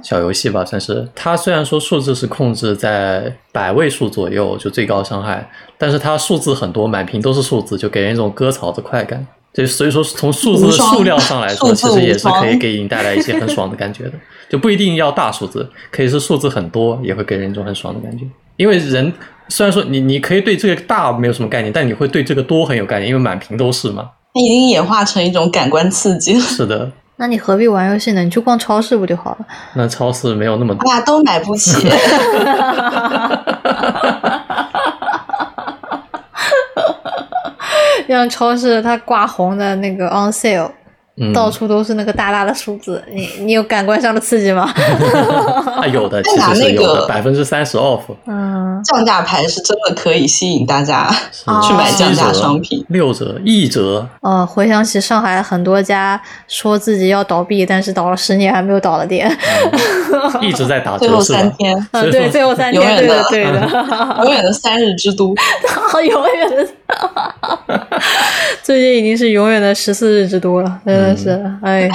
[0.00, 1.08] 小游戏吧，算是。
[1.12, 9.26] 它虽然说数字是控制在百位数左右，就最高伤害，但是它数字很多，满屏都是数字，就给人一种割草的快感。
[9.52, 14.12] 就所以说，从数字的数量上来说，其实也是可以给你带来一些很爽的感觉的。
[14.48, 18.24] 就不一定要大数字，可以是数字很多，也会给人一种很爽的感觉。
[18.56, 19.12] 因为人。
[19.52, 24.08] 虽然说你你可以对这个大没有什么概念，但你会对这个多很有概念，因为满屏都是嘛。
[24.32, 26.40] 它已经演化成一种感官刺激了。
[26.40, 26.90] 是的。
[27.16, 28.22] 那你何必玩游戏呢？
[28.24, 29.46] 你去逛超市不就好了？
[29.74, 31.70] 那超市没有那么大家都买不起。
[38.08, 40.81] 像超市它挂红的那个 on sale，嗯，
[41.34, 44.62] 到处都是那个大大的数字，你你有感官上的刺激吗？
[45.76, 51.06] 啊，有的， 其拿实是有那个的，百分之三十 off，嗯，降价牌是真的可以吸引大家
[51.62, 52.82] 去买降价商品。
[52.88, 59.30] 六折、一折，呃，回想起上海很多家说自己要倒闭，但是倒了十年还没有倒的店，
[60.40, 61.38] 一直在打折最后折，是吧？
[61.40, 61.52] 三？
[61.52, 63.60] 天，啊，对，最后三天，对的，对的，
[64.24, 65.34] 永远的三日之都。
[66.02, 66.66] 永远的，
[68.62, 71.30] 最近已经是永远的十四日之都了，真的是，
[71.62, 71.88] 哎，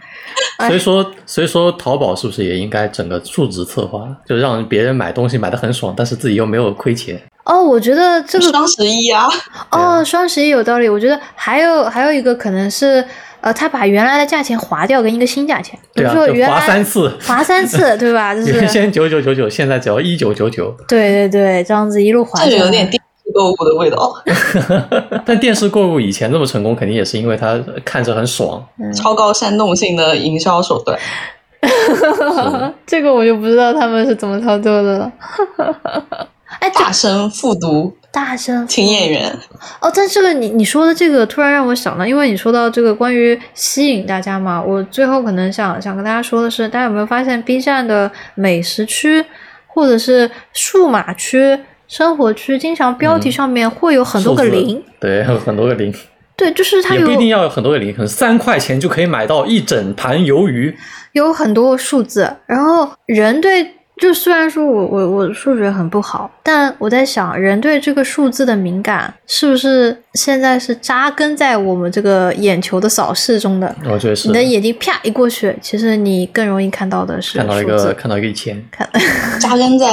[0.58, 7.20] 哎所以说，所以说淘宝是不是也应该整个数值策划，就让别人买东西买的很爽，但是自己又没有亏钱？
[7.44, 9.28] 哦，我觉得这个双十一啊，
[9.70, 10.88] 哦，双十一有道理。
[10.88, 13.04] 我觉得还有还有一个可能是，
[13.42, 18.34] 呃，他把原来的价钱划掉，跟一个新价钱，比如说原来划三次，划三次， 对吧？
[18.34, 20.74] 就是原先九九九九，现在只要一九九九。
[20.88, 22.50] 对对对，这样子一路划下来。
[22.50, 23.03] 这有点电视
[23.34, 24.14] 购物的味道，
[25.26, 28.64] 但电视购物以前那么成功，肯定也是因为它看着很爽。
[28.94, 30.98] 超高煽动性的营销手段。
[32.86, 35.12] 这个我就不知道他们是怎么操作的了。
[36.60, 39.28] 哎，这大声复读，大声请演员。
[39.80, 49.24] 哦，但这个你你说的这个突然让我想到，因为你说到这个关于吸引大家嘛，我最后可能想想跟大家说的是，大家有没有发现 B 站的美食区
[49.66, 53.32] 或者是数码区、生活区，经常标题嗯。
[53.32, 55.94] 上面会有很多个零，对，有很多个零，
[56.36, 60.76] 对，就是它有也不一定要有很多个零，可能三块钱就可以买到一整盘鱿鱼。
[61.12, 73.74] 有很多数字，然后人对，就虽然说我我我数学很不好，但我在想，人对这个数字的敏感是不是现在是扎根在我们这个眼球的扫视中的？
[73.84, 77.64] 我觉得是你的眼睛啪一过去，其实你更容易看到的是看到一。
[77.64, 78.88] 个看到一个一千，看
[79.40, 79.86] 扎根在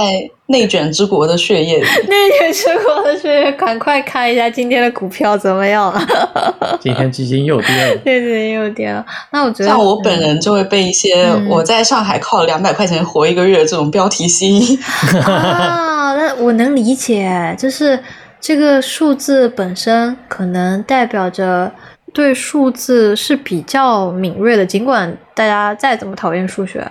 [0.47, 1.85] 内卷之国的血液里。
[2.07, 6.01] 那也是我的是，赶快看一下今天的股票怎么样了？
[6.79, 7.95] 今天基金又跌了。
[8.03, 9.03] 对对，又跌了。
[9.31, 14.79] 那我觉得像我本人就会被一些嗯我在上海靠两百块钱活一个月这种标题吸引。
[15.23, 17.97] 啊，那我能理解，就是
[18.41, 21.71] 这个数字本身可能代表着
[22.11, 26.85] 对数字是比较敏锐的，尽管大家再怎么讨厌数学，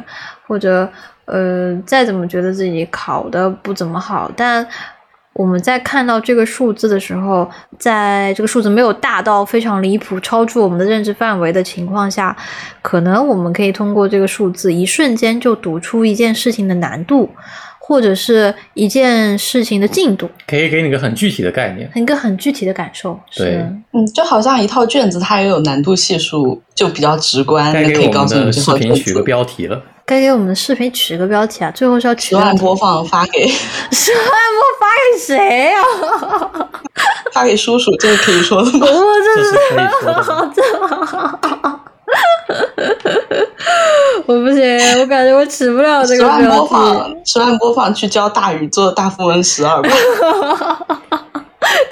[0.46, 0.88] 或者
[1.24, 4.66] 呃再怎么觉得自己考的不怎么好，但
[5.32, 12.36] 我们在看到这个数字的时候，在这个数字没有大到非常离谱、超出我们的认知范围的情况下，
[12.80, 17.30] 可能我们可以通过这个数字一瞬间就读出一件事情的难度，
[17.90, 21.90] 或者是一件事情的进度，可以给你个很具体的概念。
[21.96, 23.18] 一个很具体的感受。
[23.36, 29.20] 对是嗯，就好像一套卷子，它也有难度系数，就比较直观，该给我那可以告诉们的视你这套卷频取个。
[29.22, 29.82] 标题了。
[30.06, 33.48] 该给我们的视频取个标题啊，最后是要取十万播放发给
[33.90, 35.82] 十万播发给谁呀、
[36.22, 36.70] 啊？
[37.34, 38.86] 发给叔叔，这个可以说的吗？
[38.86, 40.12] 我真这是可以说
[40.54, 41.80] 的
[44.26, 46.68] 我不行，我感觉我起不了这十万个标题。
[46.68, 49.90] 播放，十万播放去教大宇做大富翁十二吧。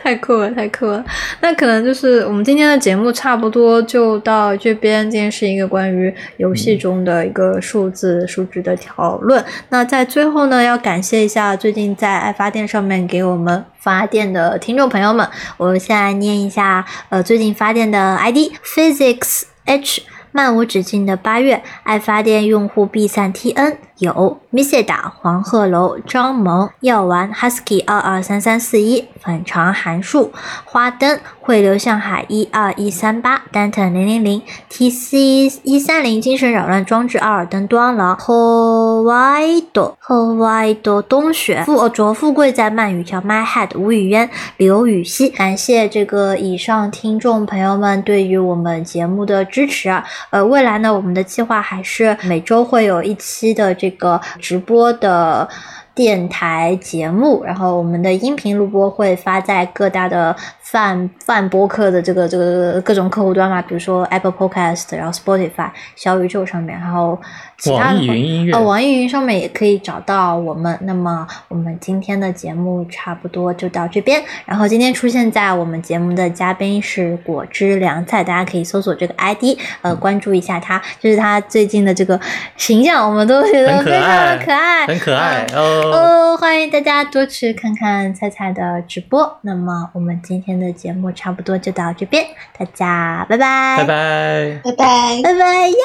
[0.02, 1.04] 太酷了，太酷了！
[1.40, 5.08] 那可能就是我们今天的节目差不多就到这边。
[5.10, 9.44] 今天是一个关于游戏中的一个数字、数值的讨论。
[9.68, 15.28] 那在最后呢，要感谢一下最近在爱发电上面给我们发电的听众朋友们。
[15.58, 20.02] 我现在念一下，呃，最近发电的 ID physics h。
[20.38, 30.32] 漫无止境的八月，爱发电用户必赞 TN 有 Miseda、黄鹤楼、张萌、药丸、Husky 二二三三四一、反常函数、
[30.64, 39.64] 花灯、汇流向海一二一三八、Danton 零零零、TC 一三零精神扰乱装置、阿尔登端郎、Hawaii
[40.06, 49.88] Hawaii 冬雪、富卓富贵在曼语叫、My Head 吴雨嫣、刘禹锡，感谢这个以上听众朋友们对于我们节目的支持。
[50.30, 55.48] 呃，未来呢，我们的计划还是每周会有一期的这个直播的
[55.94, 60.34] 电台节目，然后我们的音频录播会发在各大的
[60.70, 67.18] 泛泛播客的这个这个各种客户端嘛，比如说 Apple Podcast，然后 Spotify、小宇宙上面，然后
[67.56, 70.78] 其他的网易云音乐哦，网易云上面也可以找到我们。
[70.82, 74.22] 那么我们今天的节目差不多就到这边。
[74.44, 82.20] 然后今天出现在我们节目的嘉宾是果汁凉菜，大家可以搜索这个 ID，呃，关注一下他，就是他最近的这个
[82.58, 85.90] 形象，我们都觉得非常的爱可爱，很可爱嗯哦。
[85.94, 89.38] 哦，欢迎大家多去看看菜菜的直播。
[89.40, 92.24] 那么我们今天的节目差不多就到这边，
[92.58, 94.60] 大家拜拜，拜拜。
[94.64, 95.22] 拜拜。
[95.22, 95.76] 拜拜，耶。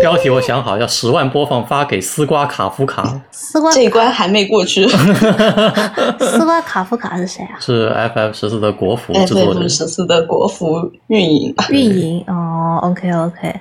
[0.00, 4.86] 标题我想好，要十万播放发给丝瓜卡夫卡，丝瓜这一关还没过去。
[6.18, 7.56] 丝瓜卡夫卡是谁啊？
[7.60, 9.68] 是 FF 十四的国服制作 FF 人。
[9.68, 13.60] 十四的国服运营，运营哦，OK OK，